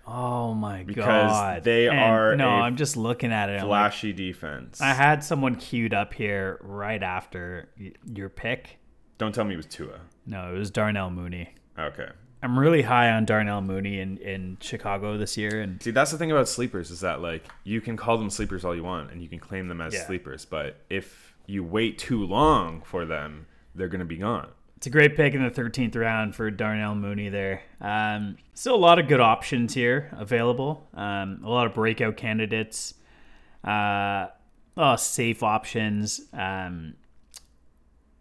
Oh 0.06 0.54
my 0.54 0.82
Because 0.84 1.32
god. 1.32 1.64
they 1.64 1.88
And 1.88 1.98
are 1.98 2.36
No, 2.36 2.48
a 2.48 2.60
I'm 2.60 2.76
just 2.76 2.96
looking 2.96 3.32
at 3.32 3.48
it. 3.48 3.60
I'm 3.60 3.68
like, 3.68 3.90
Flashy 3.92 4.12
defense. 4.12 4.80
I 4.80 4.92
had 4.94 5.24
someone 5.24 5.56
queued 5.56 5.94
up 5.94 6.12
here 6.14 6.58
right 6.62 7.02
after 7.02 7.70
y- 7.80 7.92
your 8.04 8.28
pick. 8.28 8.78
Don't 9.18 9.34
tell 9.34 9.44
me 9.44 9.54
it 9.54 9.56
was 9.56 9.66
Tua. 9.66 10.00
No, 10.26 10.54
it 10.54 10.58
was 10.58 10.70
Darnell 10.70 11.10
Mooney. 11.10 11.54
Okay. 11.78 12.08
I'm 12.42 12.58
really 12.58 12.82
high 12.82 13.10
on 13.10 13.24
Darnell 13.24 13.62
Mooney 13.62 13.98
in, 14.00 14.18
in 14.18 14.58
Chicago 14.60 15.16
this 15.16 15.38
year, 15.38 15.62
and 15.62 15.82
See, 15.82 15.90
that's 15.90 16.10
the 16.10 16.18
thing 16.18 16.30
about 16.30 16.46
sleepers 16.48 16.90
is 16.90 17.00
that 17.00 17.20
like 17.22 17.44
you 17.64 17.80
can 17.80 17.96
call 17.96 18.18
them 18.18 18.28
sleepers 18.28 18.64
all 18.64 18.76
you 18.76 18.84
want 18.84 19.10
and 19.10 19.22
you 19.22 19.28
can 19.30 19.38
claim 19.38 19.68
them 19.68 19.80
as 19.80 19.94
Yeah. 19.94 20.04
sleepers, 20.06 20.44
but 20.44 20.76
if 20.90 21.34
you 21.46 21.64
wait 21.64 21.96
too 21.98 22.24
long 22.26 22.82
for 22.82 23.06
them, 23.06 23.46
they're 23.74 23.88
gonna 23.88 24.04
be 24.04 24.16
gone. 24.18 24.48
it's 24.76 24.86
a 24.86 24.90
great 24.90 25.16
pick 25.16 25.34
in 25.34 25.42
the 25.42 25.50
13th 25.50 25.96
round 25.96 26.34
for 26.34 26.50
Darnell 26.50 26.94
Mooney 26.94 27.28
there. 27.28 27.62
Um, 27.80 28.36
still 28.54 28.74
a 28.74 28.76
lot 28.76 28.98
of 28.98 29.08
good 29.08 29.20
options 29.20 29.74
here 29.74 30.10
available. 30.18 30.86
Um, 30.94 31.40
a 31.44 31.48
lot 31.48 31.66
of 31.66 31.74
breakout 31.74 32.16
candidates. 32.16 32.94
Uh, 33.62 34.26
oh, 34.76 34.96
safe 34.96 35.42
options. 35.42 36.20
Um, 36.32 36.94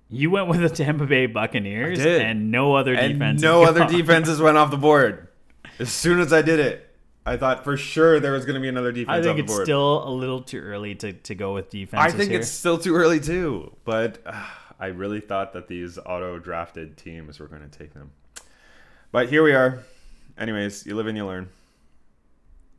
you 0.09 0.29
went 0.29 0.47
with 0.47 0.59
the 0.61 0.69
Tampa 0.69 1.05
Bay 1.05 1.25
Buccaneers, 1.25 1.99
and 1.99 2.51
no 2.51 2.75
other 2.75 2.93
And 2.93 3.13
defense. 3.13 3.41
no 3.41 3.63
other 3.63 3.85
defenses 3.87 4.39
went 4.39 4.57
off 4.57 4.69
the 4.71 4.77
board. 4.77 5.27
As 5.79 5.91
soon 5.91 6.19
as 6.19 6.31
I 6.31 6.41
did 6.43 6.59
it, 6.59 6.87
I 7.25 7.35
thought 7.37 7.63
for 7.63 7.77
sure 7.77 8.19
there 8.19 8.31
was 8.33 8.45
gonna 8.45 8.59
be 8.59 8.67
another 8.67 8.91
defense 8.91 9.17
I 9.17 9.21
think 9.23 9.39
it's 9.39 9.51
board. 9.51 9.65
still 9.65 10.07
a 10.07 10.11
little 10.11 10.41
too 10.41 10.59
early 10.59 10.93
to, 10.95 11.13
to 11.13 11.35
go 11.35 11.53
with 11.53 11.69
defense. 11.69 12.01
I 12.03 12.11
think 12.15 12.31
it's 12.31 12.49
still 12.49 12.77
too 12.77 12.93
early 12.95 13.19
too, 13.19 13.75
but 13.85 14.19
uh, 14.25 14.45
I 14.83 14.87
really 14.87 15.21
thought 15.21 15.53
that 15.53 15.69
these 15.69 15.97
auto 15.97 16.39
drafted 16.39 16.97
teams 16.97 17.39
were 17.39 17.47
going 17.47 17.61
to 17.61 17.69
take 17.69 17.93
them. 17.93 18.11
But 19.13 19.29
here 19.29 19.41
we 19.41 19.53
are. 19.53 19.79
Anyways, 20.37 20.85
you 20.85 20.93
live 20.93 21.07
and 21.07 21.15
you 21.15 21.25
learn. 21.25 21.47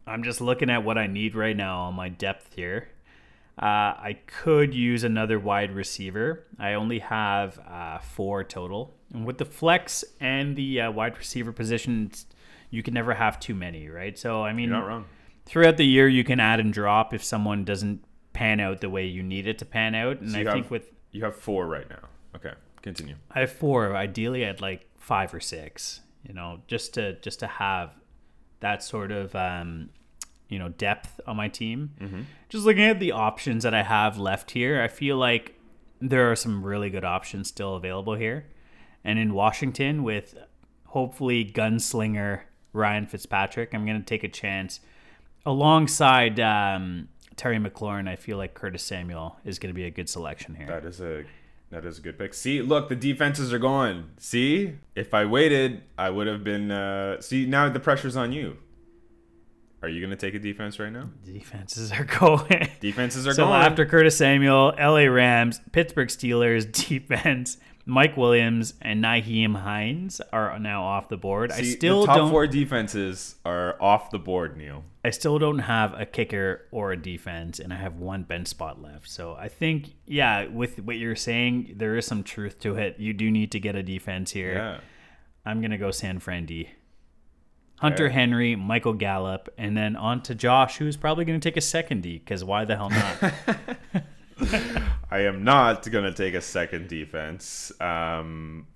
I'm 0.07 0.23
just 0.23 0.43
looking 0.43 0.69
at 0.69 0.85
what 0.85 0.99
I 0.99 1.07
need 1.07 1.35
right 1.35 1.57
now 1.57 1.79
on 1.85 1.95
my 1.95 2.11
depth 2.11 2.53
here. 2.55 2.89
Uh, 3.57 3.97
I 3.97 4.19
could 4.27 4.75
use 4.75 5.03
another 5.03 5.39
wide 5.39 5.75
receiver. 5.75 6.45
I 6.59 6.75
only 6.75 6.99
have 6.99 7.59
uh, 7.67 8.01
four 8.01 8.45
total. 8.45 8.95
And 9.15 9.25
with 9.25 9.39
the 9.39 9.47
flex 9.47 10.05
and 10.21 10.57
the 10.57 10.83
uh, 10.83 10.91
wide 10.91 11.17
receiver 11.17 11.53
positions, 11.53 12.27
you 12.69 12.83
can 12.83 12.93
never 12.93 13.15
have 13.15 13.41
too 13.41 13.55
many, 13.55 13.89
right? 13.89 14.19
So, 14.19 14.43
I 14.43 14.53
mean, 14.53 14.69
You're 14.69 14.79
not 14.81 14.87
wrong. 14.89 15.05
throughout 15.47 15.79
the 15.79 15.87
year, 15.87 16.07
you 16.07 16.23
can 16.23 16.39
add 16.39 16.61
and 16.61 16.71
drop 16.71 17.15
if 17.15 17.25
someone 17.25 17.65
doesn't 17.65 18.05
pan 18.35 18.61
out 18.61 18.83
the 18.83 18.91
way 18.91 19.07
you 19.07 19.23
need 19.23 19.47
it 19.47 19.57
to 19.61 19.65
pan 19.65 19.95
out. 19.95 20.21
And 20.21 20.33
So 20.33 20.41
I 20.41 20.53
think 20.53 20.71
with 20.71 20.91
You 21.15 21.25
have 21.25 21.37
four 21.37 21.67
right 21.67 21.89
now. 21.89 22.09
Okay, 22.35 22.53
continue. 22.83 23.15
I 23.31 23.41
have 23.41 23.53
four. 23.53 23.95
Ideally, 23.97 24.45
I'd 24.45 24.61
like 24.61 24.89
five 24.99 25.33
or 25.33 25.41
six. 25.41 26.01
You 26.27 26.35
know, 26.35 26.61
just 26.67 26.95
to 26.95 27.15
just 27.21 27.39
to 27.41 27.47
have 27.47 27.93
that 28.61 28.83
sort 28.83 29.13
of 29.13 29.35
um, 29.37 29.91
you 30.49 30.59
know 30.59 30.71
depth 30.71 31.21
on 31.27 31.37
my 31.37 31.49
team. 31.49 31.93
Just 32.49 32.67
looking 32.67 32.83
at 32.83 32.99
the 32.99 33.13
options 33.13 33.63
that 33.63 33.75
I 33.75 33.85
have 33.85 34.19
left 34.19 34.51
here, 34.51 34.83
I 34.83 34.89
feel 34.89 35.17
like 35.17 35.55
there 36.01 36.31
are 36.33 36.37
some 36.37 36.65
really 36.65 36.91
good 36.91 37.05
options 37.05 37.49
still 37.49 37.77
available 37.77 38.15
here. 38.15 38.47
And 39.05 39.19
in 39.19 39.35
Washington, 39.35 40.03
with 40.03 40.35
hopefully 40.87 41.45
gunslinger 41.45 42.41
Ryan 42.73 43.07
Fitzpatrick, 43.07 43.73
I'm 43.73 43.87
going 43.87 43.99
to 43.99 44.05
take 44.05 44.25
a 44.25 44.29
chance 44.29 44.81
alongside 45.47 46.41
um, 46.41 47.09
Terry 47.37 47.59
McLaurin. 47.59 48.09
I 48.09 48.17
feel 48.17 48.37
like 48.37 48.55
Curtis 48.55 48.83
Samuel 48.83 49.39
is 49.45 49.59
going 49.59 49.71
to 49.71 49.75
be 49.75 49.85
a 49.85 49.91
good 49.91 50.09
selection 50.09 50.55
here. 50.55 50.67
That 50.67 50.85
is 50.85 51.01
a 51.01 51.25
that 51.71 51.85
is 51.85 51.99
a 51.99 52.01
good 52.01 52.19
pick. 52.19 52.35
See, 52.35 52.63
look, 52.63 52.89
the 52.89 52.97
defenses 52.97 53.53
are 53.53 53.59
going. 53.59 54.11
See, 54.19 54.75
if 54.95 55.13
I 55.13 55.25
waited, 55.25 55.83
I 55.99 56.11
would 56.11 56.27
have 56.27 56.45
been. 56.45 56.71
Uh, 56.71 57.21
see, 57.21 57.47
now 57.47 57.69
the 57.69 57.81
pressure's 57.81 58.17
on 58.17 58.33
you. 58.33 58.59
Are 59.83 59.89
you 59.89 60.01
going 60.01 60.11
to 60.11 60.17
take 60.17 60.35
a 60.35 60.39
defense 60.39 60.79
right 60.79 60.93
now? 60.93 61.11
Defenses 61.27 61.93
are 61.93 62.05
going. 62.19 62.71
Defenses 62.81 63.27
are 63.27 63.35
so 63.35 63.47
going. 63.47 63.61
after 63.61 63.85
Curtis 63.85 64.17
Samuel, 64.17 64.73
LA 64.79 65.05
Rams, 65.05 65.61
Pittsburgh 65.73 66.09
Steelers 66.09 66.71
defense, 66.89 67.59
Mike 67.87 68.17
Williams 68.17 68.75
and 68.81 69.05
Nyheim 69.05 69.57
Hines 69.57 70.21
are 70.33 70.59
now 70.59 70.85
off 70.85 71.09
the 71.09 71.19
board. 71.19 71.53
I 71.53 71.63
still 71.63 72.07
top 72.07 72.17
don't. 72.17 72.31
four 72.31 72.47
defenses 72.47 73.37
are 73.45 73.81
off 73.81 74.11
the 74.11 74.19
board, 74.19 74.57
Neil. 74.57 74.85
I 75.05 75.11
still 75.11 75.39
don't 75.39 75.59
have 75.59 75.93
a 75.99 76.07
kicker 76.07 76.63
or 76.71 76.93
a 76.93 76.97
defense, 76.97 77.61
and 77.61 77.75
I 77.75 77.77
have 77.77 77.97
one 77.97 78.23
bench 78.23 78.49
spot 78.49 78.81
left. 78.81 79.11
So 79.11 79.35
I 79.35 79.49
think, 79.49 79.91
yeah, 80.07 80.47
with 80.47 80.79
what 80.79 80.97
you're 80.97 81.15
saying, 81.15 81.75
there 81.77 81.97
is 81.97 82.07
some 82.07 82.23
truth 82.23 82.59
to 82.61 82.77
it. 82.77 82.99
You 82.99 83.13
do 83.13 83.31
need 83.31 83.53
to 83.53 83.61
get 83.61 83.77
a 83.77 83.83
defense 83.83 84.31
here. 84.31 84.55
Yeah. 84.55 84.81
I'm 85.45 85.61
gonna 85.61 85.77
go 85.77 85.91
San 85.91 86.21
Fran 86.21 86.47
D. 86.47 86.71
Hunter. 87.81 88.09
Henry, 88.09 88.57
Michael 88.57 88.95
Gallup, 88.95 89.53
and 89.59 89.77
then 89.77 89.95
on 89.95 90.23
to 90.23 90.35
Josh, 90.35 90.79
who's 90.79 90.97
probably 90.97 91.27
gonna 91.27 91.39
take 91.39 91.59
a 91.59 91.61
second 91.61 92.03
D 92.03 92.19
because 92.19 92.43
why 92.43 92.65
the 92.65 92.77
hell 92.77 92.89
not? 92.89 93.35
I 95.11 95.21
am 95.21 95.45
not 95.45 95.91
gonna 95.91 96.13
take 96.13 96.35
a 96.35 96.41
second 96.41 96.89
defense. 96.89 97.73
Um, 97.81 98.67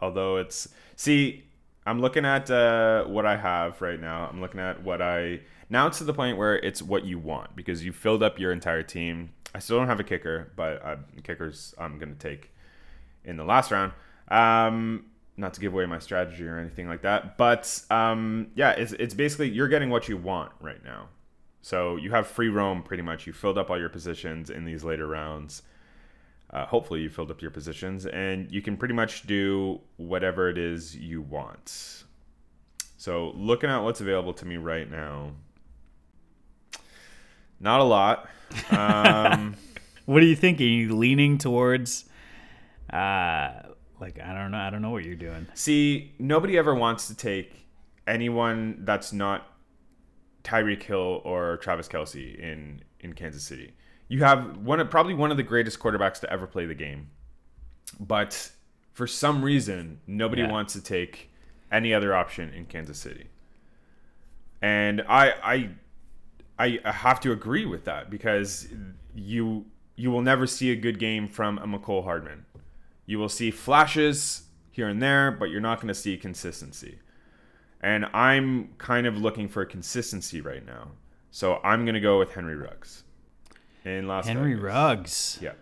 although 0.00 0.36
it's 0.38 0.68
see, 0.96 1.44
I'm 1.86 2.00
looking 2.00 2.24
at 2.24 2.50
uh, 2.50 3.04
what 3.04 3.26
I 3.26 3.36
have 3.36 3.80
right 3.82 4.00
now. 4.00 4.28
I'm 4.30 4.40
looking 4.40 4.60
at 4.60 4.82
what 4.82 5.02
I 5.02 5.40
now 5.68 5.86
it's 5.86 5.98
to 5.98 6.04
the 6.04 6.14
point 6.14 6.38
where 6.38 6.56
it's 6.56 6.82
what 6.82 7.04
you 7.04 7.18
want 7.18 7.54
because 7.56 7.84
you 7.84 7.92
filled 7.92 8.22
up 8.22 8.38
your 8.38 8.52
entire 8.52 8.82
team. 8.82 9.30
I 9.54 9.58
still 9.58 9.78
don't 9.78 9.88
have 9.88 10.00
a 10.00 10.04
kicker, 10.04 10.52
but 10.56 10.82
kickers 11.22 11.74
I'm 11.78 11.98
gonna 11.98 12.14
take 12.14 12.52
in 13.24 13.36
the 13.36 13.44
last 13.44 13.70
round. 13.70 13.92
Um, 14.28 15.06
not 15.36 15.54
to 15.54 15.60
give 15.60 15.72
away 15.72 15.86
my 15.86 15.98
strategy 15.98 16.46
or 16.46 16.58
anything 16.58 16.88
like 16.88 17.02
that, 17.02 17.36
but 17.36 17.82
um, 17.90 18.48
yeah, 18.54 18.70
it's 18.70 18.92
it's 18.92 19.14
basically 19.14 19.50
you're 19.50 19.68
getting 19.68 19.90
what 19.90 20.08
you 20.08 20.16
want 20.16 20.52
right 20.60 20.82
now. 20.84 21.08
So 21.64 21.96
you 21.96 22.10
have 22.10 22.26
free 22.26 22.50
roam 22.50 22.82
pretty 22.82 23.02
much. 23.02 23.26
You 23.26 23.32
filled 23.32 23.56
up 23.56 23.70
all 23.70 23.78
your 23.78 23.88
positions 23.88 24.50
in 24.50 24.66
these 24.66 24.84
later 24.84 25.06
rounds. 25.06 25.62
Uh, 26.50 26.66
hopefully, 26.66 27.00
you 27.00 27.08
filled 27.08 27.30
up 27.30 27.40
your 27.40 27.50
positions, 27.50 28.04
and 28.04 28.52
you 28.52 28.60
can 28.60 28.76
pretty 28.76 28.92
much 28.92 29.26
do 29.26 29.80
whatever 29.96 30.50
it 30.50 30.58
is 30.58 30.94
you 30.94 31.22
want. 31.22 32.04
So, 32.98 33.32
looking 33.34 33.70
at 33.70 33.78
what's 33.78 34.02
available 34.02 34.34
to 34.34 34.44
me 34.44 34.58
right 34.58 34.88
now, 34.90 35.32
not 37.58 37.80
a 37.80 37.84
lot. 37.84 38.28
Um, 38.70 39.56
What 40.04 40.22
are 40.22 40.26
you 40.26 40.36
thinking? 40.36 40.66
Are 40.66 40.70
you 40.70 40.96
leaning 40.96 41.38
towards 41.38 42.04
uh 42.92 43.52
like 44.00 44.20
I 44.20 44.34
don't 44.34 44.50
know, 44.50 44.58
I 44.58 44.68
don't 44.68 44.82
know 44.82 44.90
what 44.90 45.04
you're 45.04 45.14
doing. 45.14 45.46
see, 45.54 46.12
nobody 46.18 46.58
ever 46.58 46.74
wants 46.74 47.08
to 47.08 47.14
take 47.14 47.66
anyone 48.06 48.80
that's 48.80 49.14
not 49.14 49.53
Tyreek 50.44 50.82
Hill 50.82 51.20
or 51.24 51.56
Travis 51.58 51.88
Kelce 51.88 52.38
in 52.38 52.82
in 53.00 53.12
Kansas 53.14 53.42
City. 53.42 53.72
You 54.08 54.22
have 54.22 54.58
one 54.58 54.78
of 54.80 54.90
probably 54.90 55.14
one 55.14 55.30
of 55.30 55.36
the 55.36 55.42
greatest 55.42 55.78
quarterbacks 55.80 56.20
to 56.20 56.30
ever 56.32 56.46
play 56.46 56.66
the 56.66 56.74
game, 56.74 57.08
but 57.98 58.50
for 58.92 59.06
some 59.06 59.42
reason, 59.44 60.00
nobody 60.06 60.42
Yeah. 60.42 60.50
wants 60.52 60.74
to 60.74 60.82
take 60.82 61.30
any 61.72 61.92
other 61.92 62.14
option 62.14 62.50
in 62.50 62.66
Kansas 62.66 62.98
City. 62.98 63.26
And 64.62 65.02
I 65.08 65.32
I 66.58 66.78
I, 66.84 66.90
have 66.92 67.18
to 67.20 67.32
agree 67.32 67.66
with 67.66 67.84
that 67.84 68.10
because 68.10 68.68
you 69.14 69.66
you 69.96 70.10
will 70.10 70.22
never 70.22 70.46
see 70.46 70.70
a 70.70 70.76
good 70.76 70.98
game 70.98 71.26
from 71.28 71.58
a 71.58 71.66
Mecole 71.66 72.04
Hardman. 72.04 72.46
You 73.06 73.18
will 73.18 73.28
see 73.28 73.50
flashes 73.50 74.44
here 74.70 74.88
and 74.88 75.02
there, 75.02 75.30
but 75.30 75.50
you're 75.50 75.60
not 75.60 75.78
going 75.78 75.88
to 75.88 75.94
see 75.94 76.16
consistency. 76.16 76.98
And 77.84 78.06
I'm 78.14 78.70
kind 78.78 79.06
of 79.06 79.18
looking 79.18 79.46
for 79.46 79.62
consistency 79.66 80.40
right 80.40 80.64
now. 80.64 80.92
So 81.30 81.60
I'm 81.62 81.84
going 81.84 81.94
to 81.94 82.00
go 82.00 82.18
with 82.18 82.32
Henry 82.32 82.56
Ruggs 82.56 83.04
in 83.84 84.08
Las 84.08 84.26
Henry 84.26 84.54
Vegas. 84.54 84.64
Ruggs. 84.64 85.38
Yeah. 85.42 85.52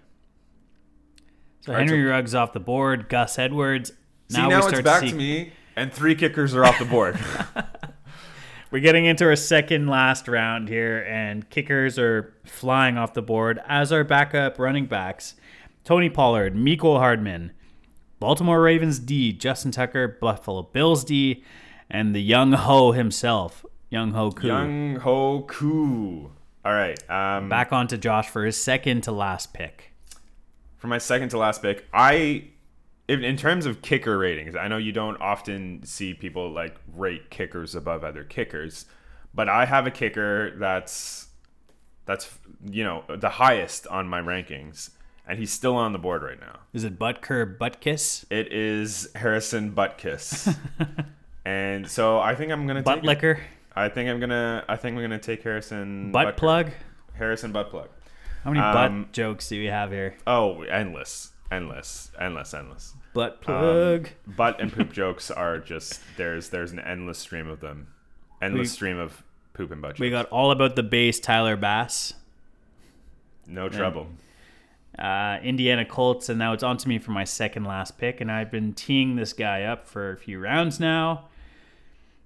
So 1.63 1.73
All 1.73 1.79
right, 1.79 1.89
Henry 1.89 2.05
so- 2.05 2.11
Ruggs 2.11 2.35
off 2.35 2.53
the 2.53 2.61
board. 2.61 3.09
Gus 3.09 3.41
Edwards. 3.41 3.91
See, 4.29 4.41
now, 4.41 4.69
it's 4.69 4.81
back 4.83 5.03
to, 5.03 5.15
me, 5.15 5.53
and 5.75 5.93
three 5.93 6.15
kickers 6.15 6.55
are 6.55 6.65
off 6.65 6.79
the 6.79 6.85
board. 6.85 7.19
We're 8.71 8.81
getting 8.81 9.05
into 9.05 9.25
our 9.25 9.37
second 9.37 9.89
last 9.89 10.29
round 10.29 10.69
here, 10.69 11.05
and 11.09 11.51
kickers 11.51 11.99
are 11.99 12.35
flying 12.45 12.97
off 12.97 13.15
the 13.15 13.21
board 13.21 13.61
as 13.67 13.91
our 13.93 14.05
backup 14.05 14.61
running 14.61 14.87
backs. 14.87 15.35
Tony 15.85 16.09
Pollard, 16.09 16.55
Mecole 16.55 16.99
Hardman, 16.99 17.53
Baltimore 18.21 18.63
Ravens 18.63 19.01
D, 19.01 19.33
Justin 19.33 19.73
Tucker, 19.73 20.07
Buffalo 20.21 20.63
Bills 20.63 21.05
D, 21.05 21.43
and 21.93 22.13
the 22.15 22.23
young 22.23 22.53
ho 22.53 22.91
himself, 22.91 23.65
Younghoe 23.93 24.35
Koo. 24.35 24.47
Young 24.49 24.97
Ho 24.97 25.43
Koo. 25.43 26.33
All 26.65 26.73
right. 26.73 26.99
Um, 27.11 27.49
Back 27.49 27.73
on 27.73 27.87
to 27.89 27.99
Josh 27.99 28.29
for 28.29 28.45
his 28.45 28.57
second 28.57 29.03
to 29.03 29.13
last 29.13 29.53
pick. 29.53 29.93
for 30.79 30.87
my 30.89 30.99
second 30.99 31.29
to 31.29 31.39
last 31.39 31.63
pick, 31.63 31.87
I 31.93 32.45
in, 33.09 33.23
in 33.23 33.37
terms 33.37 33.67
of 33.67 33.83
kicker 33.83 34.17
ratings, 34.17 34.57
I 34.57 34.69
know 34.69 34.79
you 34.79 34.93
don't 34.93 35.21
often 35.21 35.83
see 35.85 36.15
people 36.15 36.51
like 36.51 36.77
rate 36.97 37.31
kickers 37.31 37.75
above 37.75 38.03
other 38.05 38.25
kickers, 38.25 38.87
but 39.35 39.49
I 39.49 39.67
have 39.67 39.87
a 39.87 39.91
kicker 39.91 40.57
that's 40.59 41.29
that's 42.07 42.31
you 42.65 42.85
know 42.85 43.05
the 43.09 43.29
highest 43.29 43.87
on 43.89 44.09
my 44.09 44.21
rankings, 44.21 44.91
and 45.27 45.39
he's 45.39 45.51
still 45.53 45.77
on 45.77 45.93
the 45.93 45.99
board 45.99 46.23
right 46.23 46.41
now. 46.41 46.61
Is 46.73 46.85
it 46.85 46.99
Butker 46.99 47.59
Buttkiss? 47.59 48.25
It 48.31 48.53
is 48.53 49.09
Harrison 49.17 49.73
Buttkiss, 49.73 50.57
and 51.45 51.89
so 51.89 52.19
I 52.19 52.35
think 52.35 52.53
I'm 52.53 52.67
gonna 52.67 52.83
Butt 52.83 52.97
take 52.97 53.05
licker? 53.05 53.41
I 53.75 53.89
think 53.89 54.09
I'm 54.11 54.21
gonna 54.21 54.65
I 54.69 54.77
think 54.77 54.97
I'm 54.97 55.03
gonna 55.03 55.19
take 55.19 55.43
Harrison 55.43 56.13
Butt 56.13 56.29
Butker. 56.29 56.37
plug? 56.37 56.71
Harrison 57.15 57.53
Butt 57.53 57.71
plug. 57.71 57.89
How 58.45 58.51
many 58.51 58.61
Um, 58.65 59.03
butt 59.05 59.13
jokes 59.13 59.49
do 59.49 59.59
we 59.59 59.67
have 59.67 59.91
here? 59.91 60.17
Oh, 60.27 60.63
endless, 60.63 61.33
endless, 61.51 62.11
endless, 62.21 62.53
endless. 62.55 62.95
Butt 63.15 63.35
Um, 63.35 63.39
plug. 63.45 64.09
butt 64.27 64.61
and 64.61 64.73
poop 64.73 64.93
jokes 65.03 65.31
are 65.31 65.59
just 65.59 66.01
there's 66.17 66.49
there's 66.51 66.73
an 66.73 66.81
endless 66.81 67.19
stream 67.19 67.49
of 67.49 67.61
them, 67.61 67.89
endless 68.41 68.61
We- 68.71 68.75
stream 68.75 68.99
of 68.99 69.23
poop 69.55 69.71
and 69.71 69.81
butt 69.83 69.93
jokes. 69.93 70.01
we 70.01 70.11
got 70.11 70.27
all 70.27 70.51
about 70.51 70.77
the 70.77 70.83
base 70.83 71.21
Tyler 71.21 71.57
Bass. 71.57 72.15
no 73.47 73.69
trouble. 73.69 74.09
uh, 74.99 75.39
Indiana 75.43 75.85
Colts, 75.85 76.29
and 76.29 76.39
now 76.39 76.53
it's 76.53 76.63
on 76.63 76.77
to 76.79 76.89
me 76.89 76.99
for 76.99 77.11
my 77.13 77.25
second 77.25 77.65
last 77.65 77.97
pick, 77.99 78.21
and 78.21 78.31
I've 78.31 78.51
been 78.51 78.73
teeing 78.75 79.17
this 79.17 79.33
guy 79.33 79.63
up 79.65 79.87
for 79.89 80.11
a 80.13 80.17
few 80.17 80.39
rounds 80.39 80.79
now. 80.81 81.29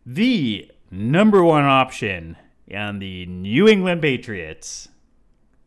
The 0.09 0.71
number 0.89 1.43
one 1.43 1.65
option 1.65 2.37
on 2.73 3.01
the 3.01 3.27
New 3.27 3.67
England 3.67 4.03
Patriots 4.03 4.89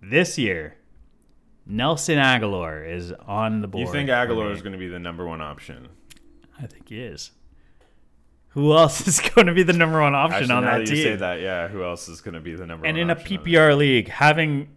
this 0.02 0.38
year, 0.38 0.78
Nelson 1.66 2.18
Agholor 2.18 2.90
is 2.90 3.12
on 3.28 3.60
the 3.60 3.68
board. 3.68 3.86
You 3.86 3.92
think 3.92 4.10
Agholor 4.10 4.54
is 4.54 4.62
going 4.62 4.72
to 4.72 4.80
be 4.80 4.88
the 4.88 4.98
number 4.98 5.28
one 5.28 5.42
option? 5.42 5.90
I 6.58 6.68
think 6.68 6.88
he 6.88 7.02
is. 7.02 7.32
Who 8.50 8.74
else 8.74 9.06
is 9.08 9.20
going 9.20 9.48
to 9.48 9.54
be 9.54 9.64
the 9.64 9.74
number 9.74 10.00
one 10.00 10.16
option 10.16 10.44
Actually, 10.44 10.56
on 10.56 10.64
that 10.64 10.78
that 10.80 10.88
team? 10.88 10.96
you 10.96 11.04
say 11.04 11.16
that, 11.18 11.42
yeah, 11.42 11.68
who 11.68 11.84
else 11.84 12.08
is 12.08 12.22
going 12.22 12.36
to 12.36 12.40
be 12.40 12.56
the 12.56 12.66
number 12.66 12.88
and 12.88 12.98
in 12.98 13.10
a? 13.10 13.16
PPR 13.18 13.78
league, 13.78 14.08
having 14.08 14.70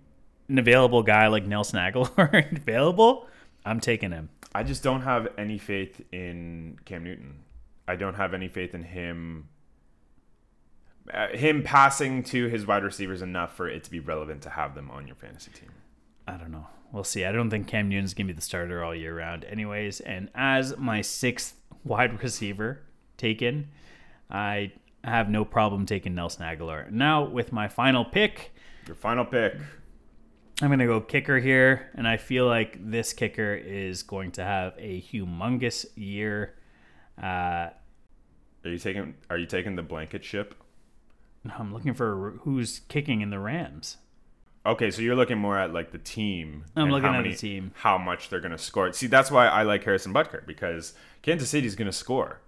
an 0.49 0.59
available 0.59 1.05
guy 1.05 1.29
like 1.29 1.47
Nelson 1.47 1.79
Agholor 1.79 2.51
available, 2.57 3.29
I'm 3.65 3.79
taking 3.79 4.11
him. 4.11 4.29
I 4.55 4.65
just 4.65 4.83
don't 4.83 5.03
have 5.03 5.29
any 5.39 5.57
faith 5.57 6.03
in 6.13 6.81
Cam 6.85 7.05
Newton. 7.05 7.37
I 7.89 7.97
don't 7.97 8.15
have 8.15 8.35
any 8.35 8.49
faith 8.49 8.75
in 8.75 8.83
him. 8.83 9.49
Uh, 11.13 11.29
him 11.29 11.63
passing 11.63 12.23
to 12.23 12.47
his 12.49 12.67
wide 12.67 12.85
receivers 12.85 13.23
enough 13.23 13.57
for 13.57 13.69
it 13.69 13.83
to 13.85 13.91
be 13.91 13.99
relevant 14.01 14.43
to 14.43 14.51
have 14.51 14.75
them 14.75 14.91
on 14.91 15.07
your 15.07 15.17
fantasy 15.17 15.51
team. 15.51 15.71
I 16.29 16.37
don't 16.37 16.53
know. 16.53 16.67
We'll 16.93 17.05
see. 17.05 17.25
I 17.25 17.33
don't 17.33 17.51
think 17.51 17.67
Cam 17.67 17.89
Newton's 17.89 18.15
gonna 18.15 18.29
be 18.29 18.33
the 18.35 18.41
starter 18.43 18.85
all 18.85 18.95
year 18.95 19.17
round, 19.17 19.45
anyways. 19.45 20.01
And 20.01 20.31
as 20.35 20.77
my 20.77 21.01
sixth 21.01 21.55
wide 21.85 22.23
receiver 22.23 22.83
taken, 23.17 23.69
I 24.31 24.73
have 25.03 25.29
no 25.29 25.45
problem 25.45 25.87
taking 25.87 26.15
Nelson 26.15 26.45
Agholor. 26.45 26.91
Now 26.91 27.25
with 27.25 27.53
my 27.53 27.67
final 27.69 28.05
pick, 28.05 28.53
Your 28.87 28.95
final 28.95 29.25
pick. 29.25 29.55
I'm 30.61 30.69
gonna 30.71 30.87
go 30.87 31.01
kicker 31.01 31.41
here, 31.41 31.89
and 31.95 32.07
I 32.07 32.17
feel 32.19 32.47
like 32.47 32.79
this 32.91 33.13
kicker 33.13 33.55
is 33.55 34.05
going 34.05 34.31
to 34.33 34.45
have 34.45 34.75
a 34.79 35.01
humongous 35.01 35.87
year. 35.97 36.55
Uh, 37.21 37.71
Are 38.65 38.71
you 38.71 38.79
taking? 38.79 39.15
Are 39.29 39.39
you 39.39 39.47
taking 39.47 39.75
the 39.75 39.83
blanket 39.83 40.23
ship? 40.25 40.55
I'm 41.51 41.73
looking 41.73 41.95
for 41.95 42.35
who's 42.43 42.81
kicking 42.89 43.21
in 43.21 43.31
the 43.31 43.39
Rams. 43.39 43.97
Okay, 44.65 44.93
so 44.93 45.03
you're 45.03 45.17
looking 45.17 45.39
more 45.39 45.59
at 45.59 45.73
like 45.73 45.91
the 45.91 45.99
team. 45.99 46.65
I'm 46.77 46.91
looking 46.91 47.09
how 47.09 47.19
at 47.19 47.25
the 47.25 47.35
team. 47.35 47.73
How 47.75 47.99
much 47.99 48.29
they're 48.29 48.41
going 48.41 48.53
to 48.53 48.59
score. 48.59 48.93
See, 48.93 49.09
that's 49.09 49.31
why 49.31 49.49
I 49.49 49.65
like 49.65 49.83
Harrison 49.83 50.15
Butker 50.15 50.47
because 50.47 50.95
Kansas 51.23 51.51
City's 51.51 51.75
going 51.75 51.87
to 51.87 51.93
score. 51.93 52.41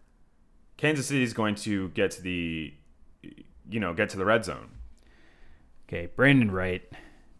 Kansas 0.76 1.06
City's 1.06 1.32
going 1.32 1.56
to 1.56 1.88
get 1.90 2.12
to 2.12 2.22
the, 2.22 2.72
you 3.68 3.80
know, 3.80 3.94
get 3.94 4.10
to 4.10 4.16
the 4.16 4.24
red 4.24 4.44
zone. 4.44 4.70
Okay, 5.88 6.06
Brandon 6.06 6.50
Wright, 6.50 6.82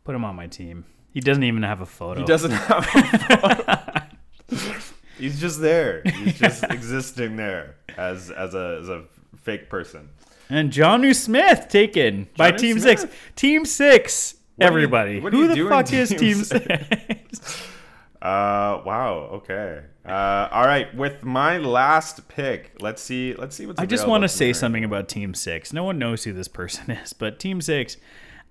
put 0.03 0.15
him 0.15 0.25
on 0.25 0.35
my 0.35 0.49
team. 0.49 0.85
He 1.13 1.21
doesn't 1.21 1.45
even 1.45 1.63
have 1.63 1.81
a 1.81 1.87
photo. 1.87 2.21
He 2.21 2.27
doesn't 2.27 2.51
have. 2.51 2.87
A 3.31 4.09
He's 5.19 5.41
just 5.41 5.61
there. 5.61 6.03
He's 6.05 6.39
just 6.39 6.65
existing 6.65 7.37
there 7.37 7.77
as 7.97 8.31
as 8.31 8.55
a 8.55 8.79
as 8.81 8.89
a 8.89 9.05
fake 9.43 9.71
person. 9.71 10.11
And 10.51 10.71
Jonnu 10.71 11.15
Smith 11.15 11.67
taken 11.69 12.29
by 12.37 12.53
Team 12.53 12.79
Smith? 12.79 13.01
Six. 13.01 13.13
Team 13.37 13.65
Six. 13.65 14.35
What 14.57 14.65
you- 14.65 14.69
everybody. 14.69 15.21
what 15.21 15.33
Who 15.33 15.49
the 15.49 15.69
fuck 15.69 15.93
is 15.93 16.11
Team 16.11 16.45
Six? 16.45 16.67
Six? 16.67 17.71
Uh, 18.23 18.81
wow. 18.87 19.29
Okay. 19.35 19.83
Uh, 20.09 20.49
all 20.51 20.65
right. 20.65 20.95
With 20.97 21.25
my 21.25 21.59
last 21.59 22.27
pick, 22.27 22.73
let's 22.81 23.03
see. 23.03 23.35
Let's 23.35 23.55
see 23.55 23.67
what's. 23.67 23.79
I 23.79 23.85
just 23.85 24.09
want 24.09 24.23
to 24.23 24.29
say 24.31 24.55
something 24.55 24.83
about 24.83 25.09
Team 25.11 25.35
Six. 25.35 25.75
No 25.75 25.85
one 25.85 25.99
knows 25.99 26.25
who 26.25 26.33
this 26.33 26.49
person 26.49 26.91
is, 27.03 27.13
but 27.13 27.39
Team 27.39 27.61
Six, 27.61 27.99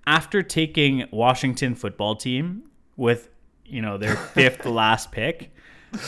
after 0.05 0.43
taking 0.43 1.07
Washington 1.09 1.73
football 1.73 2.15
team 2.15 2.69
with 2.97 3.29
you 3.65 3.81
know 3.81 3.97
their 3.97 4.15
fifth 4.35 4.63
last 4.67 5.11
pick, 5.11 5.49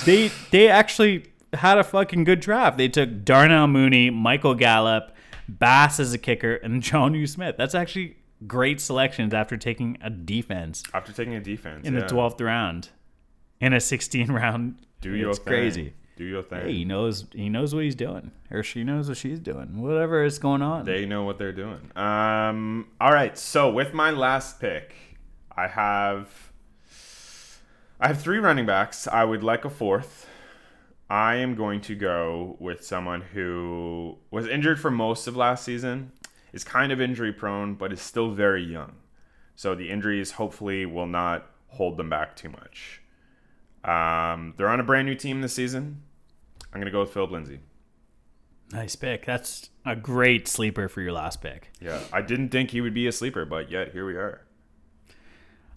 they 0.06 0.30
they 0.52 0.68
actually 0.68 1.26
had 1.54 1.80
a 1.80 1.84
fucking 1.84 2.24
good 2.24 2.42
draft. 2.42 2.78
They 2.78 2.88
took 2.88 3.26
Darnell 3.26 3.66
Mooney, 3.66 4.12
Michael 4.12 4.54
Gallup, 4.54 5.15
Bass 5.48 6.00
as 6.00 6.14
a 6.14 6.18
kicker, 6.18 6.56
and 6.56 6.82
Jonnu 6.84 7.28
Smith. 7.28 7.56
That's 7.58 7.76
actually 7.76 8.18
great 8.48 8.82
selections 8.82 9.34
after 9.34 9.56
taking 9.58 9.98
a 10.02 10.10
defense 10.10 10.84
After 10.94 11.12
taking 11.14 11.36
a 11.36 11.40
defense 11.40 11.88
in 11.88 11.94
yeah. 11.94 12.02
the 12.02 12.08
twelfth 12.08 12.40
round, 12.42 12.90
in 13.60 13.74
a 13.74 13.80
sixteen 13.80 14.32
round. 14.32 14.76
Do 15.02 15.16
your 15.16 15.30
it's 15.30 15.40
thing. 15.40 15.48
crazy. 15.48 15.94
Do 16.18 16.24
your 16.24 16.44
thing. 16.44 16.62
Hey, 16.62 16.74
he 16.74 16.86
knows 16.86 17.26
he 17.34 17.50
knows 17.50 17.76
what 17.76 17.84
he's 17.84 17.96
doing, 17.96 18.32
or 18.50 18.64
she 18.64 18.84
knows 18.84 19.08
what 19.10 19.18
she's 19.18 19.40
doing. 19.40 19.82
Whatever 19.82 20.24
is 20.24 20.40
going 20.40 20.62
on. 20.62 20.86
They 20.86 21.06
know 21.06 21.24
what 21.24 21.38
they're 21.38 21.52
doing. 21.52 21.92
Um. 21.96 22.88
All 23.02 23.12
right. 23.12 23.38
So 23.38 23.70
with 23.72 23.94
my 23.94 24.12
last 24.12 24.60
pick, 24.60 24.96
I 25.56 25.68
have. 25.68 26.30
I 28.00 28.08
have 28.08 28.22
three 28.22 28.40
running 28.40 28.66
backs. 28.66 29.08
I 29.08 29.24
would 29.24 29.44
like 29.44 29.64
a 29.66 29.70
fourth. 29.70 30.28
I 31.10 31.36
am 31.36 31.56
going 31.56 31.82
to 31.82 31.96
go 31.96 32.56
with 32.60 32.84
someone 32.84 33.22
who 33.22 34.18
was 34.32 34.48
injured 34.48 34.80
for 34.80 34.90
most 34.90 35.28
of 35.28 35.36
last 35.36 35.64
season, 35.64 36.12
is 36.52 36.64
kind 36.64 36.92
of 36.92 37.00
injury 37.00 37.32
prone, 37.32 37.76
but 37.76 37.94
is 37.94 38.02
still 38.02 38.32
very 38.32 38.64
young. 38.64 38.94
So 39.56 39.76
the 39.76 39.90
injuries 39.90 40.32
hopefully 40.32 40.86
will 40.86 41.06
not 41.06 41.50
hold 41.68 41.98
them 41.98 42.10
back 42.10 42.36
too 42.36 42.50
much. 42.50 43.02
Um, 43.84 44.56
they're 44.58 44.70
on 44.70 44.80
a 44.80 44.84
brand 44.84 45.08
new 45.08 45.16
team 45.16 45.42
this 45.42 45.54
season. 45.54 46.02
I'm 46.74 46.82
going 46.82 46.86
to 46.86 46.92
go 46.92 47.02
with 47.02 47.12
Phil 47.12 47.28
Lindsay. 47.28 47.60
Nice 48.72 48.96
pick. 48.96 49.26
That's 49.26 49.70
a 49.86 49.96
great 49.96 50.48
sleeper 50.48 50.90
for 50.90 51.02
your 51.02 51.14
last 51.14 51.40
pick. 51.42 51.72
Yeah, 51.80 52.00
I 52.12 52.22
didn't 52.22 52.50
think 52.50 52.72
he 52.72 52.82
would 52.82 52.96
be 52.96 53.06
a 53.06 53.12
sleeper, 53.12 53.46
but 53.46 53.70
yet 53.70 53.92
here 53.92 54.06
we 54.06 54.16
are. 54.16 54.42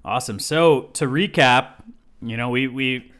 Awesome. 0.04 0.38
So 0.38 0.82
to 0.94 1.06
recap, 1.06 1.82
you 2.22 2.36
know, 2.36 2.48
we 2.48 2.66
we 2.66 3.12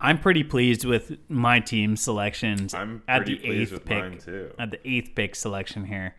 I'm 0.00 0.18
pretty 0.18 0.42
pleased 0.42 0.84
with 0.84 1.18
my 1.28 1.60
team 1.60 1.96
selections 1.96 2.72
I'm 2.74 3.02
at 3.06 3.26
the 3.26 3.44
eighth 3.44 3.84
pick. 3.84 4.26
At 4.58 4.70
the 4.70 4.88
eighth 4.88 5.14
pick 5.14 5.34
selection 5.34 5.84
here. 5.84 6.14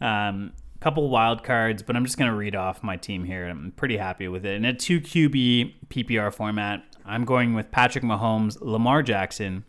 Um 0.00 0.52
couple 0.80 1.08
wild 1.08 1.44
cards, 1.44 1.80
but 1.80 1.94
I'm 1.94 2.04
just 2.04 2.18
gonna 2.18 2.34
read 2.34 2.56
off 2.56 2.82
my 2.82 2.96
team 2.96 3.22
here. 3.24 3.46
I'm 3.46 3.72
pretty 3.76 3.96
happy 3.96 4.26
with 4.26 4.44
it. 4.44 4.56
In 4.56 4.64
a 4.64 4.74
two 4.74 5.00
QB 5.00 5.74
PPR 5.88 6.34
format, 6.34 6.82
I'm 7.04 7.24
going 7.24 7.54
with 7.54 7.70
Patrick 7.70 8.02
Mahomes, 8.02 8.58
Lamar 8.60 9.04
Jackson, 9.04 9.64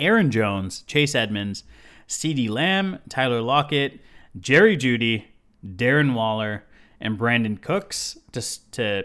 Aaron 0.00 0.32
Jones, 0.32 0.82
Chase 0.82 1.14
Edmonds, 1.14 1.62
CeeDee 2.08 2.50
Lamb, 2.50 2.98
Tyler 3.08 3.40
Lockett, 3.40 4.00
Jerry 4.38 4.76
Jeudy, 4.76 5.26
Darren 5.64 6.14
Waller, 6.14 6.64
and 7.00 7.16
Brandin 7.18 7.60
Cooks 7.60 8.18
just 8.32 8.72
to 8.72 9.04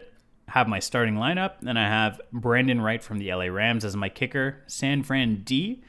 have 0.49 0.67
my 0.67 0.79
starting 0.79 1.15
lineup. 1.15 1.53
Then 1.61 1.77
I 1.77 1.87
have 1.87 2.21
Brandon 2.31 2.81
Wright 2.81 3.01
from 3.03 3.17
the 3.19 3.33
LA 3.33 3.45
Rams 3.45 3.83
as 3.85 3.95
my 3.95 4.09
kicker, 4.09 4.57
San 4.67 5.03
Fran 5.03 5.41
D. 5.43 5.81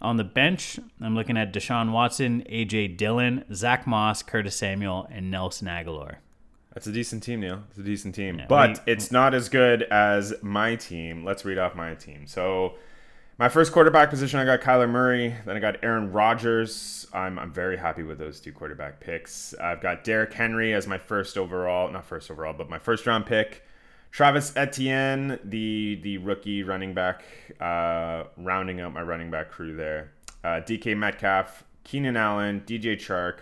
On 0.00 0.16
the 0.16 0.24
bench, 0.24 0.80
I'm 1.00 1.14
looking 1.14 1.36
at 1.36 1.52
Deshaun 1.52 1.92
Watson, 1.92 2.42
AJ 2.50 2.96
Dillon, 2.96 3.44
Zach 3.54 3.86
Moss, 3.86 4.22
Curtis 4.22 4.56
Samuel, 4.56 5.06
and 5.12 5.30
Nelson 5.30 5.68
Agholor. 5.68 6.16
That's 6.74 6.86
a 6.86 6.92
decent 6.92 7.22
team, 7.22 7.40
Neil. 7.40 7.62
It's 7.70 7.78
a 7.78 7.82
decent 7.82 8.14
team. 8.14 8.38
Yeah, 8.40 8.46
but 8.48 8.80
we- 8.86 8.92
it's 8.92 9.12
not 9.12 9.32
as 9.34 9.48
good 9.48 9.82
as 9.84 10.34
my 10.42 10.74
team. 10.74 11.24
Let's 11.24 11.44
read 11.44 11.58
off 11.58 11.74
my 11.76 11.94
team. 11.94 12.26
So, 12.26 12.74
my 13.38 13.48
first 13.48 13.72
quarterback 13.72 14.10
position, 14.10 14.40
I 14.40 14.44
got 14.44 14.60
Kyler 14.60 14.88
Murray. 14.90 15.34
Then 15.46 15.56
I 15.56 15.60
got 15.60 15.76
Aaron 15.84 16.10
Rodgers. 16.12 17.06
I'm, 17.12 17.38
I'm 17.38 17.52
very 17.52 17.76
happy 17.76 18.02
with 18.02 18.18
those 18.18 18.40
two 18.40 18.52
quarterback 18.52 19.00
picks. 19.00 19.54
I've 19.60 19.80
got 19.80 20.02
Derrick 20.02 20.32
Henry 20.32 20.72
as 20.74 20.86
my 20.86 20.98
first 20.98 21.36
overall, 21.38 21.90
not 21.92 22.04
first 22.06 22.30
overall, 22.30 22.54
but 22.54 22.68
my 22.68 22.78
first 22.78 23.06
round 23.06 23.26
pick. 23.26 23.62
Travis 24.12 24.54
Etienne, 24.56 25.38
the 25.42 25.98
the 26.02 26.18
rookie 26.18 26.62
running 26.62 26.92
back, 26.92 27.24
uh, 27.58 28.24
rounding 28.36 28.80
out 28.80 28.92
my 28.92 29.00
running 29.00 29.30
back 29.30 29.50
crew 29.50 29.74
there. 29.74 30.12
Uh, 30.44 30.60
DK 30.60 30.94
Metcalf, 30.96 31.64
Keenan 31.82 32.16
Allen, 32.16 32.62
DJ 32.66 32.94
Chark, 32.94 33.38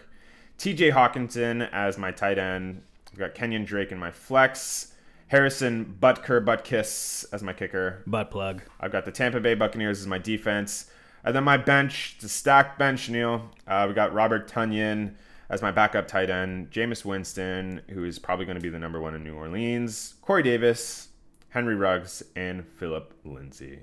TJ 0.58 0.92
Hockenson 0.92 1.68
as 1.72 1.98
my 1.98 2.12
tight 2.12 2.38
end. 2.38 2.82
I've 3.12 3.18
got 3.18 3.34
Kenyon 3.34 3.64
Drake 3.64 3.90
in 3.90 3.98
my 3.98 4.12
flex. 4.12 4.92
Harrison 5.26 5.96
Butker 6.00 6.44
Butkiss 6.44 7.24
as 7.32 7.42
my 7.42 7.52
kicker. 7.52 8.02
Butt 8.06 8.30
plug. 8.30 8.62
I've 8.80 8.90
got 8.92 9.04
the 9.04 9.12
Tampa 9.12 9.40
Bay 9.40 9.54
Buccaneers 9.54 10.00
as 10.00 10.06
my 10.06 10.18
defense. 10.18 10.90
And 11.24 11.36
then 11.36 11.44
my 11.44 11.56
bench, 11.56 12.16
the 12.20 12.28
stacked 12.28 12.78
bench, 12.78 13.08
Neil. 13.08 13.50
Uh, 13.66 13.86
we 13.88 13.94
got 13.94 14.12
Robert 14.12 14.50
Tonyan 14.50 15.14
as 15.50 15.60
my 15.60 15.70
backup 15.70 16.08
tight 16.08 16.30
end. 16.30 16.70
Jameis 16.70 17.04
Winston, 17.04 17.82
who 17.90 18.04
is 18.04 18.18
probably 18.18 18.46
going 18.46 18.56
to 18.56 18.62
be 18.62 18.70
the 18.70 18.78
number 18.78 19.00
one 19.00 19.14
in 19.14 19.22
New 19.24 19.34
Orleans. 19.34 20.14
Corey 20.22 20.42
Davis, 20.42 21.08
Henry 21.50 21.74
Ruggs, 21.74 22.22
and 22.36 22.66
Phillip 22.66 23.12
Lindsay. 23.24 23.80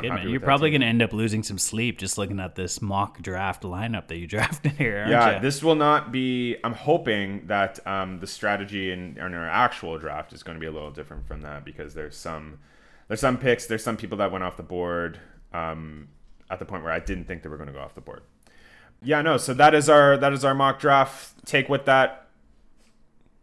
Good. 0.00 0.24
You're 0.24 0.40
probably 0.40 0.70
going 0.70 0.80
to 0.80 0.86
end 0.88 1.02
up 1.02 1.12
losing 1.12 1.44
some 1.44 1.58
sleep 1.58 1.98
just 1.98 2.18
looking 2.18 2.40
at 2.40 2.56
this 2.56 2.82
mock 2.82 3.22
draft 3.22 3.62
lineup 3.62 4.08
that 4.08 4.16
you 4.16 4.26
drafted 4.34 4.72
here, 4.72 5.06
Yeah, 5.08 5.32
ya? 5.34 5.38
this 5.38 5.62
will 5.62 5.76
not 5.76 6.10
be. 6.10 6.56
I'm 6.64 6.72
hoping 6.72 7.46
that 7.46 7.86
um, 7.86 8.18
the 8.18 8.26
strategy 8.26 8.90
in, 8.90 9.16
in 9.18 9.34
our 9.34 9.48
actual 9.48 9.96
draft 9.98 10.32
is 10.32 10.42
going 10.42 10.56
to 10.56 10.60
be 10.60 10.66
a 10.66 10.72
little 10.72 10.90
different 10.90 11.28
from 11.28 11.42
that 11.42 11.64
because 11.64 11.94
there's 11.94 12.16
some 12.16 12.58
there's 13.06 13.20
some 13.20 13.38
picks, 13.38 13.66
there's 13.66 13.84
some 13.84 13.96
people 13.96 14.18
that 14.18 14.32
went 14.32 14.42
off 14.42 14.56
the 14.56 14.62
board 14.62 15.20
um, 15.52 16.08
at 16.50 16.58
the 16.58 16.64
point 16.64 16.82
where 16.82 16.92
I 16.92 16.98
didn't 16.98 17.26
think 17.26 17.42
they 17.42 17.48
were 17.48 17.58
going 17.58 17.68
to 17.68 17.72
go 17.72 17.80
off 17.80 17.94
the 17.94 18.00
board. 18.00 18.22
Yeah, 19.04 19.22
no. 19.22 19.36
So 19.36 19.54
that 19.54 19.74
is 19.74 19.88
our 19.88 20.16
that 20.16 20.32
is 20.32 20.44
our 20.44 20.54
mock 20.54 20.80
draft. 20.80 21.46
Take 21.46 21.68
with 21.68 21.84
that 21.84 22.28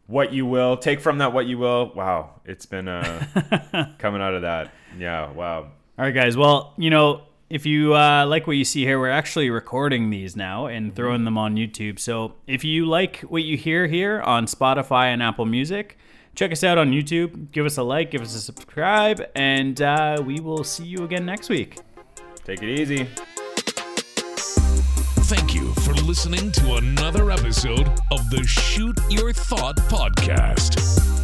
what 0.08 0.34
you 0.34 0.46
will. 0.46 0.78
Take 0.78 1.00
from 1.00 1.20
that 1.20 1.34
what 1.34 1.46
you 1.46 1.58
will. 1.58 1.92
Wow, 1.96 2.42
it's 2.46 2.66
been 2.66 2.88
uh, 2.88 3.94
coming 4.00 4.22
out 4.22 4.34
of 4.34 4.42
that. 4.42 4.72
Yeah, 4.98 5.32
wow. 5.32 5.60
All 5.62 6.06
right, 6.06 6.14
guys. 6.14 6.36
Well, 6.36 6.74
you 6.78 6.90
know, 6.90 7.24
if 7.50 7.66
you 7.66 7.96
uh, 7.96 8.26
like 8.28 8.48
what 8.48 8.58
you 8.58 8.66
see 8.66 8.84
here, 8.84 9.00
we're 9.00 9.10
actually 9.10 9.50
recording 9.50 10.10
these 10.10 10.36
now 10.36 10.68
and 10.68 10.96
throwing 10.96 11.24
them 11.26 11.38
on 11.38 11.56
YouTube. 11.56 12.00
So 12.00 12.34
if 12.48 12.64
you 12.64 12.86
like 12.86 13.20
what 13.22 13.44
you 13.44 13.58
hear 13.58 13.88
here 13.88 14.22
on 14.22 14.46
Spotify 14.46 15.08
and 15.08 15.22
Apple 15.22 15.46
Music, 15.46 15.98
check 16.36 16.52
us 16.52 16.64
out 16.64 16.78
on 16.78 16.92
YouTube. 16.92 17.52
Give 17.52 17.66
us 17.66 17.78
a 17.78 17.84
like, 17.84 18.12
give 18.12 18.22
us 18.22 18.36
a 18.36 18.42
subscribe, 18.42 19.22
and 19.36 19.82
uh, 19.82 20.22
we 20.26 20.40
will 20.40 20.64
see 20.64 20.86
you 20.86 21.04
again 21.04 21.26
next 21.26 21.50
week. 21.50 21.78
Take 22.44 22.64
it 22.64 22.80
easy. 22.80 23.08
Thank 25.34 25.56
you 25.56 25.74
for 25.76 25.94
listening 25.94 26.52
to 26.52 26.76
another 26.76 27.32
episode 27.32 27.88
of 28.12 28.30
the 28.30 28.46
Shoot 28.46 29.00
Your 29.10 29.32
Thought 29.32 29.78
podcast. 29.78 31.21